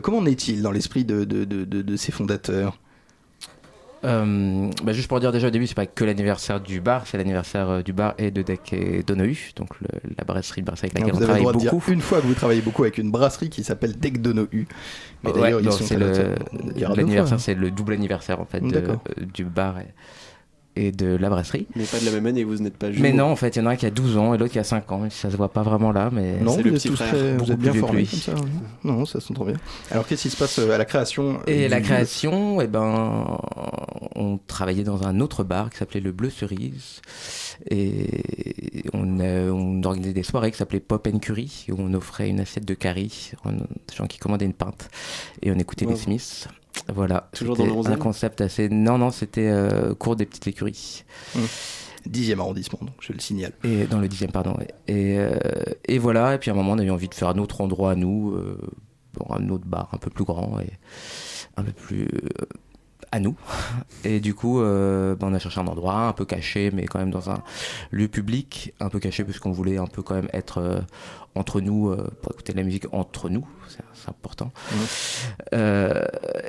comment 0.02 0.26
est-il 0.26 0.62
dans 0.62 0.72
l'esprit 0.72 1.06
de, 1.06 1.26
de, 1.26 1.44
de, 1.46 1.64
de 1.64 1.96
ses 1.96 2.12
fondateurs? 2.12 2.80
Euh, 4.06 4.70
bah 4.84 4.94
juste 4.94 5.08
pour 5.10 5.20
dire 5.20 5.32
déjà 5.32 5.48
au 5.48 5.50
début, 5.50 5.68
c'est 5.68 5.76
pas 5.76 5.86
que 5.86 6.06
l'anniversaire 6.06 6.62
du 6.62 6.80
bar, 6.80 7.06
c'est 7.06 7.18
l'anniversaire 7.18 7.70
euh, 7.70 7.82
du 7.82 7.92
bar 7.92 8.14
et 8.18 8.32
de 8.32 8.42
Deck 8.42 8.72
et 8.72 9.04
Donohu, 9.04 9.52
donc 9.56 9.70
la 10.18 10.24
brasserie, 10.24 10.62
de 10.62 10.68
brasserie 10.68 10.88
avec 10.88 11.00
laquelle 11.00 11.16
on 11.16 11.26
travaille 11.26 11.44
beaucoup. 11.44 11.92
une 11.92 12.02
fois 12.02 12.22
que 12.22 12.28
vous 12.28 12.34
travaillez 12.34 12.62
beaucoup 12.62 12.84
avec 12.84 12.98
une 12.98 13.12
brasserie 13.12 13.50
qui 13.50 13.64
s'appelle 13.64 13.98
Deck 13.98 14.22
Donohu. 14.22 14.68
Mais 15.24 15.34
d'ailleurs, 15.34 15.60
ils 15.62 15.72
sont 15.72 15.86
l'anniversaire, 16.96 17.40
c'est 17.40 17.56
le 17.56 17.72
double 17.72 17.94
anniversaire 17.94 18.40
en 18.40 18.46
fait 18.46 18.62
de, 18.62 18.78
euh, 18.78 18.96
du 19.34 19.44
bar 19.44 19.80
et 19.80 19.88
de 20.92 21.16
la 21.16 21.30
brasserie. 21.30 21.68
Mais 21.76 21.84
pas 21.84 22.00
de 22.00 22.06
la 22.06 22.12
même 22.12 22.26
année, 22.26 22.44
vous 22.44 22.56
n'êtes 22.58 22.78
pas 22.78 22.92
jumeaux. 22.92 23.02
Mais 23.04 23.14
non, 23.14 23.26
en 23.26 23.36
fait, 23.36 23.56
il 23.56 23.60
y 23.60 23.62
en 23.62 23.66
a 23.68 23.72
un 23.72 23.76
qui 23.76 23.86
a 23.86 23.90
12 23.92 24.18
ans 24.18 24.34
et 24.34 24.38
l'autre 24.38 24.52
qui 24.54 24.60
a 24.60 24.64
5 24.64 24.92
ans. 24.92 25.08
Ça 25.10 25.30
se 25.30 25.38
voit 25.38 25.52
pas 25.52 25.64
vraiment 25.64 25.92
là, 25.92 26.10
mais 26.12 26.40
non, 26.40 26.52
c'est 26.52 26.58
vous 26.58 26.64
le 26.64 26.70
êtes 26.70 26.76
petit 26.82 26.90
tous 26.90 26.96
frère. 26.96 27.10
très- 27.10 27.38
vous 27.38 27.52
êtes 27.52 27.60
bien 27.60 27.74
formés 27.74 28.06
comme 28.06 28.20
ça. 28.20 28.36
Non, 28.84 29.06
ça 29.06 29.20
s'entend 29.20 29.46
bien. 29.46 29.56
Alors 29.92 30.08
qu'est-ce 30.08 30.24
qui 30.24 30.30
se 30.30 30.38
passe 30.38 30.58
euh, 30.60 30.72
à 30.72 30.78
la 30.78 30.86
création 30.86 31.40
euh, 31.40 31.42
Et 31.48 31.68
la 31.68 31.82
création, 31.82 32.62
eh 32.62 32.68
ben, 32.68 33.38
on 34.16 34.40
travaillait 34.48 34.84
dans 34.84 35.06
un 35.06 35.20
autre 35.20 35.44
bar 35.44 35.70
qui 35.70 35.78
s'appelait 35.78 36.00
le 36.02 36.12
Bleu 36.12 36.30
Cerise. 36.30 37.02
Et 37.70 38.84
on, 38.94 39.20
on 39.20 39.84
organisait 39.84 40.14
des 40.14 40.24
soirées 40.24 40.52
qui 40.52 40.58
s'appelaient 40.58 40.80
Pop 40.80 41.08
and 41.14 41.20
Curry, 41.20 41.66
où 41.70 41.76
on 41.78 41.94
offrait 41.94 42.30
une 42.30 42.40
assiette 42.40 42.66
de 42.66 42.74
curry 42.74 43.32
aux 43.46 43.50
gens 43.94 44.08
qui 44.08 44.18
commandaient 44.18 44.46
une 44.46 44.54
pinte. 44.54 44.90
Et 45.42 45.52
on 45.52 45.56
écoutait 45.56 45.86
les 45.86 45.96
Smiths. 45.96 46.48
Voilà. 46.94 47.30
Toujours 47.34 47.56
dans 47.56 47.66
le 47.66 47.72
un 47.72 47.96
11e? 47.96 47.98
concept 47.98 48.42
assez. 48.42 48.70
Non, 48.70 48.98
non, 48.98 49.12
c'était 49.12 49.50
euh, 49.50 49.94
cours 49.96 50.16
des 50.16 50.26
petites 50.26 50.48
écuries. 50.48 51.04
Hum. 51.36 51.46
10e 52.10 52.40
arrondissement, 52.40 52.80
donc 52.82 52.96
je 53.02 53.12
le 53.12 53.20
signale. 53.20 53.52
Et 53.64 53.86
dans 53.86 54.00
le 54.00 54.08
dixième, 54.08 54.32
pardon. 54.32 54.56
Et, 54.88 55.18
euh, 55.20 55.36
et 55.86 55.98
voilà, 56.00 56.36
et 56.36 56.38
puis 56.38 56.50
à 56.50 56.54
un 56.54 56.56
moment, 56.56 56.72
on 56.72 56.80
a 56.80 56.84
eu 56.84 56.90
envie 56.90 57.10
de 57.10 57.14
faire 57.14 57.28
un 57.28 57.38
autre 57.38 57.60
endroit 57.62 57.92
à 57.92 57.96
nous, 57.96 58.32
euh, 58.32 58.58
un 59.30 59.50
autre 59.50 59.66
bar 59.66 59.90
un 59.94 59.98
peu 59.98 60.10
plus 60.10 60.24
grand 60.24 60.60
et 60.62 60.72
un 61.58 61.64
peu 61.64 61.74
plus 61.74 62.08
à 63.12 63.20
nous. 63.20 63.36
Et 64.04 64.20
du 64.20 64.34
coup, 64.34 64.62
euh, 64.62 65.16
ben, 65.16 65.28
on 65.30 65.34
a 65.34 65.40
cherché 65.40 65.60
un 65.60 65.68
endroit 65.68 66.08
un 66.08 66.14
peu 66.14 66.26
caché, 66.26 66.72
mais 66.74 66.86
quand 66.86 67.00
même 67.00 67.12
dans 67.12 67.30
un 67.30 67.42
lieu 67.92 68.08
public, 68.08 68.74
un 68.80 68.90
peu 68.90 69.00
caché, 69.00 69.24
puisqu'on 69.24 69.52
voulait 69.52 69.78
un 69.78 69.88
peu 69.88 70.02
quand 70.02 70.16
même 70.16 70.30
être 70.34 70.60
euh, 70.60 70.80
entre 71.36 71.62
nous, 71.62 71.90
euh, 71.90 72.08
pour 72.22 72.32
écouter 72.34 72.54
de 72.54 72.58
la 72.58 72.64
musique 72.64 72.86
entre 72.92 73.30
nous, 73.30 73.46
c'est 73.94 74.10
important. 74.10 74.52
Euh, 75.54 76.02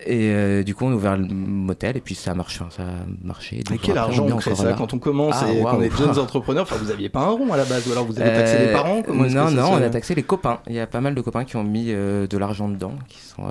et 0.06 0.30
euh, 0.30 0.62
du 0.62 0.74
coup, 0.74 0.86
on 0.86 0.92
a 0.92 0.94
ouvert 0.94 1.16
le 1.16 1.26
motel, 1.26 1.96
et 1.96 2.00
puis 2.00 2.14
ça 2.14 2.32
a 2.32 2.34
marché. 2.34 2.60
Ça 2.70 2.82
a 2.82 2.86
marché. 3.22 3.62
Mais 3.70 3.78
quel 3.78 3.98
argent 3.98 4.26
on 4.26 4.32
encore 4.32 4.56
ça 4.56 4.64
là. 4.64 4.72
quand 4.74 4.94
on 4.94 4.98
commence 4.98 5.36
Ah, 5.40 5.52
et 5.52 5.60
qu'on 5.62 5.82
est 5.82 5.96
jeunes 5.96 6.18
entrepreneurs 6.18 6.62
Enfin, 6.62 6.76
vous 6.76 6.90
aviez 6.90 7.08
pas 7.08 7.20
un 7.20 7.30
rond 7.30 7.52
à 7.52 7.56
la 7.56 7.64
base, 7.64 7.86
ou 7.88 7.92
alors 7.92 8.04
vous 8.06 8.18
avez 8.18 8.34
taxé 8.34 8.58
les 8.58 8.66
Euh, 8.66 8.72
parents 8.72 8.98
est-ce 8.98 9.06
que 9.06 9.34
Non, 9.34 9.50
non, 9.50 9.72
on 9.72 9.82
a 9.82 9.90
taxé 9.90 10.14
les 10.14 10.22
copains. 10.22 10.60
Il 10.66 10.74
y 10.74 10.80
a 10.80 10.86
pas 10.86 11.00
mal 11.00 11.14
de 11.14 11.20
copains 11.20 11.44
qui 11.44 11.56
ont 11.56 11.64
mis 11.64 11.86
euh, 11.88 12.26
de 12.26 12.38
l'argent 12.38 12.68
dedans, 12.68 12.94
qui 13.08 13.18
sont 13.20 13.44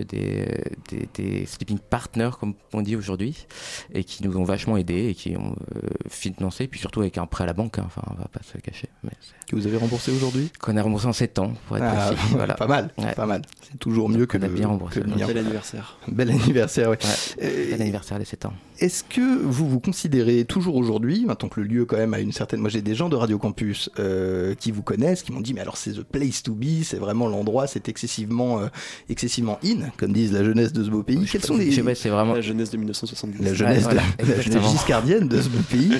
des, 0.00 0.46
des, 0.90 1.08
des 1.14 1.46
sleeping 1.46 1.78
partners, 1.78 2.30
comme 2.38 2.54
on 2.72 2.82
dit 2.82 2.96
aujourd'hui, 2.96 3.46
et 3.92 4.04
qui 4.04 4.22
nous 4.24 4.36
ont 4.36 4.44
vachement 4.44 4.76
aidés 4.76 5.08
et 5.08 5.14
qui 5.14 5.36
ont 5.36 5.54
euh, 5.76 5.80
financé, 6.08 6.66
puis 6.66 6.80
surtout 6.80 7.00
avec 7.00 7.18
un 7.18 7.26
prêt 7.26 7.44
à 7.44 7.46
la 7.46 7.52
banque, 7.52 7.78
hein. 7.78 7.84
enfin, 7.86 8.02
on 8.10 8.14
va 8.14 8.28
pas 8.28 8.40
se 8.42 8.58
cacher. 8.58 8.88
Mais 9.04 9.10
Que 9.46 9.56
vous 9.56 9.66
avez 9.66 9.76
remboursé 9.76 10.10
aujourd'hui? 10.12 10.50
Qu'on 10.60 10.76
a 10.76 10.82
remboursé 10.82 11.06
en 11.06 11.12
7 11.12 11.38
ans, 11.38 11.52
pour 11.66 11.76
être 11.76 11.84
Ah, 11.86 12.12
précis. 12.12 12.22
Voilà. 12.34 12.54
Pas 12.54 12.66
mal, 12.66 12.90
Ouais. 12.98 13.14
pas 13.14 13.26
mal. 13.26 13.42
C'est 13.62 13.78
toujours 13.78 14.08
mieux 14.08 14.26
que 14.26 14.38
on 14.38 14.42
a 14.42 14.48
le, 14.48 14.54
bien 14.54 14.68
remboursé. 14.68 15.00
que. 15.00 15.06
Bel 15.06 15.38
anniversaire. 15.38 15.98
Bel 16.08 16.30
anniversaire, 16.30 16.88
ouais. 16.90 16.98
Ouais, 17.02 17.44
Euh, 17.44 17.76
Bon 17.76 17.80
anniversaire 17.82 18.18
les 18.18 18.24
7 18.24 18.46
ans. 18.46 18.52
Est-ce 18.78 19.04
que 19.04 19.42
vous 19.42 19.68
vous 19.68 19.80
considérez 19.80 20.44
toujours 20.44 20.76
aujourd'hui, 20.76 21.24
maintenant 21.26 21.48
que 21.48 21.60
le 21.60 21.66
lieu 21.66 21.84
quand 21.84 21.96
même 21.96 22.14
a 22.14 22.20
une 22.20 22.32
certaine... 22.32 22.60
Moi 22.60 22.70
j'ai 22.70 22.82
des 22.82 22.94
gens 22.94 23.08
de 23.08 23.16
Radio 23.16 23.38
Campus 23.38 23.90
euh, 23.98 24.54
qui 24.54 24.70
vous 24.70 24.82
connaissent, 24.82 25.22
qui 25.22 25.32
m'ont 25.32 25.40
dit 25.40 25.54
mais 25.54 25.60
alors 25.60 25.76
c'est 25.76 25.92
the 25.92 26.02
place 26.02 26.42
to 26.42 26.52
be, 26.52 26.82
c'est 26.82 26.96
vraiment 26.96 27.28
l'endroit, 27.28 27.66
c'est 27.66 27.88
excessivement, 27.88 28.60
euh, 28.60 28.66
excessivement 29.08 29.58
in, 29.64 29.90
comme 29.96 30.12
disent 30.12 30.32
la 30.32 30.44
jeunesse 30.44 30.72
de 30.72 30.84
ce 30.84 30.90
beau 30.90 31.02
pays. 31.02 31.26
Quels 31.30 31.44
sont 31.44 31.56
les... 31.56 31.70
Je 31.70 31.76
sais 31.76 31.82
pas, 31.82 31.94
c'est 31.94 32.08
vraiment. 32.08 32.34
La 32.34 32.40
jeunesse 32.40 32.70
de 32.70 32.76
1970. 32.78 33.42
La 33.42 33.54
jeunesse, 33.54 33.76
Ouais, 33.76 33.82
voilà, 33.82 34.02
de, 34.18 34.32
la 34.32 34.40
jeunesse 34.40 34.70
giscardienne 34.70 35.28
de 35.28 35.40
ce 35.40 35.48
beau 35.48 35.62
pays. 35.70 35.92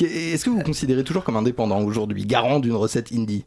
Est-ce 0.00 0.44
que 0.44 0.50
vous 0.50 0.58
vous 0.58 0.62
considérez 0.62 1.04
toujours 1.04 1.24
comme 1.24 1.36
indépendant 1.36 1.80
aujourd'hui, 1.82 2.24
garant 2.24 2.60
d'une 2.60 2.74
recette 2.74 3.12
indie? 3.12 3.44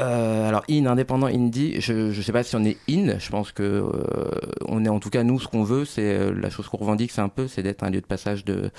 Euh, 0.00 0.48
alors 0.48 0.64
in 0.70 0.86
indépendant 0.86 1.26
indie, 1.26 1.80
je 1.80 2.10
je 2.10 2.22
sais 2.22 2.32
pas 2.32 2.42
si 2.42 2.56
on 2.56 2.64
est 2.64 2.78
in. 2.88 3.18
Je 3.18 3.28
pense 3.30 3.52
que 3.52 3.62
euh, 3.62 4.30
on 4.66 4.84
est 4.84 4.88
en 4.88 4.98
tout 4.98 5.10
cas 5.10 5.24
nous 5.24 5.38
ce 5.38 5.46
qu'on 5.46 5.62
veut, 5.62 5.84
c'est 5.84 6.14
euh, 6.14 6.32
la 6.32 6.48
chose 6.48 6.68
qu'on 6.68 6.78
revendique, 6.78 7.10
c'est 7.10 7.20
un 7.20 7.28
peu, 7.28 7.48
c'est 7.48 7.62
d'être 7.62 7.82
un 7.82 7.90
lieu 7.90 8.00
de 8.00 8.06
passage 8.06 8.44
de 8.44 8.70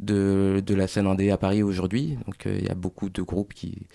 de 0.00 0.62
de 0.64 0.74
la 0.74 0.86
scène 0.86 1.06
indé 1.06 1.30
à 1.30 1.36
Paris 1.36 1.62
aujourd'hui. 1.62 2.16
Donc 2.26 2.46
euh, 2.46 2.56
il 2.58 2.64
y 2.66 2.70
a 2.70 2.74
beaucoup 2.74 3.10
de 3.10 3.22
groupes 3.22 3.52
qui 3.52 3.86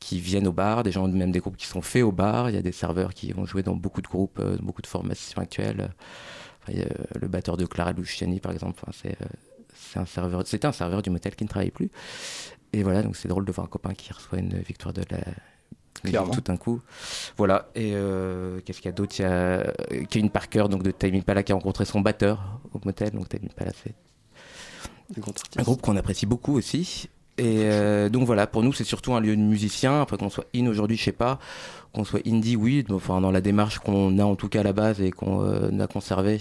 qui 0.00 0.18
viennent 0.20 0.46
au 0.46 0.52
bar, 0.52 0.82
des 0.82 0.92
gens 0.92 1.08
même 1.08 1.32
des 1.32 1.40
groupes 1.40 1.56
qui 1.56 1.66
sont 1.66 1.82
faits 1.82 2.02
au 2.02 2.12
bar. 2.12 2.48
Il 2.50 2.54
y 2.54 2.58
a 2.58 2.62
des 2.62 2.72
serveurs 2.72 3.12
qui 3.14 3.32
vont 3.32 3.44
jouer 3.46 3.62
dans 3.62 3.74
beaucoup 3.76 4.02
de 4.02 4.08
groupes, 4.08 4.38
euh, 4.40 4.56
dans 4.56 4.64
beaucoup 4.64 4.82
de 4.82 4.86
formations 4.86 5.40
actuelles. 5.42 5.90
Enfin, 6.62 6.78
euh, 6.78 6.84
le 7.20 7.28
batteur 7.28 7.56
de 7.56 7.66
Clara 7.66 7.92
Luciani 7.92 8.40
par 8.40 8.52
exemple. 8.52 8.80
Enfin, 8.82 8.92
c'est 8.92 9.98
un 9.98 10.06
serveur, 10.06 10.46
c'était 10.46 10.66
un 10.66 10.72
serveur 10.72 11.02
du 11.02 11.10
motel 11.10 11.34
qui 11.36 11.44
ne 11.44 11.48
travaille 11.48 11.70
plus. 11.70 11.90
Et 12.72 12.82
voilà, 12.82 13.02
donc 13.02 13.16
c'est 13.16 13.28
drôle 13.28 13.44
de 13.44 13.52
voir 13.52 13.66
un 13.66 13.70
copain 13.70 13.94
qui 13.94 14.12
reçoit 14.12 14.38
une 14.38 14.58
victoire 14.58 14.92
de 14.92 15.02
la 15.10 15.20
Clairement. 16.02 16.32
tout 16.32 16.40
d'un 16.40 16.56
coup. 16.56 16.80
Voilà. 17.36 17.68
Et 17.74 17.92
euh, 17.94 18.60
qu'est-ce 18.64 18.78
qu'il 18.78 18.88
y 18.88 18.88
a 18.88 18.92
d'autre? 18.92 19.14
Il 19.18 19.22
y 19.22 19.24
a 19.24 19.30
euh, 19.30 19.72
Kevin 20.10 20.30
Parker, 20.30 20.66
donc 20.68 20.82
de 20.82 20.90
Time 20.90 21.14
Impala, 21.14 21.42
qui 21.42 21.52
a 21.52 21.54
rencontré 21.54 21.84
son 21.84 22.00
batteur 22.00 22.60
au 22.72 22.80
motel. 22.84 23.10
Donc 23.12 23.28
Time 23.28 23.40
Impala, 23.44 23.72
c'est 23.82 23.94
Un 25.16 25.60
un 25.60 25.62
groupe 25.62 25.80
qu'on 25.82 25.96
apprécie 25.96 26.26
beaucoup 26.26 26.56
aussi. 26.56 27.08
Et 27.36 27.62
euh, 27.64 28.08
donc 28.08 28.26
voilà, 28.26 28.46
pour 28.46 28.62
nous, 28.62 28.72
c'est 28.72 28.84
surtout 28.84 29.14
un 29.14 29.20
lieu 29.20 29.34
de 29.36 29.40
musiciens. 29.42 30.00
Après 30.02 30.16
qu'on 30.16 30.30
soit 30.30 30.46
in 30.54 30.66
aujourd'hui, 30.66 30.96
je 30.96 31.02
sais 31.04 31.12
pas. 31.12 31.38
Qu'on 31.92 32.04
soit 32.04 32.26
indie, 32.26 32.56
oui. 32.56 32.84
Enfin, 32.90 33.20
dans 33.20 33.30
la 33.30 33.40
démarche 33.40 33.78
qu'on 33.78 34.18
a 34.18 34.24
en 34.24 34.34
tout 34.34 34.48
cas 34.48 34.60
à 34.60 34.62
la 34.64 34.72
base 34.72 35.00
et 35.00 35.12
qu'on 35.12 35.42
euh, 35.44 35.78
a 35.78 35.86
conservé 35.86 36.40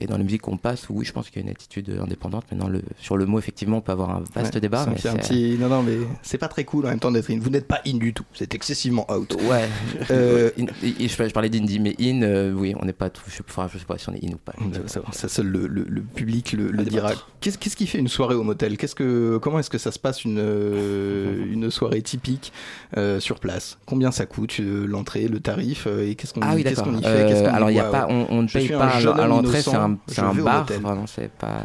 et 0.00 0.06
dans 0.06 0.16
la 0.16 0.24
musique 0.24 0.40
qu'on 0.42 0.56
passe, 0.56 0.86
oui, 0.88 1.04
je 1.04 1.12
pense 1.12 1.28
qu'il 1.28 1.42
y 1.42 1.44
a 1.44 1.46
une 1.46 1.50
attitude 1.50 1.98
indépendante. 2.02 2.44
Maintenant, 2.50 2.68
le, 2.68 2.80
sur 2.98 3.16
le 3.18 3.26
mot, 3.26 3.38
effectivement, 3.38 3.78
on 3.78 3.80
peut 3.82 3.92
avoir 3.92 4.10
un 4.10 4.22
vaste 4.34 4.54
Ouais, 4.54 4.60
débat. 4.62 4.86
mais 4.86 5.06
un 5.06 5.16
petit... 5.16 5.56
Non, 5.60 5.68
non, 5.68 5.82
mais 5.82 5.98
c'est 6.22 6.38
pas 6.38 6.48
très 6.48 6.64
cool 6.64 6.86
en 6.86 6.88
même 6.90 7.00
temps 7.00 7.10
d'être 7.10 7.30
in. 7.30 7.38
Vous 7.38 7.50
n'êtes 7.50 7.66
pas 7.66 7.80
in 7.86 7.98
du 7.98 8.14
tout, 8.14 8.24
c'est 8.32 8.54
excessivement 8.54 9.06
out. 9.12 9.36
Ouais. 9.50 9.68
Euh, 10.10 10.50
In- 10.58 10.66
je, 10.82 11.32
parlais 11.32 11.50
d'indie, 11.50 11.80
mais 11.80 11.94
in, 12.00 12.22
euh, 12.22 12.52
oui, 12.52 12.74
on 12.80 12.86
n'est 12.86 12.92
pas. 12.94 13.10
tout- 13.10 13.22
Je 13.28 13.42
enfin, 13.46 13.68
je 13.70 13.76
sais 13.78 13.84
pas 13.84 13.98
si 13.98 14.08
on 14.08 14.14
est 14.14 14.24
in 14.24 14.32
ou 14.32 14.38
pas. 14.38 14.54
Ça, 14.86 15.02
ça, 15.12 15.28
seul 15.28 15.48
le, 15.48 15.66
le- 15.66 15.84
le 15.86 16.00
public 16.00 16.52
le, 16.52 16.70
dira. 16.84 17.12
Qu'est-ce 17.40 17.58
qui 17.58 17.86
fait 17.86 17.98
une 17.98 18.08
soirée 18.08 18.34
au 18.36 18.42
motel? 18.42 18.78
Qu'est-ce 18.78 18.94
que 18.94 19.38
comment 19.42 19.58
est-ce 19.58 19.70
que 19.70 19.78
ça 19.78 19.92
se 19.92 19.98
passe 19.98 20.17
une 20.24 20.38
euh, 20.38 21.44
une 21.52 21.70
soirée 21.70 22.02
typique 22.02 22.52
euh, 22.96 23.20
sur 23.20 23.38
place 23.40 23.78
Combien 23.86 24.10
ça 24.10 24.26
coûte 24.26 24.56
euh, 24.60 24.86
l'entrée, 24.86 25.28
le 25.28 25.40
tarif 25.40 25.86
et 25.86 26.14
qu'est-ce 26.14 26.34
qu'on 26.34 26.40
Ah 26.42 26.52
oui, 26.54 26.62
qu'on 26.64 26.96
y 26.98 27.02
fait 27.02 27.30
y 27.30 27.46
alors, 27.46 27.70
il 27.70 27.76
y 27.76 27.80
a 27.80 27.84
pas, 27.84 28.06
on, 28.08 28.26
on 28.30 28.42
ne 28.42 28.48
paye 28.48 28.68
pas 28.68 28.86
à 28.88 28.96
à 28.98 29.26
l'entrée, 29.26 29.62
c'est 29.62 29.74
un, 29.74 29.96
un 30.18 30.34
bar. 30.34 30.66
c'est 31.06 31.30
pas. 31.30 31.62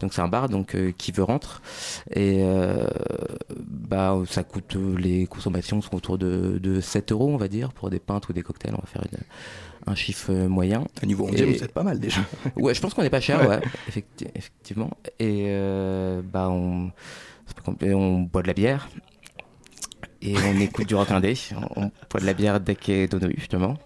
Donc, 0.00 0.12
c'est 0.14 0.20
un 0.22 0.28
bar, 0.28 0.48
donc 0.48 0.76
qui 0.96 1.12
veut 1.12 1.22
rentre. 1.22 1.60
Et 2.14 2.42
bah, 3.66 4.16
ça 4.28 4.42
coûte. 4.44 4.76
Les 4.98 5.26
consommations 5.26 5.80
sont 5.80 5.94
autour 5.96 6.18
de, 6.18 6.58
de 6.62 6.80
7 6.80 7.12
euros, 7.12 7.30
on 7.32 7.36
va 7.36 7.48
dire, 7.48 7.72
pour 7.72 7.90
des 7.90 7.98
pintes 7.98 8.28
ou 8.28 8.32
des 8.32 8.42
cocktails. 8.42 8.74
On 8.74 8.80
va 8.80 8.86
faire 8.86 9.02
une- 9.12 9.18
un 9.86 9.94
chiffre 9.94 10.32
moyen. 10.32 10.84
Au 11.02 11.06
niveau 11.06 11.24
Et- 11.24 11.30
mondial, 11.30 11.48
vous 11.48 11.64
êtes 11.64 11.72
pas 11.72 11.82
mal 11.82 11.98
déjà. 11.98 12.20
Ouais, 12.56 12.74
je 12.74 12.80
pense 12.80 12.92
qu'on 12.94 13.02
n'est 13.02 13.08
pas 13.10 13.20
cher, 13.20 13.40
Ouais. 13.40 13.48
ouais, 13.48 13.60
effecti- 13.88 14.28
effectivement. 14.34 14.90
Et 15.18 15.44
euh, 15.48 16.20
bah, 16.22 16.48
on, 16.50 16.90
on 17.82 18.20
boit 18.20 18.42
de 18.42 18.48
la 18.48 18.54
bière 18.54 18.88
et 20.22 20.34
on 20.36 20.54
écoute 20.60 20.88
du 20.88 20.94
rock 20.94 21.10
indé. 21.10 21.34
On, 21.76 21.82
on 21.82 21.90
boit 22.10 22.20
de 22.20 22.26
la 22.26 22.34
bière 22.34 22.60
Deck 22.60 22.88
et 22.88 23.06
Donohu, 23.06 23.34
justement. 23.36 23.76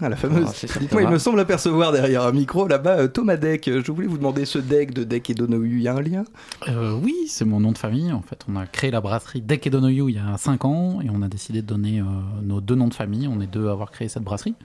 Ah, 0.00 0.08
la 0.08 0.16
fameuse. 0.16 0.50
Dites-moi, 0.80 1.02
il 1.02 1.08
me 1.08 1.18
semble 1.18 1.38
apercevoir 1.38 1.92
derrière 1.92 2.24
un 2.24 2.32
micro 2.32 2.66
là-bas 2.66 2.98
euh, 2.98 3.08
Thomas 3.08 3.36
Deck. 3.36 3.70
Je 3.72 3.92
voulais 3.92 4.08
vous 4.08 4.18
demander 4.18 4.44
ce 4.44 4.58
deck 4.58 4.92
de 4.92 5.04
Deck 5.04 5.30
et 5.30 5.34
Donohu. 5.34 5.76
Il 5.76 5.82
y 5.82 5.88
a 5.88 5.94
un 5.94 6.00
lien? 6.00 6.24
Euh, 6.68 6.98
oui, 7.00 7.14
c'est 7.28 7.44
mon 7.44 7.60
nom 7.60 7.70
de 7.70 7.78
famille. 7.78 8.12
En 8.12 8.20
fait, 8.20 8.44
on 8.48 8.56
a 8.56 8.66
créé 8.66 8.90
la 8.90 9.00
brasserie 9.00 9.40
Deck 9.40 9.66
et 9.66 9.70
Donoyu 9.70 10.08
il 10.08 10.16
y 10.16 10.18
a 10.18 10.36
5 10.36 10.64
ans 10.64 11.00
et 11.00 11.10
on 11.10 11.22
a 11.22 11.28
décidé 11.28 11.62
de 11.62 11.66
donner 11.66 12.00
euh, 12.00 12.04
nos 12.42 12.60
deux 12.60 12.74
noms 12.74 12.88
de 12.88 12.94
famille. 12.94 13.28
On 13.28 13.40
est 13.40 13.46
deux 13.46 13.68
à 13.68 13.72
avoir 13.72 13.92
créé 13.92 14.08
cette 14.08 14.24
brasserie. 14.24 14.56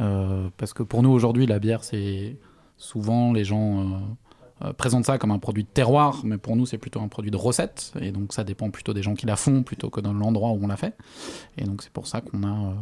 Euh, 0.00 0.48
parce 0.58 0.74
que 0.74 0.82
pour 0.82 1.02
nous, 1.02 1.10
aujourd'hui, 1.10 1.46
la 1.46 1.58
bière, 1.58 1.82
c'est 1.82 2.36
souvent 2.76 3.32
les 3.32 3.44
gens 3.44 4.02
euh, 4.64 4.72
présentent 4.72 5.04
ça 5.04 5.18
comme 5.18 5.32
un 5.32 5.38
produit 5.38 5.64
de 5.64 5.68
terroir, 5.68 6.22
mais 6.24 6.38
pour 6.38 6.56
nous, 6.56 6.64
c'est 6.64 6.78
plutôt 6.78 7.00
un 7.00 7.08
produit 7.08 7.30
de 7.30 7.36
recette. 7.36 7.92
Et 8.00 8.10
donc, 8.10 8.32
ça 8.32 8.42
dépend 8.42 8.70
plutôt 8.70 8.94
des 8.94 9.02
gens 9.02 9.14
qui 9.14 9.26
la 9.26 9.36
font 9.36 9.62
plutôt 9.62 9.90
que 9.90 10.00
dans 10.00 10.14
l'endroit 10.14 10.50
où 10.50 10.60
on 10.62 10.66
la 10.66 10.78
fait. 10.78 10.94
Et 11.58 11.64
donc, 11.64 11.82
c'est 11.82 11.92
pour 11.92 12.06
ça 12.06 12.22
qu'on 12.22 12.42
a 12.42 12.70
euh, 12.70 12.74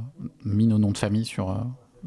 mis 0.44 0.68
nos 0.68 0.78
noms 0.78 0.92
de 0.92 0.98
famille 0.98 1.24
sur, 1.24 1.50
euh, 1.50 1.56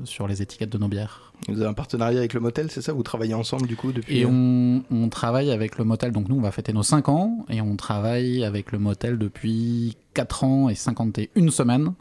sur 0.05 0.25
les 0.25 0.41
étiquettes 0.41 0.69
de 0.69 0.77
nos 0.77 0.87
bières. 0.87 1.33
Vous 1.49 1.59
avez 1.59 1.69
un 1.69 1.73
partenariat 1.73 2.19
avec 2.19 2.33
le 2.33 2.39
motel, 2.39 2.71
c'est 2.71 2.81
ça? 2.81 2.93
Vous 2.93 3.03
travaillez 3.03 3.33
ensemble 3.33 3.67
du 3.67 3.75
coup 3.75 3.91
depuis 3.91 4.19
Et 4.19 4.25
on, 4.25 4.83
on 4.89 5.09
travaille 5.09 5.51
avec 5.51 5.77
le 5.77 5.83
motel, 5.83 6.11
donc 6.11 6.29
nous 6.29 6.37
on 6.37 6.41
va 6.41 6.51
fêter 6.51 6.73
nos 6.73 6.81
5 6.81 7.09
ans, 7.09 7.45
et 7.49 7.61
on 7.61 7.75
travaille 7.75 8.43
avec 8.43 8.71
le 8.71 8.79
motel 8.79 9.19
depuis 9.19 9.97
4 10.15 10.43
ans 10.45 10.69
et 10.69 10.75
51 10.75 11.49
semaines. 11.51 11.93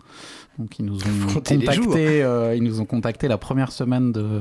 Donc 0.59 0.79
ils 0.79 0.87
nous 0.87 0.97
ont 0.97 1.35
Comptez 1.35 1.59
contacté, 1.59 2.55
ils 2.57 2.63
nous 2.63 2.81
ont 2.81 2.87
contacté 2.87 3.29
la 3.29 3.37
première 3.37 3.73
semaine 3.73 4.11
de 4.13 4.41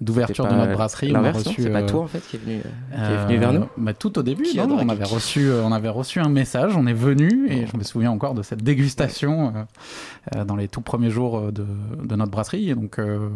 d'ouverture 0.00 0.46
de 0.46 0.54
notre 0.54 0.72
brasserie. 0.72 1.14
C'est 1.44 1.70
pas 1.70 1.82
euh, 1.82 1.86
toi, 1.86 2.02
en 2.02 2.06
fait, 2.06 2.20
qui 2.20 2.36
est 2.36 2.38
venu, 2.38 2.60
euh, 2.92 3.06
qui 3.06 3.12
est 3.12 3.26
venu 3.26 3.38
vers 3.38 3.52
nous 3.52 3.66
bah, 3.76 3.94
tout 3.94 4.18
au 4.18 4.22
début, 4.22 4.44
non, 4.56 4.78
on 4.80 4.88
avait 4.88 5.04
reçu, 5.04 5.48
euh, 5.48 5.62
on 5.62 5.72
avait 5.72 5.88
reçu 5.88 6.20
un 6.20 6.28
message, 6.28 6.76
on 6.76 6.86
est 6.86 6.94
venu 6.94 7.50
et 7.50 7.66
je 7.66 7.76
me 7.76 7.82
souviens 7.82 8.10
encore 8.10 8.34
de 8.34 8.42
cette 8.42 8.62
dégustation 8.62 9.48
euh, 9.54 9.62
euh, 10.36 10.44
dans 10.44 10.56
les 10.56 10.68
tout 10.68 10.80
premiers 10.80 11.10
jours 11.10 11.38
euh, 11.38 11.52
de, 11.52 11.66
de 12.04 12.16
notre 12.16 12.30
brasserie. 12.30 12.70
Et 12.70 12.74
donc, 12.74 12.98
euh, 12.98 13.28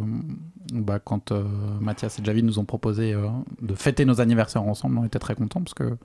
bah, 0.73 0.99
quand 1.03 1.33
euh, 1.33 1.45
Mathias 1.81 2.19
et 2.19 2.25
Javid 2.25 2.45
nous 2.45 2.59
ont 2.59 2.65
proposé 2.65 3.15
euh, 3.15 3.27
de 3.63 3.75
fêter 3.75 4.05
nos 4.05 4.21
anniversaires 4.21 4.63
ensemble, 4.63 4.99
on 4.99 5.05
était 5.05 5.19
très 5.19 5.35
contents 5.35 5.61
parce 5.61 5.75
que 5.75 5.97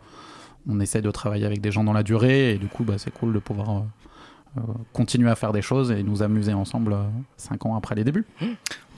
on 0.69 0.79
essaie 0.79 1.01
de 1.01 1.11
travailler 1.11 1.45
avec 1.45 1.59
des 1.61 1.71
gens 1.71 1.83
dans 1.83 1.93
la 1.93 2.03
durée 2.03 2.53
et 2.53 2.57
du 2.57 2.67
coup, 2.67 2.83
bah, 2.83 2.93
c'est 2.97 3.11
cool 3.11 3.33
de 3.33 3.39
pouvoir 3.39 3.69
euh, 3.69 3.79
euh, 4.57 4.61
continuer 4.93 5.29
à 5.29 5.35
faire 5.35 5.51
des 5.51 5.61
choses 5.61 5.91
et 5.91 6.03
nous 6.03 6.23
amuser 6.23 6.53
ensemble 6.53 6.93
euh, 6.93 7.03
cinq 7.37 7.65
ans 7.65 7.75
après 7.75 7.95
les 7.95 8.03
débuts. 8.03 8.25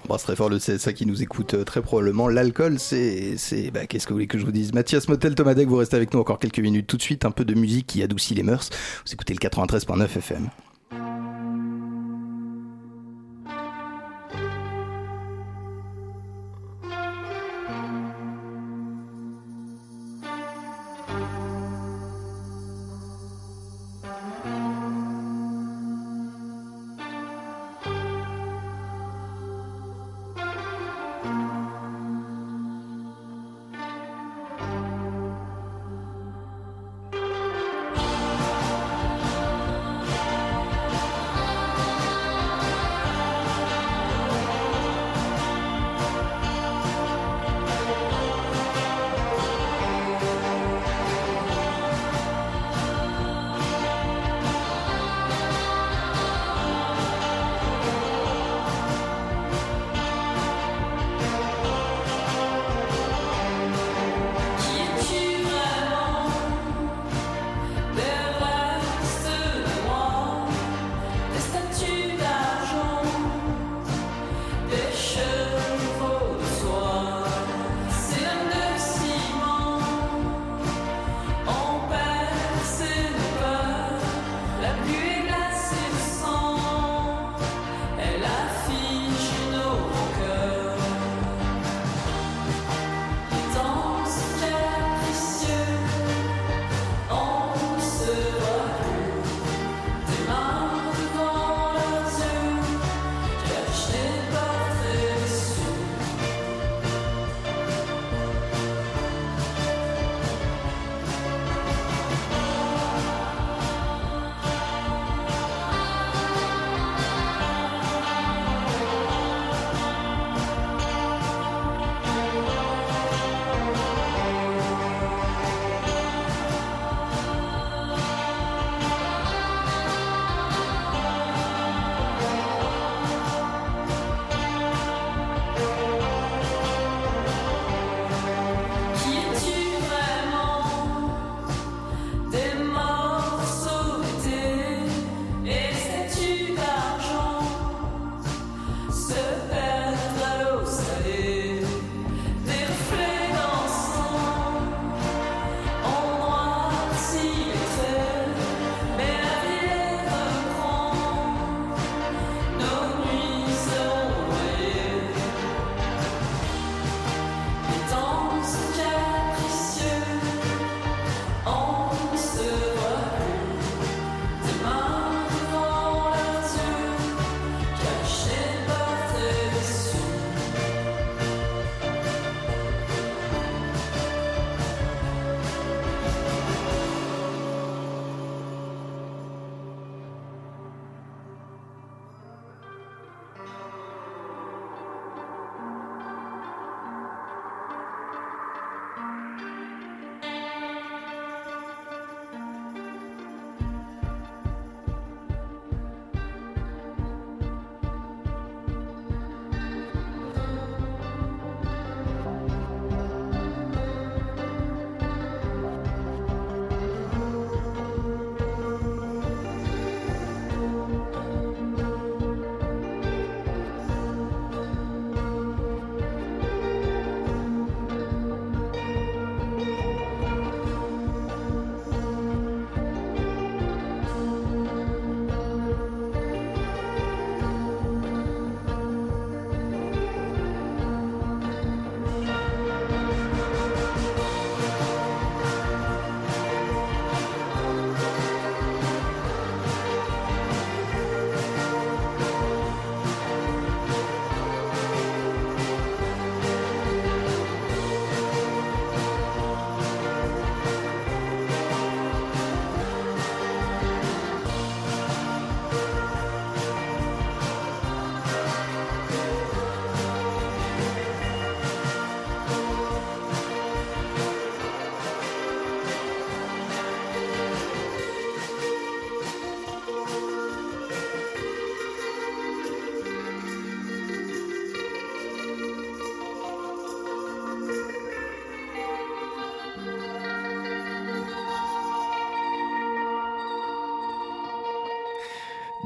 Embrasse 0.05 0.23
très 0.23 0.35
fort 0.35 0.49
le 0.49 0.59
CSA 0.59 0.93
qui 0.93 1.05
nous 1.05 1.21
écoute 1.21 1.55
euh, 1.55 1.63
très 1.63 1.81
probablement. 1.81 2.27
L'alcool, 2.27 2.79
c'est. 2.79 3.37
c'est 3.37 3.71
bah, 3.71 3.85
Qu'est-ce 3.85 4.05
que 4.05 4.13
vous 4.13 4.17
voulez 4.17 4.27
que 4.27 4.37
je 4.37 4.45
vous 4.45 4.51
dise? 4.51 4.73
Mathias 4.73 5.09
Motel, 5.09 5.35
Thomas 5.35 5.53
Deck, 5.53 5.67
vous 5.67 5.77
restez 5.77 5.95
avec 5.95 6.13
nous 6.13 6.19
encore 6.19 6.39
quelques 6.39 6.59
minutes. 6.59 6.87
Tout 6.87 6.97
de 6.97 7.01
suite, 7.01 7.25
un 7.25 7.31
peu 7.31 7.43
de 7.43 7.53
musique 7.53 7.87
qui 7.87 8.03
adoucit 8.03 8.35
les 8.35 8.43
mœurs. 8.43 8.69
Vous 9.05 9.13
écoutez 9.13 9.33
le 9.33 9.39
93.9 9.39 10.03
FM. 10.03 10.49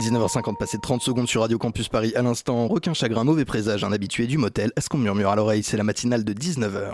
19h50 0.10 0.58
passé 0.58 0.78
de 0.78 0.82
30 0.82 1.02
secondes 1.02 1.28
sur 1.28 1.42
Radio 1.42 1.58
Campus 1.58 1.88
Paris. 1.88 2.14
À 2.16 2.22
l'instant, 2.22 2.68
requin 2.68 2.94
chagrin, 2.94 3.24
mauvais 3.24 3.46
présage, 3.46 3.84
un 3.84 3.92
habitué 3.92 4.28
du 4.28 4.38
motel. 4.38 4.72
Est-ce 4.76 4.90
qu'on 4.90 4.98
murmure 4.98 5.30
à 5.30 5.36
l'oreille? 5.36 5.64
C'est 5.64 5.78
la 5.78 5.84
matinale 5.84 6.24
de 6.24 6.34
19h. 6.34 6.94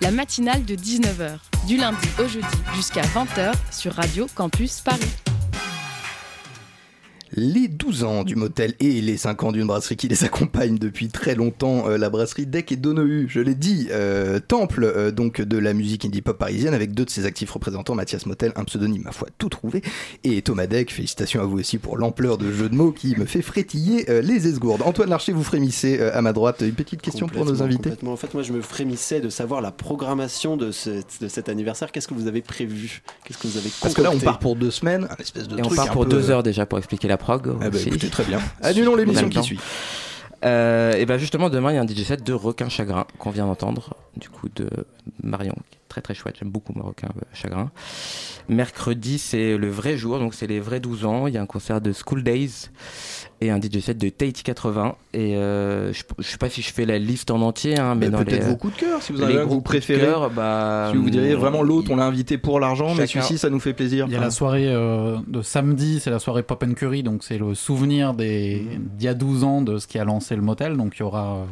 La 0.00 0.10
matinale 0.10 0.64
de 0.64 0.76
19h, 0.76 1.38
du 1.66 1.76
lundi 1.78 2.08
au 2.20 2.28
jeudi 2.28 2.46
jusqu'à 2.74 3.02
20h 3.02 3.52
sur 3.72 3.94
Radio 3.94 4.26
Campus 4.34 4.80
Paris 4.80 5.25
les 7.36 7.68
12 7.68 8.04
ans 8.04 8.24
du 8.24 8.34
motel 8.34 8.74
et 8.80 9.00
les 9.02 9.18
5 9.18 9.42
ans 9.44 9.52
d'une 9.52 9.66
brasserie 9.66 9.96
qui 9.96 10.08
les 10.08 10.24
accompagne 10.24 10.78
depuis 10.78 11.08
très 11.08 11.34
longtemps, 11.34 11.88
euh, 11.88 11.98
la 11.98 12.08
brasserie 12.08 12.46
Deck 12.46 12.72
et 12.72 12.76
Donohu, 12.76 13.26
je 13.28 13.40
l'ai 13.40 13.54
dit, 13.54 13.88
euh, 13.90 14.40
temple 14.40 14.84
euh, 14.84 15.10
donc 15.10 15.42
de 15.42 15.58
la 15.58 15.74
musique 15.74 16.06
indie 16.06 16.22
pop 16.22 16.38
parisienne 16.38 16.72
avec 16.72 16.94
deux 16.94 17.04
de 17.04 17.10
ses 17.10 17.26
actifs 17.26 17.50
représentants, 17.50 17.94
Mathias 17.94 18.24
Motel, 18.24 18.52
un 18.56 18.64
pseudonyme 18.64 19.02
ma 19.04 19.12
foi 19.12 19.28
tout 19.36 19.50
trouvé, 19.50 19.82
et 20.24 20.40
Thomas 20.40 20.66
Deck, 20.66 20.90
félicitations 20.90 21.42
à 21.42 21.44
vous 21.44 21.58
aussi 21.58 21.76
pour 21.76 21.98
l'ampleur 21.98 22.38
de 22.38 22.50
jeu 22.50 22.70
de 22.70 22.74
mots 22.74 22.92
qui 22.92 23.14
me 23.16 23.26
fait 23.26 23.42
frétiller 23.42 24.06
les 24.22 24.48
esgourdes. 24.48 24.82
Antoine 24.82 25.10
Larcher, 25.10 25.32
vous 25.32 25.44
frémissez 25.44 26.00
à 26.00 26.22
ma 26.22 26.32
droite, 26.32 26.62
une 26.62 26.72
petite 26.72 27.02
question 27.02 27.28
pour 27.28 27.44
nos 27.44 27.62
invités. 27.62 27.92
En 28.06 28.16
fait, 28.16 28.32
moi 28.32 28.42
je 28.42 28.52
me 28.52 28.62
frémissais 28.62 29.20
de 29.20 29.28
savoir 29.28 29.60
la 29.60 29.72
programmation 29.72 30.56
de, 30.56 30.70
de 31.20 31.28
cet 31.28 31.48
anniversaire, 31.48 31.92
qu'est-ce 31.92 32.08
que 32.08 32.14
vous 32.14 32.28
avez 32.28 32.40
prévu? 32.40 33.02
Qu'est-ce 33.24 33.38
que 33.38 33.46
vous 33.46 33.58
avez 33.58 33.68
Parce 33.82 33.94
que 33.94 34.02
là 34.02 34.10
on 34.10 34.18
part 34.18 34.38
pour 34.38 34.56
deux 34.56 34.70
semaines, 34.70 35.06
un 35.10 35.22
espèce 35.22 35.48
de 35.48 35.58
et 35.58 35.62
on 35.62 35.68
part 35.68 35.90
pour 35.90 36.06
deux 36.06 36.30
heures 36.30 36.42
déjà 36.42 36.64
pour 36.64 36.78
expliquer 36.78 37.08
la 37.08 37.18
prog. 37.26 37.56
Ah 37.60 37.70
bah, 37.70 37.78
écoutez, 37.84 38.08
très 38.08 38.24
bien. 38.24 38.38
Annulons 38.62 38.94
l'émission 38.94 39.28
qui 39.28 39.42
suit. 39.42 39.60
Euh, 40.44 40.92
et 40.92 41.06
ben 41.06 41.16
justement 41.16 41.48
demain 41.48 41.72
il 41.72 41.76
y 41.76 41.78
a 41.78 41.80
un 41.80 41.86
DJ 41.86 42.02
set 42.02 42.22
de 42.22 42.34
Requin 42.34 42.68
Chagrin 42.68 43.06
qu'on 43.18 43.30
vient 43.30 43.46
d'entendre 43.46 43.94
du 44.16 44.28
coup 44.28 44.48
de 44.54 44.68
Marion 45.22 45.56
très 45.88 46.00
très 46.00 46.14
chouette. 46.14 46.36
J'aime 46.38 46.50
beaucoup 46.50 46.72
Requin 46.76 47.08
Chagrin. 47.32 47.70
Mercredi 48.48 49.18
c'est 49.18 49.56
le 49.56 49.68
vrai 49.68 49.96
jour 49.96 50.18
donc 50.18 50.34
c'est 50.34 50.46
les 50.46 50.60
vrais 50.60 50.80
12 50.80 51.04
ans. 51.04 51.26
Il 51.26 51.34
y 51.34 51.38
a 51.38 51.42
un 51.42 51.46
concert 51.46 51.80
de 51.80 51.92
School 51.92 52.22
Days 52.22 52.70
et 53.40 53.50
un 53.50 53.60
DJ 53.60 53.80
set 53.80 53.98
de 53.98 54.08
Tahiti 54.08 54.42
80 54.42 54.96
et 55.12 55.36
euh, 55.36 55.92
je, 55.92 56.02
je, 56.18 56.26
sais 56.26 56.38
pas 56.38 56.48
si 56.48 56.62
je 56.62 56.72
fais 56.72 56.86
la 56.86 56.98
liste 56.98 57.30
en 57.30 57.42
entier 57.42 57.78
hein, 57.78 57.94
mais, 57.94 58.08
dans 58.08 58.24
peut-être 58.24 58.46
vos 58.46 58.56
coups 58.56 58.74
de 58.76 58.80
cœur 58.80 59.02
si 59.02 59.12
vous 59.12 59.20
avez 59.20 59.38
un 59.40 59.44
vous 59.44 59.60
préférez 59.60 60.30
bah, 60.34 60.88
si 60.90 60.96
vous 60.96 61.10
diriez 61.10 61.34
vraiment 61.34 61.62
l'autre 61.62 61.90
on 61.90 61.96
l'a 61.96 62.06
invité 62.06 62.38
pour 62.38 62.60
l'argent 62.60 62.94
mais 62.94 63.06
celui-ci 63.06 63.36
ça 63.36 63.50
nous 63.50 63.60
fait 63.60 63.74
plaisir. 63.74 64.06
Il 64.08 64.14
y 64.14 64.16
a 64.16 64.20
la 64.20 64.30
soirée 64.30 64.68
euh, 64.68 65.18
de 65.26 65.42
samedi 65.42 66.00
c'est 66.00 66.10
la 66.10 66.18
soirée 66.18 66.42
Pop 66.42 66.62
and 66.62 66.72
Curry 66.72 67.02
donc 67.02 67.24
c'est 67.24 67.38
le 67.38 67.54
souvenir 67.54 68.14
des 68.14 68.66
d'il 68.78 69.04
y 69.04 69.08
a 69.08 69.14
12 69.14 69.44
ans 69.44 69.62
de 69.62 69.78
ce 69.78 69.86
qui 69.86 69.98
a 69.98 70.04
lancé 70.04 70.36
le 70.36 70.42
motel. 70.42 70.76
Donc 70.76 70.96
il 70.96 71.00
y 71.00 71.02
aura 71.02 71.46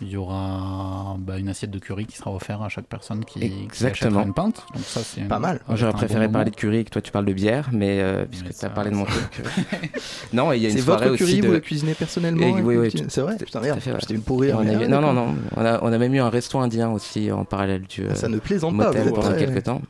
il 0.00 0.08
y 0.08 0.16
aura 0.16 1.16
bah, 1.18 1.38
une 1.38 1.48
assiette 1.48 1.70
de 1.70 1.78
curry 1.78 2.06
qui 2.06 2.16
sera 2.16 2.32
offerte 2.32 2.62
à 2.62 2.68
chaque 2.68 2.86
personne 2.86 3.24
qui, 3.24 3.42
Exactement. 3.42 4.22
une 4.22 4.32
pinte. 4.32 4.64
Donc 4.74 4.84
ça, 4.84 5.00
c'est 5.02 5.22
pas 5.22 5.38
mal. 5.38 5.60
J'aurais 5.74 5.92
préféré 5.92 6.28
parler 6.28 6.50
de 6.50 6.56
curry 6.56 6.78
et 6.78 6.84
que 6.84 6.90
toi 6.90 7.02
tu 7.02 7.10
parles 7.10 7.26
de 7.26 7.32
bière, 7.32 7.70
mais 7.72 8.00
euh, 8.00 8.24
puisque 8.24 8.56
tu 8.56 8.64
as 8.64 8.70
parlé 8.70 8.90
de 8.90 8.96
mon 8.96 9.04
truc. 9.04 9.42
non, 10.32 10.52
il 10.52 10.62
y 10.62 10.66
a 10.66 10.70
une 10.70 10.78
soirée 10.78 11.06
votre 11.06 11.18
curry, 11.18 11.32
aussi. 11.32 11.40
Vous 11.40 11.52
la 11.52 11.60
cuisinez 11.60 11.94
personnellement 11.94 12.50
Oui, 12.50 12.76
oui. 12.76 13.04
C'est 13.08 13.20
vrai 13.20 13.36
Putain, 13.36 13.60
merde. 13.60 13.80
C'était 14.00 14.14
une 14.14 14.22
pourrie. 14.22 14.52
On 14.52 14.62
Non, 14.62 15.00
non, 15.00 15.12
non. 15.12 15.34
On 15.56 15.64
a, 15.64 15.82
on 15.82 15.92
a 15.92 15.98
même 15.98 16.14
eu 16.14 16.20
un 16.20 16.30
resto 16.30 16.58
indien 16.58 16.90
aussi 16.90 17.30
en 17.32 17.44
parallèle 17.44 17.82
du. 17.82 18.04
ça 18.14 18.28
ne 18.28 18.38
plaisante 18.38 18.74
motel 18.74 19.12
pas. 19.12 19.20
pendant 19.20 19.36
quelques 19.36 19.64
temps. 19.64 19.82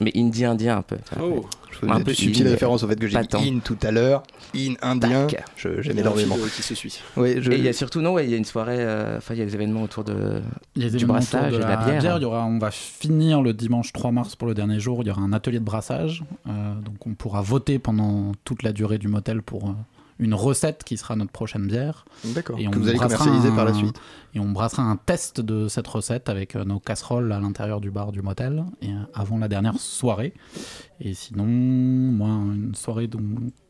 Mais 0.00 0.12
indien, 0.16 0.52
indien 0.52 0.78
un 0.78 0.82
peu. 0.82 0.96
Oh. 1.20 1.44
Un 1.88 2.00
peu 2.00 2.14
subtile 2.14 2.48
référence 2.48 2.82
au 2.82 2.88
fait 2.88 2.98
que 2.98 3.06
j'ai 3.06 3.18
dit 3.18 3.36
in 3.36 3.58
tout 3.58 3.78
à 3.82 3.90
l'heure, 3.90 4.22
in 4.54 4.74
indien. 4.82 5.26
J'aime 5.56 5.98
énormément. 5.98 6.36
Qui 6.54 6.62
se 6.62 6.74
suit. 6.74 7.00
Oui, 7.16 7.36
je... 7.40 7.50
Et 7.50 7.56
il 7.56 7.64
y 7.64 7.68
a 7.68 7.72
surtout 7.72 8.00
non, 8.00 8.12
ouais, 8.12 8.24
il 8.24 8.30
y 8.30 8.34
a 8.34 8.36
une 8.36 8.44
soirée, 8.44 8.78
euh, 8.78 9.18
enfin 9.18 9.34
il 9.34 9.38
y 9.38 9.42
a 9.42 9.46
des 9.46 9.54
événements 9.54 9.82
autour 9.82 10.04
de 10.04 10.40
il 10.76 10.82
y 10.82 10.86
a 10.86 10.90
des 10.90 10.98
du 10.98 11.06
brassage 11.06 11.52
de 11.52 11.56
et 11.56 11.58
de 11.58 11.64
la, 11.64 11.76
bière. 11.76 12.16
Il 12.18 12.22
y 12.22 12.24
aura, 12.24 12.44
on 12.44 12.58
va 12.58 12.70
finir 12.70 13.42
le 13.42 13.52
dimanche 13.52 13.92
3 13.92 14.12
mars 14.12 14.36
pour 14.36 14.48
le 14.48 14.54
dernier 14.54 14.80
jour. 14.80 14.98
Il 15.02 15.08
y 15.08 15.10
aura 15.10 15.22
un 15.22 15.32
atelier 15.32 15.58
de 15.58 15.64
brassage, 15.64 16.24
euh, 16.48 16.74
donc 16.74 17.06
on 17.06 17.14
pourra 17.14 17.42
voter 17.42 17.78
pendant 17.78 18.32
toute 18.44 18.62
la 18.62 18.72
durée 18.72 18.98
du 18.98 19.08
motel 19.08 19.42
pour 19.42 19.70
euh, 19.70 19.72
une 20.22 20.34
recette 20.34 20.84
qui 20.84 20.96
sera 20.96 21.16
notre 21.16 21.32
prochaine 21.32 21.66
bière. 21.66 22.04
D'accord. 22.24 22.58
Et 22.58 22.68
on 22.68 22.70
que 22.70 22.78
vous 22.78 22.88
allez 22.88 22.98
commercialiser 22.98 23.48
un, 23.48 23.56
par 23.56 23.64
la 23.64 23.74
suite. 23.74 23.96
Et 24.34 24.40
on 24.40 24.50
brassera 24.50 24.82
un 24.82 24.96
test 24.96 25.40
de 25.40 25.68
cette 25.68 25.86
recette 25.88 26.28
avec 26.28 26.54
nos 26.54 26.78
casseroles 26.78 27.32
à 27.32 27.40
l'intérieur 27.40 27.80
du 27.80 27.90
bar 27.90 28.12
du 28.12 28.22
motel 28.22 28.64
et 28.80 28.90
avant 29.14 29.38
la 29.38 29.48
dernière 29.48 29.78
soirée. 29.78 30.32
Et 31.00 31.14
sinon, 31.14 31.44
moi, 31.44 32.28
une 32.28 32.74
soirée 32.74 33.08
dont 33.08 33.20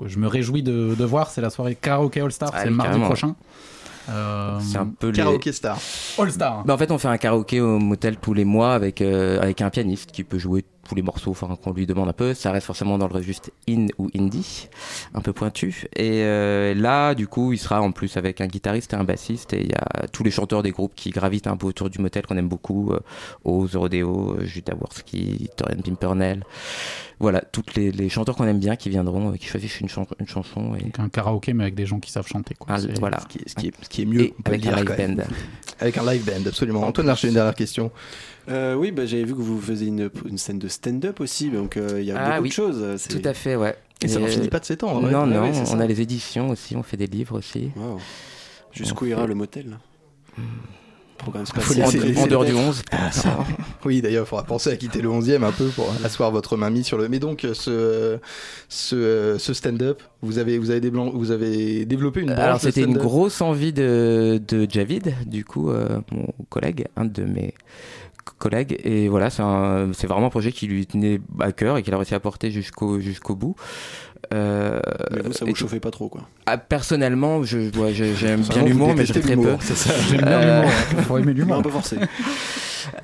je 0.04 0.18
me 0.18 0.26
réjouis 0.28 0.62
de, 0.62 0.94
de 0.96 1.04
voir, 1.04 1.30
c'est 1.30 1.40
la 1.40 1.50
soirée 1.50 1.74
Karaoke 1.74 2.18
All 2.20 2.30
Star. 2.30 2.50
Ah 2.52 2.60
c'est 2.62 2.68
oui, 2.68 2.74
mardi 2.74 2.90
carrément. 2.90 3.06
prochain. 3.06 3.34
Euh, 4.10 4.58
C'est 4.60 4.78
un 4.78 4.88
peu 4.88 5.12
Karaoke 5.12 5.46
les... 5.46 5.52
Star. 5.52 5.78
All 6.18 6.30
Star. 6.30 6.64
Bah, 6.64 6.74
en 6.74 6.78
fait, 6.78 6.90
on 6.90 6.98
fait 6.98 7.08
un 7.08 7.18
karaoké 7.18 7.60
au 7.60 7.78
motel 7.78 8.16
tous 8.16 8.34
les 8.34 8.44
mois 8.44 8.74
avec, 8.74 9.00
euh, 9.00 9.40
avec 9.40 9.60
un 9.62 9.70
pianiste 9.70 10.10
qui 10.12 10.24
peut 10.24 10.38
jouer 10.38 10.64
tous 10.92 10.96
les 10.96 11.02
morceaux 11.02 11.30
enfin, 11.30 11.56
qu'on 11.56 11.72
lui 11.72 11.86
demande 11.86 12.10
un 12.10 12.12
peu. 12.12 12.34
Ça 12.34 12.52
reste 12.52 12.66
forcément 12.66 12.98
dans 12.98 13.08
le 13.08 13.14
registre 13.14 13.50
in 13.66 13.86
ou 13.96 14.10
indie, 14.14 14.68
un 15.14 15.22
peu 15.22 15.32
pointu. 15.32 15.86
Et 15.96 16.22
euh, 16.22 16.74
là, 16.74 17.14
du 17.14 17.26
coup, 17.26 17.54
il 17.54 17.58
sera 17.58 17.80
en 17.80 17.92
plus 17.92 18.18
avec 18.18 18.42
un 18.42 18.46
guitariste 18.46 18.92
et 18.92 18.96
un 18.96 19.04
bassiste. 19.04 19.54
Et 19.54 19.62
il 19.62 19.70
y 19.70 19.74
a 19.74 20.06
tous 20.08 20.22
les 20.22 20.30
chanteurs 20.30 20.62
des 20.62 20.70
groupes 20.70 20.94
qui 20.94 21.08
gravitent 21.08 21.46
un 21.46 21.56
peu 21.56 21.66
autour 21.66 21.88
du 21.88 21.98
motel 21.98 22.26
qu'on 22.26 22.36
aime 22.36 22.48
beaucoup. 22.48 22.92
Euh, 22.92 23.00
Oz, 23.44 23.74
Rodeo, 23.74 24.36
Judah 24.42 24.74
Worski, 24.78 25.48
Torian 25.56 25.80
Pimpernel. 25.80 26.44
Voilà, 27.18 27.40
tous 27.40 27.62
les, 27.76 27.90
les 27.90 28.08
chanteurs 28.08 28.36
qu'on 28.36 28.46
aime 28.46 28.58
bien 28.58 28.76
qui 28.76 28.90
viendront, 28.90 29.32
euh, 29.32 29.36
qui 29.36 29.46
choisissent 29.46 29.80
une, 29.80 29.88
chan 29.88 30.06
une 30.18 30.26
chanson. 30.26 30.74
Et... 30.74 30.82
Donc 30.82 30.98
un 30.98 31.08
karaoké, 31.08 31.54
mais 31.54 31.62
avec 31.62 31.74
des 31.74 31.86
gens 31.86 32.00
qui 32.00 32.10
savent 32.10 32.26
chanter. 32.26 32.54
Quoi. 32.58 32.76
Ah, 32.76 32.80
voilà. 32.98 33.20
Ce 33.20 33.26
qui 33.28 33.38
est, 33.38 33.48
ce 33.48 33.54
qui 33.54 33.68
est, 33.68 33.72
ce 33.80 33.88
qui 33.88 34.02
est 34.02 34.06
mieux, 34.06 34.24
Et 34.24 34.34
avec 34.44 34.66
un 34.66 34.76
live 34.76 35.16
band. 35.16 35.22
Avec 35.80 35.96
un 35.96 36.12
live 36.12 36.24
band, 36.24 36.46
absolument. 36.48 36.82
Antoine 36.82 37.06
Larcher, 37.06 37.28
une 37.28 37.34
dernière 37.34 37.54
question. 37.54 37.90
Euh, 38.48 38.74
oui, 38.74 38.90
bah, 38.90 39.06
j'avais 39.06 39.24
vu 39.24 39.34
que 39.34 39.40
vous 39.40 39.60
faisiez 39.60 39.88
une, 39.88 40.10
une 40.28 40.38
scène 40.38 40.58
de 40.58 40.68
stand-up 40.68 41.20
aussi, 41.20 41.50
donc 41.50 41.76
euh, 41.76 42.00
il 42.00 42.06
y 42.06 42.10
a 42.12 42.16
Ah 42.18 42.30
beaucoup 42.30 42.42
oui. 42.42 42.48
de 42.48 42.54
choses. 42.54 42.84
c'est- 42.98 43.20
Tout 43.20 43.28
à 43.28 43.34
fait, 43.34 43.56
ouais. 43.56 43.76
Et 44.02 44.08
ça 44.08 44.18
n'en 44.18 44.26
euh, 44.26 44.28
finit 44.28 44.48
pas 44.48 44.58
de 44.58 44.64
s'étendre. 44.64 45.00
Non, 45.02 45.08
ouais. 45.08 45.14
Ouais, 45.28 45.34
non, 45.34 45.42
ouais, 45.42 45.50
c'est 45.54 45.60
on 45.62 45.76
ça. 45.76 45.80
a 45.80 45.86
les 45.86 46.00
éditions 46.00 46.50
aussi, 46.50 46.74
on 46.74 46.82
fait 46.82 46.96
des 46.96 47.06
livres 47.06 47.38
aussi. 47.38 47.70
Wow. 47.76 47.98
Jusqu'où 48.72 49.06
ira 49.06 49.22
fait- 49.22 49.28
le 49.28 49.34
motel 49.34 49.78
Programme 51.18 51.46
Faut 51.46 51.74
laisser- 51.74 52.00
En, 52.00 52.02
laisser 52.04 52.20
en 52.20 52.26
dehors 52.26 52.44
du 52.44 52.50
bêtes. 52.52 52.60
11. 52.60 52.82
Ah, 52.90 53.12
ça. 53.12 53.44
Oui, 53.84 54.00
d'ailleurs, 54.00 54.24
il 54.26 54.28
faudra 54.28 54.44
penser 54.44 54.70
à 54.70 54.76
quitter 54.76 55.00
le 55.02 55.08
11e 55.08 55.42
un 55.44 55.52
peu 55.52 55.66
pour 55.68 55.92
asseoir 56.04 56.30
votre 56.32 56.56
main 56.56 56.70
mise 56.70 56.86
sur 56.86 56.98
le. 56.98 57.08
Mais 57.08 57.18
donc, 57.20 57.46
ce, 57.52 58.18
ce, 58.68 59.36
ce 59.38 59.54
stand-up, 59.54 60.02
vous 60.20 60.38
avez, 60.38 60.58
vous, 60.58 60.70
avez 60.70 60.80
déblan- 60.80 61.10
vous 61.12 61.30
avez 61.30 61.84
développé 61.84 62.20
une 62.22 62.30
Alors 62.30 62.60
c'était 62.60 62.82
une 62.82 62.96
grosse 62.96 63.40
envie 63.40 63.72
de, 63.72 64.40
de 64.48 64.66
Javid, 64.68 65.14
du 65.26 65.44
coup, 65.44 65.70
euh, 65.70 66.00
mon 66.10 66.26
collègue, 66.48 66.86
un 66.96 67.04
de 67.04 67.22
mes 67.24 67.54
co- 68.24 68.34
collègues. 68.38 68.78
Et 68.84 69.08
voilà, 69.08 69.30
c'est 69.30 69.42
un- 69.42 69.90
c'est 69.92 70.06
vraiment 70.06 70.26
un 70.26 70.30
projet 70.30 70.52
qui 70.52 70.66
lui 70.66 70.86
tenait 70.86 71.20
à 71.40 71.52
cœur 71.52 71.76
et 71.76 71.82
qu'il 71.82 71.92
a 71.94 71.96
réussi 71.96 72.14
à 72.14 72.20
porter 72.20 72.50
jusqu'au 72.50 73.00
jusqu'au 73.00 73.34
bout. 73.34 73.54
Euh, 74.32 74.80
Mais 75.10 75.20
vous, 75.20 75.32
ça 75.32 75.44
vous 75.44 75.54
chauffait 75.54 75.80
pas 75.80 75.90
trop 75.90 76.08
quoi. 76.08 76.22
ah, 76.46 76.56
personnellement, 76.56 77.42
je, 77.42 77.58
ouais, 77.78 77.92
je- 77.92 78.14
j'aime 78.14 78.40
bien 78.42 78.60
vous 78.62 78.66
l'humour, 78.68 78.94
mais 78.96 79.04
j'aime 79.04 79.20
très 79.20 79.34
peu. 79.34 79.42
l'humour, 79.42 79.58
c'est 79.62 79.76
ça. 79.76 79.92
J'aime 80.08 80.20
bien 80.22 80.28
Euh, 80.40 80.60
l'humour. 80.62 80.72
Il 80.98 81.04
faut 81.04 81.18
aimer 81.18 81.32
l'humour. 81.34 81.56
Un 81.56 81.62
peu 81.62 81.70
forcé. 81.70 81.96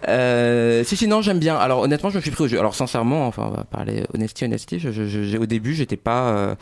Euh, 0.08 0.84
si, 0.84 0.96
si, 0.96 1.06
non, 1.08 1.22
j'aime 1.22 1.38
bien. 1.38 1.56
Alors, 1.56 1.80
honnêtement, 1.80 2.10
je 2.10 2.16
me 2.16 2.20
suis 2.20 2.30
pris 2.30 2.44
au 2.44 2.48
jeu. 2.48 2.58
Alors, 2.58 2.74
sincèrement, 2.74 3.26
enfin, 3.26 3.44
on 3.46 3.50
va 3.56 3.64
parler 3.64 4.04
honesty, 4.14 4.44
honesty. 4.44 4.78
Je, 4.78 4.90
je, 4.90 5.06
je- 5.06 5.38
au 5.38 5.46
début, 5.46 5.74
j'étais 5.74 5.96
pas, 5.96 6.28
euh, 6.30 6.54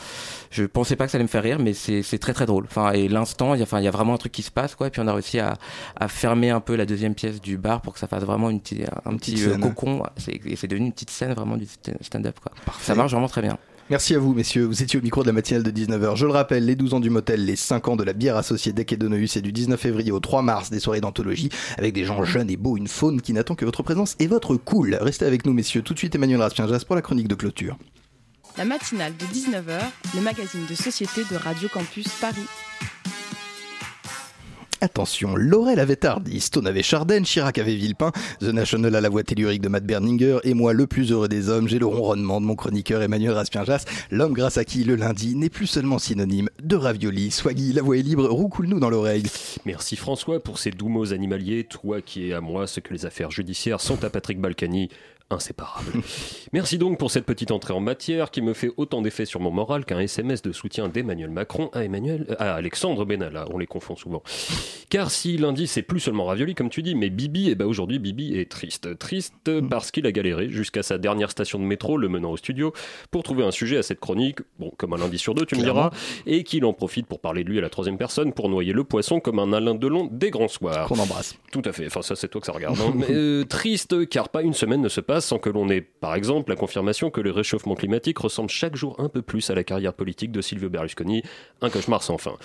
je 0.50 0.64
pensais 0.64 0.96
pas 0.96 1.06
que 1.06 1.10
ça 1.12 1.16
allait 1.16 1.24
me 1.24 1.28
faire 1.28 1.42
rire, 1.42 1.58
mais 1.58 1.72
c'est, 1.74 2.02
c'est 2.02 2.18
très, 2.18 2.32
très 2.32 2.46
drôle. 2.46 2.64
Enfin, 2.68 2.92
et 2.92 3.08
l'instant, 3.08 3.54
il 3.54 3.58
y 3.58 3.62
a, 3.62 3.64
enfin, 3.64 3.78
il 3.80 3.84
y 3.84 3.88
a 3.88 3.90
vraiment 3.90 4.14
un 4.14 4.18
truc 4.18 4.32
qui 4.32 4.42
se 4.42 4.50
passe, 4.50 4.74
quoi. 4.74 4.88
Et 4.88 4.90
puis, 4.90 5.00
on 5.00 5.06
a 5.08 5.12
réussi 5.12 5.38
à, 5.38 5.54
à 5.98 6.08
fermer 6.08 6.50
un 6.50 6.60
peu 6.60 6.76
la 6.76 6.86
deuxième 6.86 7.14
pièce 7.14 7.40
du 7.40 7.56
bar 7.58 7.80
pour 7.80 7.92
que 7.94 7.98
ça 7.98 8.06
fasse 8.06 8.22
vraiment 8.24 8.50
une 8.50 8.60
petite, 8.60 8.84
un 9.04 9.16
petit 9.16 9.34
euh, 9.48 9.56
cocon. 9.58 10.02
C'est, 10.16 10.40
et 10.44 10.56
c'est 10.56 10.66
devenu 10.68 10.86
une 10.86 10.92
petite 10.92 11.10
scène 11.10 11.32
vraiment 11.32 11.56
du 11.56 11.64
st- 11.64 11.94
stand-up, 12.02 12.36
quoi. 12.42 12.52
Ça 12.80 12.94
marche 12.94 13.12
vraiment 13.12 13.28
très 13.28 13.42
bien. 13.42 13.58
Merci 13.88 14.16
à 14.16 14.18
vous, 14.18 14.34
messieurs. 14.34 14.64
Vous 14.64 14.82
étiez 14.82 14.98
au 14.98 15.02
micro 15.02 15.22
de 15.22 15.28
la 15.28 15.32
matinale 15.32 15.62
de 15.62 15.70
19h. 15.70 16.16
Je 16.16 16.26
le 16.26 16.32
rappelle, 16.32 16.64
les 16.66 16.74
12 16.74 16.94
ans 16.94 17.00
du 17.00 17.08
motel, 17.08 17.44
les 17.44 17.54
5 17.54 17.86
ans 17.86 17.94
de 17.94 18.02
la 18.02 18.14
bière 18.14 18.36
associée 18.36 18.72
d'Ec 18.72 18.92
et 18.92 18.96
du 18.96 19.52
19 19.52 19.80
février 19.80 20.10
au 20.10 20.18
3 20.18 20.42
mars, 20.42 20.70
des 20.70 20.80
soirées 20.80 21.00
d'anthologie, 21.00 21.50
avec 21.78 21.94
des 21.94 22.04
gens 22.04 22.24
jeunes 22.24 22.50
et 22.50 22.56
beaux, 22.56 22.76
une 22.76 22.88
faune 22.88 23.20
qui 23.22 23.32
n'attend 23.32 23.54
que 23.54 23.64
votre 23.64 23.84
présence 23.84 24.16
et 24.18 24.26
votre 24.26 24.56
cool. 24.56 24.98
Restez 25.00 25.24
avec 25.24 25.46
nous, 25.46 25.52
messieurs. 25.52 25.82
Tout 25.82 25.94
de 25.94 26.00
suite, 26.00 26.16
Emmanuel 26.16 26.40
Raspienjas 26.40 26.82
pour 26.84 26.96
la 26.96 27.02
chronique 27.02 27.28
de 27.28 27.36
clôture. 27.36 27.78
La 28.58 28.64
matinale 28.64 29.12
de 29.16 29.24
19h, 29.26 29.78
le 30.16 30.20
magazine 30.20 30.66
de 30.68 30.74
société 30.74 31.22
de 31.30 31.36
Radio 31.36 31.68
Campus 31.68 32.08
Paris. 32.20 32.48
Attention, 34.86 35.34
Laurel 35.34 35.80
avait 35.80 35.96
Tardy, 35.96 36.38
Stone 36.38 36.68
avait 36.68 36.84
Chardenne, 36.84 37.24
Chirac 37.24 37.58
avait 37.58 37.74
Villepin, 37.74 38.12
The 38.38 38.44
National 38.44 38.94
à 38.94 39.00
la 39.00 39.08
voix 39.08 39.24
tellurique 39.24 39.60
de 39.60 39.68
Matt 39.68 39.84
Berninger, 39.84 40.38
et 40.44 40.54
moi, 40.54 40.72
le 40.74 40.86
plus 40.86 41.10
heureux 41.10 41.26
des 41.26 41.48
hommes, 41.48 41.66
j'ai 41.66 41.80
le 41.80 41.86
ronronnement 41.86 42.40
de 42.40 42.46
mon 42.46 42.54
chroniqueur 42.54 43.02
Emmanuel 43.02 43.32
Raspienjas, 43.32 43.84
l'homme 44.12 44.32
grâce 44.32 44.58
à 44.58 44.64
qui 44.64 44.84
le 44.84 44.94
lundi 44.94 45.34
n'est 45.34 45.48
plus 45.48 45.66
seulement 45.66 45.98
synonyme 45.98 46.48
de 46.62 46.76
ravioli. 46.76 47.32
Swaggy, 47.32 47.72
la 47.72 47.82
voix 47.82 47.96
est 47.96 48.02
libre, 48.02 48.28
roucoule-nous 48.28 48.78
dans 48.78 48.88
l'oreille. 48.88 49.24
Merci 49.64 49.96
François 49.96 50.38
pour 50.38 50.60
ces 50.60 50.70
doux 50.70 50.88
mots 50.88 51.12
animaliers, 51.12 51.64
toi 51.64 52.00
qui 52.00 52.30
es 52.30 52.32
à 52.32 52.40
moi 52.40 52.68
ce 52.68 52.78
que 52.78 52.94
les 52.94 53.06
affaires 53.06 53.32
judiciaires 53.32 53.80
sont 53.80 54.04
à 54.04 54.10
Patrick 54.10 54.40
Balkany. 54.40 54.88
Inséparables. 55.30 55.92
Merci 56.52 56.78
donc 56.78 56.98
pour 56.98 57.10
cette 57.10 57.26
petite 57.26 57.50
entrée 57.50 57.74
en 57.74 57.80
matière 57.80 58.30
qui 58.30 58.42
me 58.42 58.54
fait 58.54 58.70
autant 58.76 59.02
d'effet 59.02 59.24
sur 59.24 59.40
mon 59.40 59.50
moral 59.50 59.84
qu'un 59.84 59.98
SMS 59.98 60.42
de 60.42 60.52
soutien 60.52 60.88
d'Emmanuel 60.88 61.30
Macron 61.30 61.68
à, 61.72 61.84
Emmanuel, 61.84 62.26
euh, 62.30 62.36
à 62.38 62.54
Alexandre 62.54 63.04
Benalla. 63.04 63.46
On 63.52 63.58
les 63.58 63.66
confond 63.66 63.96
souvent. 63.96 64.22
Car 64.88 65.10
si 65.10 65.36
lundi 65.36 65.66
c'est 65.66 65.82
plus 65.82 65.98
seulement 65.98 66.26
ravioli 66.26 66.54
comme 66.54 66.70
tu 66.70 66.82
dis, 66.82 66.94
mais 66.94 67.10
Bibi, 67.10 67.48
et 67.48 67.52
eh 67.52 67.54
ben 67.56 67.66
aujourd'hui 67.66 67.98
Bibi 67.98 68.38
est 68.38 68.50
triste. 68.50 68.96
Triste 68.98 69.34
mm. 69.48 69.68
parce 69.68 69.90
qu'il 69.90 70.06
a 70.06 70.12
galéré 70.12 70.48
jusqu'à 70.48 70.84
sa 70.84 70.98
dernière 70.98 71.30
station 71.30 71.58
de 71.58 71.64
métro, 71.64 71.98
le 71.98 72.08
menant 72.08 72.30
au 72.30 72.36
studio, 72.36 72.72
pour 73.10 73.24
trouver 73.24 73.44
un 73.44 73.50
sujet 73.50 73.78
à 73.78 73.82
cette 73.82 73.98
chronique, 73.98 74.38
bon 74.60 74.70
comme 74.76 74.92
un 74.92 74.98
lundi 74.98 75.18
sur 75.18 75.34
deux 75.34 75.44
tu 75.44 75.56
me 75.56 75.62
diras, 75.62 75.90
et 76.26 76.44
qu'il 76.44 76.64
en 76.64 76.72
profite 76.72 77.06
pour 77.06 77.20
parler 77.20 77.42
de 77.42 77.50
lui 77.50 77.58
à 77.58 77.62
la 77.62 77.70
troisième 77.70 77.98
personne, 77.98 78.32
pour 78.32 78.48
noyer 78.48 78.72
le 78.72 78.84
poisson 78.84 79.18
comme 79.18 79.40
un 79.40 79.52
Alain 79.52 79.74
Delon 79.74 80.08
des 80.12 80.30
grands 80.30 80.48
soirs. 80.48 80.86
Qu'on 80.86 80.98
embrasse. 80.98 81.36
Tout 81.50 81.62
à 81.64 81.72
fait, 81.72 81.86
enfin 81.86 82.02
ça 82.02 82.14
c'est 82.14 82.28
toi 82.28 82.40
que 82.40 82.46
ça 82.46 82.52
regarde. 82.52 82.78
Hein. 82.80 82.92
mais, 82.94 83.06
euh, 83.10 83.44
triste 83.44 84.08
car 84.08 84.28
pas 84.28 84.42
une 84.42 84.54
semaine 84.54 84.82
ne 84.82 84.88
se 84.88 85.00
passe 85.00 85.15
sans 85.20 85.38
que 85.38 85.50
l'on 85.50 85.68
ait, 85.68 85.80
par 85.80 86.14
exemple, 86.14 86.50
la 86.50 86.56
confirmation 86.56 87.10
que 87.10 87.20
le 87.20 87.30
réchauffement 87.30 87.74
climatique 87.74 88.18
ressemble 88.18 88.50
chaque 88.50 88.76
jour 88.76 88.96
un 88.98 89.08
peu 89.08 89.22
plus 89.22 89.48
à 89.50 89.54
la 89.54 89.64
carrière 89.64 89.94
politique 89.94 90.32
de 90.32 90.40
Silvio 90.40 90.68
Berlusconi, 90.68 91.22
un 91.60 91.70
cauchemar 91.70 92.02
sans 92.02 92.18
fin. 92.18 92.36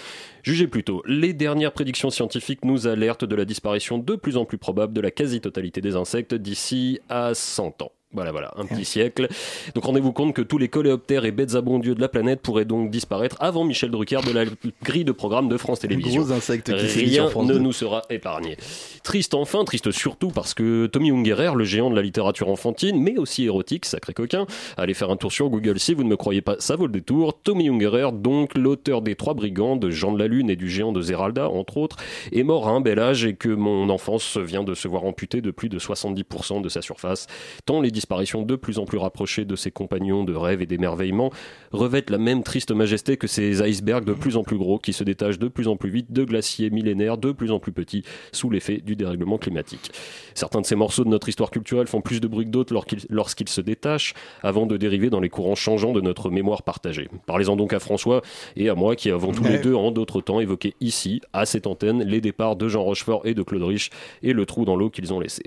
Jugez 0.43 0.67
plutôt, 0.67 1.03
les 1.05 1.34
dernières 1.34 1.72
prédictions 1.72 2.09
scientifiques 2.09 2.65
nous 2.65 2.88
alertent 2.88 3.26
de 3.26 3.36
la 3.36 3.45
disparition 3.45 3.97
de 3.97 4.15
plus 4.15 4.38
en 4.38 4.45
plus 4.45 4.57
probable 4.57 4.93
de 4.93 5.01
la 5.01 5.11
quasi-totalité 5.11 5.82
des 5.82 5.95
insectes 5.95 6.34
d'ici 6.34 6.99
à 7.09 7.34
100 7.34 7.82
ans. 7.82 7.91
Voilà, 8.14 8.32
voilà, 8.32 8.53
un 8.57 8.66
petit 8.66 8.84
siècle. 8.84 9.30
Donc 9.74 9.86
rendez-vous 9.86 10.12
compte 10.12 10.34
que 10.34 10.41
tous 10.41 10.57
les 10.57 10.68
coléoptères 10.68 11.24
et 11.24 11.32
bêtes 11.32 11.55
abondieux 11.55 11.95
de 11.95 12.01
la 12.01 12.09
planète 12.09 12.41
pourraient 12.41 12.66
donc 12.66 12.91
disparaître 12.91 13.38
avant 13.39 13.64
Michel 13.64 13.89
Drucker 13.89 14.20
de 14.28 14.34
la 14.34 14.43
grille 14.84 15.05
de 15.05 15.14
programme 15.14 15.47
de 15.47 15.55
France 15.55 15.80
Télévisions. 15.80 16.24
Gros 16.24 16.34
insectes 16.34 16.76
qui 16.76 17.05
Rien 17.05 17.30
ne 17.30 17.57
nous 17.57 17.72
sera 17.72 18.01
épargné. 18.09 18.57
Triste 19.03 19.34
enfin, 19.34 19.64
triste 19.64 19.91
surtout 19.91 20.30
parce 20.30 20.53
que 20.53 20.88
Tommy 20.88 21.12
Ungerer, 21.12 21.55
le 21.55 21.64
géant 21.64 21.89
de 21.89 21.95
la 21.95 22.01
littérature 22.01 22.49
enfantine, 22.49 22.99
mais 22.99 23.18
aussi 23.18 23.45
érotique, 23.45 23.86
sacré 23.86 24.14
coquin, 24.14 24.45
allez 24.76 24.93
faire 24.93 25.09
un 25.09 25.16
tour 25.16 25.32
sur 25.32 25.49
Google 25.49 25.80
si 25.80 25.93
vous 25.93 26.03
ne 26.03 26.09
me 26.09 26.18
croyez 26.18 26.41
pas, 26.41 26.57
ça 26.59 26.76
vaut 26.76 26.88
le 26.88 26.91
détour. 26.91 27.39
Tommy 27.41 27.70
Ungerer, 27.70 28.12
donc 28.12 28.57
l'auteur 28.57 29.01
des 29.01 29.16
Trois 29.16 29.34
Brigands, 29.34 29.78
de 29.78 29.89
Jean 29.89 30.12
de 30.12 30.20
la 30.20 30.28
Lune 30.28 30.49
et 30.49 30.55
du 30.57 30.70
géant 30.70 30.91
de 30.91 31.01
Zeralda, 31.01 31.49
entre 31.49 31.78
autres, 31.78 31.95
est 32.34 32.43
mort 32.43 32.68
à 32.68 32.72
un 32.72 32.82
bel 32.82 32.99
âge 32.99 33.26
et 33.26 33.36
que 33.36 33.49
mon 33.49 33.89
enfance 33.89 34.38
vient 34.38 34.64
de 34.64 34.74
se 34.74 34.88
voir 34.88 35.05
amputée 35.05 35.41
de 35.41 35.51
plus 35.51 35.70
de 35.70 35.80
70% 35.80 36.62
de 36.62 36.70
sa 36.70 36.82
surface, 36.82 37.28
tant 37.66 37.80
les 37.80 37.91
disparitions 38.02 38.41
de 38.41 38.56
plus 38.56 38.80
en 38.80 38.86
plus 38.86 38.97
rapprochées 38.97 39.45
de 39.45 39.56
ses 39.56 39.70
compagnons 39.70 40.24
de 40.24 40.34
rêve 40.34 40.64
et 40.64 40.66
d'émerveillement 40.66 41.32
revêtent 41.72 42.10
la 42.10 42.18
même 42.18 42.41
triste 42.41 42.72
majesté 42.72 43.16
que 43.16 43.28
ces 43.28 43.62
icebergs 43.62 44.06
de 44.06 44.14
plus 44.14 44.38
en 44.38 44.43
plus 44.43 44.58
gros 44.58 44.80
qui 44.80 44.91
se 44.91 45.04
détachent 45.04 45.38
de 45.38 45.47
plus 45.47 45.68
en 45.68 45.76
plus 45.76 45.91
vite 45.91 46.12
de 46.12 46.24
glaciers 46.24 46.72
millénaires 46.72 47.20
de 47.20 47.32
plus 47.32 47.52
en 47.52 47.60
plus 47.60 47.72
petits 47.72 48.04
sous 48.32 48.49
l'effet 48.49 48.80
du 48.84 48.95
dérèglement 48.95 49.38
climatique. 49.38 49.91
Certains 50.34 50.62
de 50.62 50.66
ces 50.66 50.76
morceaux 50.76 51.04
de 51.04 51.10
notre 51.10 51.30
histoire 51.30 51.52
culturelle 51.52 51.86
font 51.86 52.02
plus 52.02 52.22
de 52.22 52.28
bruit 52.28 52.45
que 52.45 52.49
d'autres 52.49 52.74
lorsqu'ils 53.10 53.49
se 53.49 53.62
détachent 53.62 54.16
avant 54.41 54.66
de 54.66 54.78
dériver 54.78 55.12
dans 55.12 55.20
les 55.20 55.30
courants 55.30 55.54
changeants 55.54 55.93
de 55.93 56.02
notre 56.02 56.32
mémoire 56.32 56.64
partagée. 56.64 57.08
Parlez-en 57.28 57.56
donc 57.56 57.74
à 57.74 57.80
François 57.80 58.24
et 58.56 58.68
à 58.68 58.74
moi 58.74 58.95
qui 58.95 59.12
avons 59.12 59.32
tous 59.32 59.43
les 59.43 59.60
deux 59.60 59.76
en 59.76 59.91
d'autres 59.91 60.22
temps 60.22 60.39
évoqué 60.39 60.74
ici, 60.82 61.22
à 61.34 61.45
cette 61.45 61.68
antenne, 61.68 62.02
les 62.04 62.20
départs 62.20 62.56
de 62.56 62.68
Jean 62.68 62.84
Rochefort 62.84 63.28
et 63.28 63.36
de 63.36 63.43
Claude 63.43 63.64
Rich 63.64 63.91
et 64.24 64.34
le 64.34 64.47
trou 64.47 64.66
dans 64.66 64.76
l'eau 64.76 64.89
qu'ils 64.89 65.14
ont 65.14 65.20
laissé. 65.20 65.43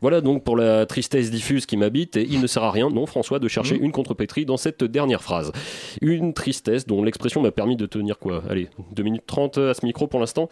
Voilà 0.00 0.20
donc 0.20 0.44
pour 0.44 0.56
la 0.56 0.86
tristesse 0.86 1.30
diffuse 1.30 1.66
qui 1.66 1.76
m'habite 1.76 2.16
et 2.16 2.26
il 2.28 2.40
ne 2.40 2.46
sert 2.46 2.62
à 2.62 2.70
rien, 2.70 2.90
non 2.90 3.06
François, 3.06 3.38
de 3.38 3.48
chercher 3.48 3.78
mmh. 3.78 3.84
une 3.84 3.92
contrepétrie 3.92 4.46
dans 4.46 4.56
cette 4.56 4.84
dernière 4.84 5.22
phrase. 5.22 5.52
Une 6.00 6.32
tristesse 6.32 6.86
dont 6.86 7.02
l'expression 7.02 7.42
m'a 7.42 7.50
permis 7.50 7.76
de 7.76 7.86
tenir 7.86 8.18
quoi? 8.18 8.42
Allez, 8.48 8.68
2 8.92 9.02
minutes 9.02 9.24
30 9.26 9.58
à 9.58 9.74
ce 9.74 9.84
micro 9.84 10.06
pour 10.06 10.20
l'instant. 10.20 10.48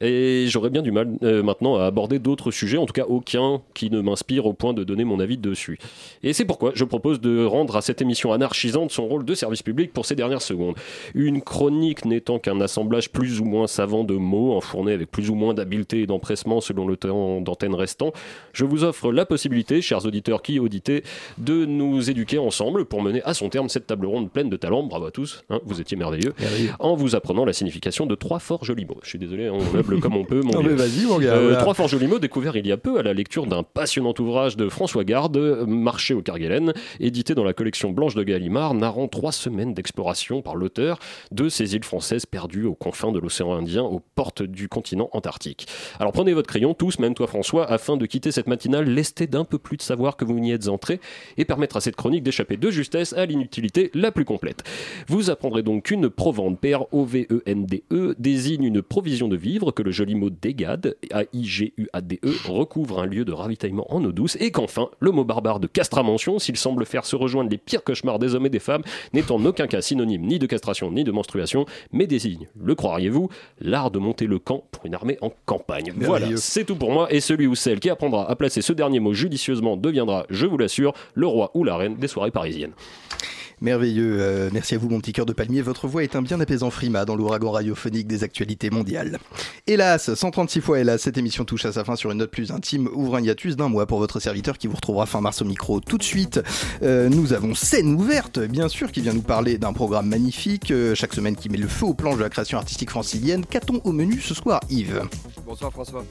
Et 0.00 0.46
j'aurais 0.48 0.70
bien 0.70 0.82
du 0.82 0.92
mal 0.92 1.08
euh, 1.22 1.42
maintenant 1.42 1.76
à 1.76 1.84
aborder 1.84 2.18
d'autres 2.18 2.50
sujets, 2.50 2.78
en 2.78 2.86
tout 2.86 2.92
cas 2.92 3.06
aucun 3.08 3.62
qui 3.74 3.90
ne 3.90 4.00
m'inspire 4.00 4.46
au 4.46 4.52
point 4.52 4.72
de 4.72 4.84
donner 4.84 5.04
mon 5.04 5.20
avis 5.20 5.36
dessus. 5.36 5.78
Et 6.22 6.32
c'est 6.32 6.44
pourquoi 6.44 6.72
je 6.74 6.84
propose 6.84 7.20
de 7.20 7.44
rendre 7.44 7.76
à 7.76 7.82
cette 7.82 8.02
émission 8.02 8.32
anarchisante 8.32 8.90
son 8.90 9.06
rôle 9.06 9.24
de 9.24 9.34
service 9.34 9.62
public 9.62 9.92
pour 9.92 10.06
ces 10.06 10.14
dernières 10.14 10.42
secondes. 10.42 10.76
Une 11.14 11.42
chronique 11.42 12.04
n'étant 12.04 12.38
qu'un 12.38 12.60
assemblage 12.60 13.10
plus 13.10 13.40
ou 13.40 13.44
moins 13.44 13.66
savant 13.66 14.04
de 14.04 14.14
mots, 14.14 14.54
enfournés 14.56 14.92
avec 14.92 15.10
plus 15.10 15.30
ou 15.30 15.34
moins 15.34 15.54
d'habileté 15.54 16.02
et 16.02 16.06
d'empressement 16.06 16.60
selon 16.60 16.86
le 16.86 16.96
temps 16.96 17.40
d'antenne 17.40 17.74
restant, 17.74 18.12
je 18.52 18.64
vous 18.64 18.79
offre 18.84 19.12
la 19.12 19.26
possibilité, 19.26 19.82
chers 19.82 20.04
auditeurs 20.06 20.42
qui 20.42 20.58
auditez, 20.58 21.02
de 21.38 21.64
nous 21.64 22.10
éduquer 22.10 22.38
ensemble 22.38 22.84
pour 22.84 23.02
mener 23.02 23.22
à 23.24 23.34
son 23.34 23.48
terme 23.48 23.68
cette 23.68 23.86
table 23.86 24.06
ronde 24.06 24.30
pleine 24.30 24.50
de 24.50 24.56
talents. 24.56 24.82
Bravo 24.82 25.06
à 25.06 25.10
tous, 25.10 25.42
hein, 25.50 25.60
vous 25.64 25.80
étiez 25.80 25.96
merveilleux, 25.96 26.34
en 26.78 26.94
vous 26.94 27.16
apprenant 27.16 27.44
la 27.44 27.52
signification 27.52 28.06
de 28.06 28.14
trois 28.14 28.38
forts 28.38 28.64
jolis 28.64 28.84
mots. 28.84 28.98
Je 29.02 29.08
suis 29.08 29.18
désolé, 29.18 29.50
on 29.50 29.60
meuble 29.72 30.00
comme 30.00 30.16
on 30.16 30.24
peut. 30.24 30.40
Mon 30.42 30.52
non, 30.52 30.62
mais 30.62 30.74
vas-y, 30.74 31.06
mon 31.06 31.18
gars. 31.18 31.34
Euh, 31.34 31.58
trois 31.58 31.74
forts 31.74 31.88
jolis 31.88 32.06
mots 32.06 32.18
découverts 32.18 32.56
il 32.56 32.66
y 32.66 32.72
a 32.72 32.76
peu 32.76 32.98
à 32.98 33.02
la 33.02 33.12
lecture 33.12 33.46
d'un 33.46 33.62
passionnant 33.62 34.14
ouvrage 34.18 34.56
de 34.56 34.68
François 34.68 35.04
Garde, 35.04 35.36
Marché 35.66 36.14
au 36.14 36.22
Kerguelen, 36.22 36.72
édité 36.98 37.34
dans 37.34 37.44
la 37.44 37.52
collection 37.52 37.90
Blanche 37.90 38.14
de 38.14 38.22
Gallimard, 38.22 38.74
narrant 38.74 39.08
trois 39.08 39.32
semaines 39.32 39.74
d'exploration 39.74 40.42
par 40.42 40.56
l'auteur 40.56 40.98
de 41.30 41.48
ces 41.48 41.74
îles 41.74 41.84
françaises 41.84 42.26
perdues 42.26 42.66
aux 42.66 42.74
confins 42.74 43.12
de 43.12 43.18
l'océan 43.18 43.52
Indien, 43.52 43.82
aux 43.82 44.00
portes 44.14 44.42
du 44.42 44.68
continent 44.68 45.08
antarctique. 45.12 45.66
Alors 45.98 46.12
prenez 46.12 46.32
votre 46.32 46.48
crayon, 46.48 46.74
tous, 46.74 46.98
même 46.98 47.14
toi 47.14 47.26
François, 47.26 47.70
afin 47.70 47.96
de 47.96 48.06
quitter 48.06 48.32
cette 48.32 48.46
lester 48.78 49.26
d'un 49.26 49.44
peu 49.44 49.58
plus 49.58 49.76
de 49.76 49.82
savoir 49.82 50.16
que 50.16 50.24
vous 50.24 50.38
n'y 50.38 50.52
êtes 50.52 50.68
entré 50.68 51.00
et 51.36 51.44
permettre 51.44 51.76
à 51.76 51.80
cette 51.80 51.96
chronique 51.96 52.22
d'échapper 52.22 52.56
de 52.56 52.70
justesse 52.70 53.12
à 53.12 53.26
l'inutilité 53.26 53.90
la 53.94 54.12
plus 54.12 54.24
complète. 54.24 54.64
Vous 55.08 55.30
apprendrez 55.30 55.62
donc 55.62 55.84
qu'une 55.84 56.08
provende, 56.08 56.58
P-R-O-V-E-N-D-E, 56.58 57.94
e, 57.94 58.14
désigne 58.18 58.64
une 58.64 58.82
provision 58.82 59.28
de 59.28 59.36
vivre 59.36 59.72
que 59.72 59.82
le 59.82 59.90
joli 59.90 60.14
mot 60.14 60.30
dégade, 60.30 60.96
A-I-G-U-A-D-E, 61.10 62.32
recouvre 62.46 63.00
un 63.00 63.06
lieu 63.06 63.24
de 63.24 63.32
ravitaillement 63.32 63.92
en 63.92 64.04
eau 64.04 64.12
douce 64.12 64.36
et 64.40 64.50
qu'enfin, 64.50 64.88
le 65.00 65.10
mot 65.10 65.24
barbare 65.24 65.60
de 65.60 65.66
castramention, 65.66 66.38
s'il 66.38 66.56
semble 66.56 66.86
faire 66.86 67.04
se 67.04 67.16
rejoindre 67.16 67.50
les 67.50 67.58
pires 67.58 67.84
cauchemars 67.84 68.18
des 68.18 68.34
hommes 68.34 68.46
et 68.46 68.50
des 68.50 68.58
femmes, 68.58 68.82
n'est 69.12 69.30
en 69.32 69.44
aucun 69.44 69.66
cas 69.66 69.80
synonyme 69.80 70.22
ni 70.22 70.38
de 70.38 70.46
castration 70.46 70.90
ni 70.90 71.04
de 71.04 71.12
menstruation, 71.12 71.66
mais 71.92 72.06
désigne, 72.06 72.48
le 72.62 72.74
croiriez-vous, 72.74 73.28
l'art 73.60 73.90
de 73.90 73.98
monter 73.98 74.26
le 74.26 74.38
camp 74.38 74.64
pour 74.70 74.86
une 74.86 74.94
armée 74.94 75.18
en 75.20 75.32
campagne. 75.46 75.92
Voilà, 75.96 76.36
c'est 76.36 76.64
tout 76.64 76.76
pour 76.76 76.92
moi 76.92 77.12
et 77.12 77.20
celui 77.20 77.46
ou 77.46 77.54
celle 77.54 77.80
qui 77.80 77.90
apprendra 77.90 78.30
à 78.30 78.36
placer 78.36 78.59
ce 78.60 78.72
dernier 78.72 79.00
mot 79.00 79.12
judicieusement 79.12 79.76
deviendra, 79.76 80.26
je 80.30 80.46
vous 80.46 80.58
l'assure, 80.58 80.92
le 81.14 81.26
roi 81.26 81.50
ou 81.54 81.64
la 81.64 81.76
reine 81.76 81.96
des 81.96 82.08
soirées 82.08 82.30
parisiennes. 82.30 82.72
Merveilleux. 83.60 84.16
Euh, 84.20 84.48
merci 84.52 84.74
à 84.74 84.78
vous, 84.78 84.88
mon 84.88 85.00
petit 85.00 85.12
cœur 85.12 85.26
de 85.26 85.34
palmier. 85.34 85.60
Votre 85.60 85.86
voix 85.86 86.02
est 86.02 86.16
un 86.16 86.22
bien 86.22 86.40
apaisant 86.40 86.70
frima 86.70 87.04
dans 87.04 87.14
l'ouragan 87.14 87.50
radiophonique 87.50 88.06
des 88.06 88.24
actualités 88.24 88.70
mondiales. 88.70 89.18
Hélas, 89.66 90.14
136 90.14 90.60
fois 90.62 90.80
hélas, 90.80 91.02
cette 91.02 91.18
émission 91.18 91.44
touche 91.44 91.66
à 91.66 91.72
sa 91.72 91.84
fin 91.84 91.94
sur 91.94 92.10
une 92.10 92.18
note 92.18 92.30
plus 92.30 92.52
intime. 92.52 92.88
Ouvre 92.94 93.16
un 93.16 93.20
hiatus 93.20 93.56
d'un 93.56 93.68
mois 93.68 93.86
pour 93.86 93.98
votre 93.98 94.18
serviteur 94.18 94.56
qui 94.56 94.66
vous 94.66 94.76
retrouvera 94.76 95.04
fin 95.04 95.20
mars 95.20 95.42
au 95.42 95.44
micro. 95.44 95.80
Tout 95.80 95.98
de 95.98 96.02
suite, 96.02 96.40
euh, 96.82 97.10
nous 97.10 97.34
avons 97.34 97.54
scène 97.54 97.94
ouverte, 97.94 98.38
bien 98.38 98.68
sûr, 98.68 98.92
qui 98.92 99.02
vient 99.02 99.12
nous 99.12 99.20
parler 99.20 99.58
d'un 99.58 99.74
programme 99.74 100.08
magnifique, 100.08 100.70
euh, 100.70 100.94
chaque 100.94 101.12
semaine 101.12 101.36
qui 101.36 101.50
met 101.50 101.58
le 101.58 101.68
feu 101.68 101.84
aux 101.84 101.94
planches 101.94 102.16
de 102.16 102.22
la 102.22 102.30
création 102.30 102.56
artistique 102.56 102.90
francilienne. 102.90 103.44
Qu'a-t-on 103.44 103.80
au 103.84 103.92
menu 103.92 104.20
ce 104.20 104.32
soir, 104.32 104.60
Yves? 104.70 105.02
Bonsoir 105.44 105.72
François. 105.72 106.04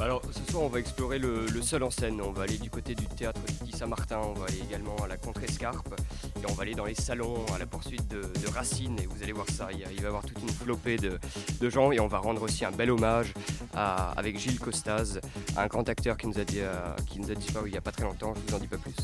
Alors 0.00 0.22
ce 0.30 0.52
soir 0.52 0.62
on 0.64 0.68
va 0.68 0.78
explorer 0.78 1.18
le, 1.18 1.46
seul 1.60 1.82
en 1.82 1.90
scène. 1.90 2.20
On 2.20 2.30
va 2.30 2.42
aller 2.42 2.58
du 2.58 2.70
côté 2.70 2.94
du 2.94 3.06
théâtre 3.06 3.40
dit 3.64 3.72
Saint-Martin, 3.72 4.20
on 4.22 4.38
va 4.38 4.46
aller 4.46 4.62
également 4.68 4.94
à 5.02 5.08
la 5.08 5.16
Contrescarpe 5.16 5.94
et 6.40 6.46
on 6.48 6.52
va 6.52 6.62
aller 6.62 6.74
dans 6.74 6.85
les 6.86 6.94
salons 6.94 7.44
à 7.54 7.58
la 7.58 7.66
poursuite 7.66 8.08
de, 8.08 8.22
Racine 8.54 8.96
et 9.02 9.06
vous 9.06 9.22
allez 9.22 9.32
voir 9.32 9.46
ça, 9.50 9.68
il, 9.72 9.84
va 9.84 10.02
y 10.02 10.06
avoir 10.06 10.22
toute 10.22 10.40
une 10.40 10.48
flopée 10.48 10.96
de, 10.96 11.68
gens 11.68 11.92
et 11.92 12.00
on 12.00 12.06
va 12.06 12.18
rendre 12.18 12.42
aussi 12.42 12.64
un 12.64 12.70
bel 12.70 12.90
hommage 12.90 13.34
avec 13.74 14.38
Gilles 14.38 14.58
Costas, 14.58 15.18
un 15.56 15.66
grand 15.66 15.86
acteur 15.88 16.16
qui 16.16 16.26
nous 16.28 16.38
a, 16.38 16.44
dit, 16.44 16.60
euh, 16.60 16.72
qui 17.06 17.20
nous 17.20 17.30
a 17.30 17.34
disparu 17.34 17.68
il 17.68 17.72
n'y 17.72 17.78
a 17.78 17.82
pas 17.82 17.90
très 17.90 18.04
longtemps, 18.04 18.32
je 18.34 18.50
vous 18.50 18.56
en 18.56 18.60
dis 18.60 18.68
pas 18.68 18.78
plus. 18.78 18.94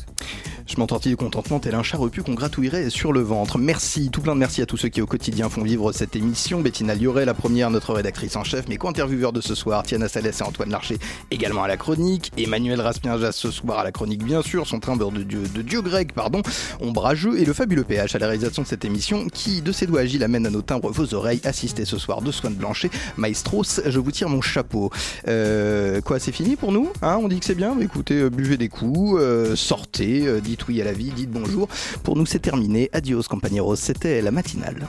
Je 0.65 0.77
m'entendis 0.77 1.09
de 1.09 1.15
contentement 1.15 1.59
tel 1.59 1.75
un 1.75 1.83
chat 1.83 1.97
repu 1.97 2.23
qu'on 2.23 2.33
gratouillerait 2.33 2.89
sur 2.89 3.11
le 3.11 3.21
ventre. 3.21 3.57
Merci, 3.57 4.09
tout 4.09 4.21
plein 4.21 4.33
de 4.33 4.39
merci 4.39 4.61
à 4.61 4.65
tous 4.65 4.77
ceux 4.77 4.89
qui 4.89 5.01
au 5.01 5.05
quotidien 5.05 5.49
font 5.49 5.61
vivre 5.61 5.91
cette 5.91 6.15
émission. 6.15 6.61
Bettina 6.61 6.95
Lioret, 6.95 7.25
la 7.25 7.33
première, 7.33 7.69
notre 7.69 7.93
rédactrice 7.93 8.35
en 8.37 8.43
chef, 8.43 8.67
mes 8.69 8.77
co-intervieweurs 8.77 9.33
de 9.33 9.41
ce 9.41 9.55
soir, 9.55 9.83
Tiana 9.83 10.07
Salès 10.07 10.39
et 10.39 10.43
Antoine 10.43 10.69
Larcher, 10.69 10.97
également 11.31 11.63
à 11.63 11.67
la 11.67 11.77
chronique. 11.77 12.31
Emmanuel 12.37 12.79
Raspien-Jas 12.81 13.33
ce 13.33 13.51
soir 13.51 13.79
à 13.79 13.83
la 13.83 13.91
chronique, 13.91 14.23
bien 14.23 14.41
sûr, 14.41 14.65
son 14.65 14.79
train 14.79 14.95
de 14.95 15.23
dieu, 15.23 15.43
de 15.53 15.61
dieu 15.61 15.81
grec, 15.81 16.13
pardon, 16.13 16.41
ombrageux, 16.79 17.39
et 17.39 17.45
le 17.45 17.53
fabuleux 17.53 17.72
PH 17.81 18.15
à 18.15 18.19
la 18.19 18.27
réalisation 18.27 18.61
de 18.61 18.67
cette 18.67 18.85
émission 18.85 19.27
qui, 19.29 19.61
de 19.61 19.71
ses 19.71 19.87
doigts 19.87 20.01
agiles, 20.01 20.23
amène 20.23 20.45
à 20.45 20.51
nos 20.51 20.61
timbres 20.61 20.91
vos 20.91 21.15
oreilles. 21.15 21.41
Assistez 21.43 21.85
ce 21.85 21.97
soir 21.97 22.21
de 22.21 22.31
Swan 22.31 22.53
Blanchet, 22.53 22.91
Maestros, 23.17 23.81
je 23.85 23.99
vous 23.99 24.11
tire 24.11 24.29
mon 24.29 24.41
chapeau. 24.41 24.91
Euh, 25.27 26.01
quoi, 26.01 26.19
c'est 26.19 26.31
fini 26.31 26.55
pour 26.55 26.71
nous 26.71 26.91
hein 27.01 27.17
On 27.21 27.27
dit 27.27 27.39
que 27.39 27.45
c'est 27.45 27.55
bien 27.55 27.79
Écoutez, 27.79 28.15
euh, 28.15 28.29
buvez 28.29 28.57
des 28.57 28.69
coups, 28.69 29.19
euh, 29.19 29.55
sortez, 29.55 30.27
dites 30.41 30.67
oui 30.67 30.81
à 30.81 30.85
la 30.85 30.93
vie, 30.93 31.11
dites 31.11 31.31
bonjour. 31.31 31.67
Pour 32.03 32.15
nous, 32.15 32.25
c'est 32.25 32.39
terminé. 32.39 32.89
Adios, 32.93 33.23
compañeros. 33.23 33.75
C'était 33.75 34.21
la 34.21 34.31
matinale. 34.31 34.87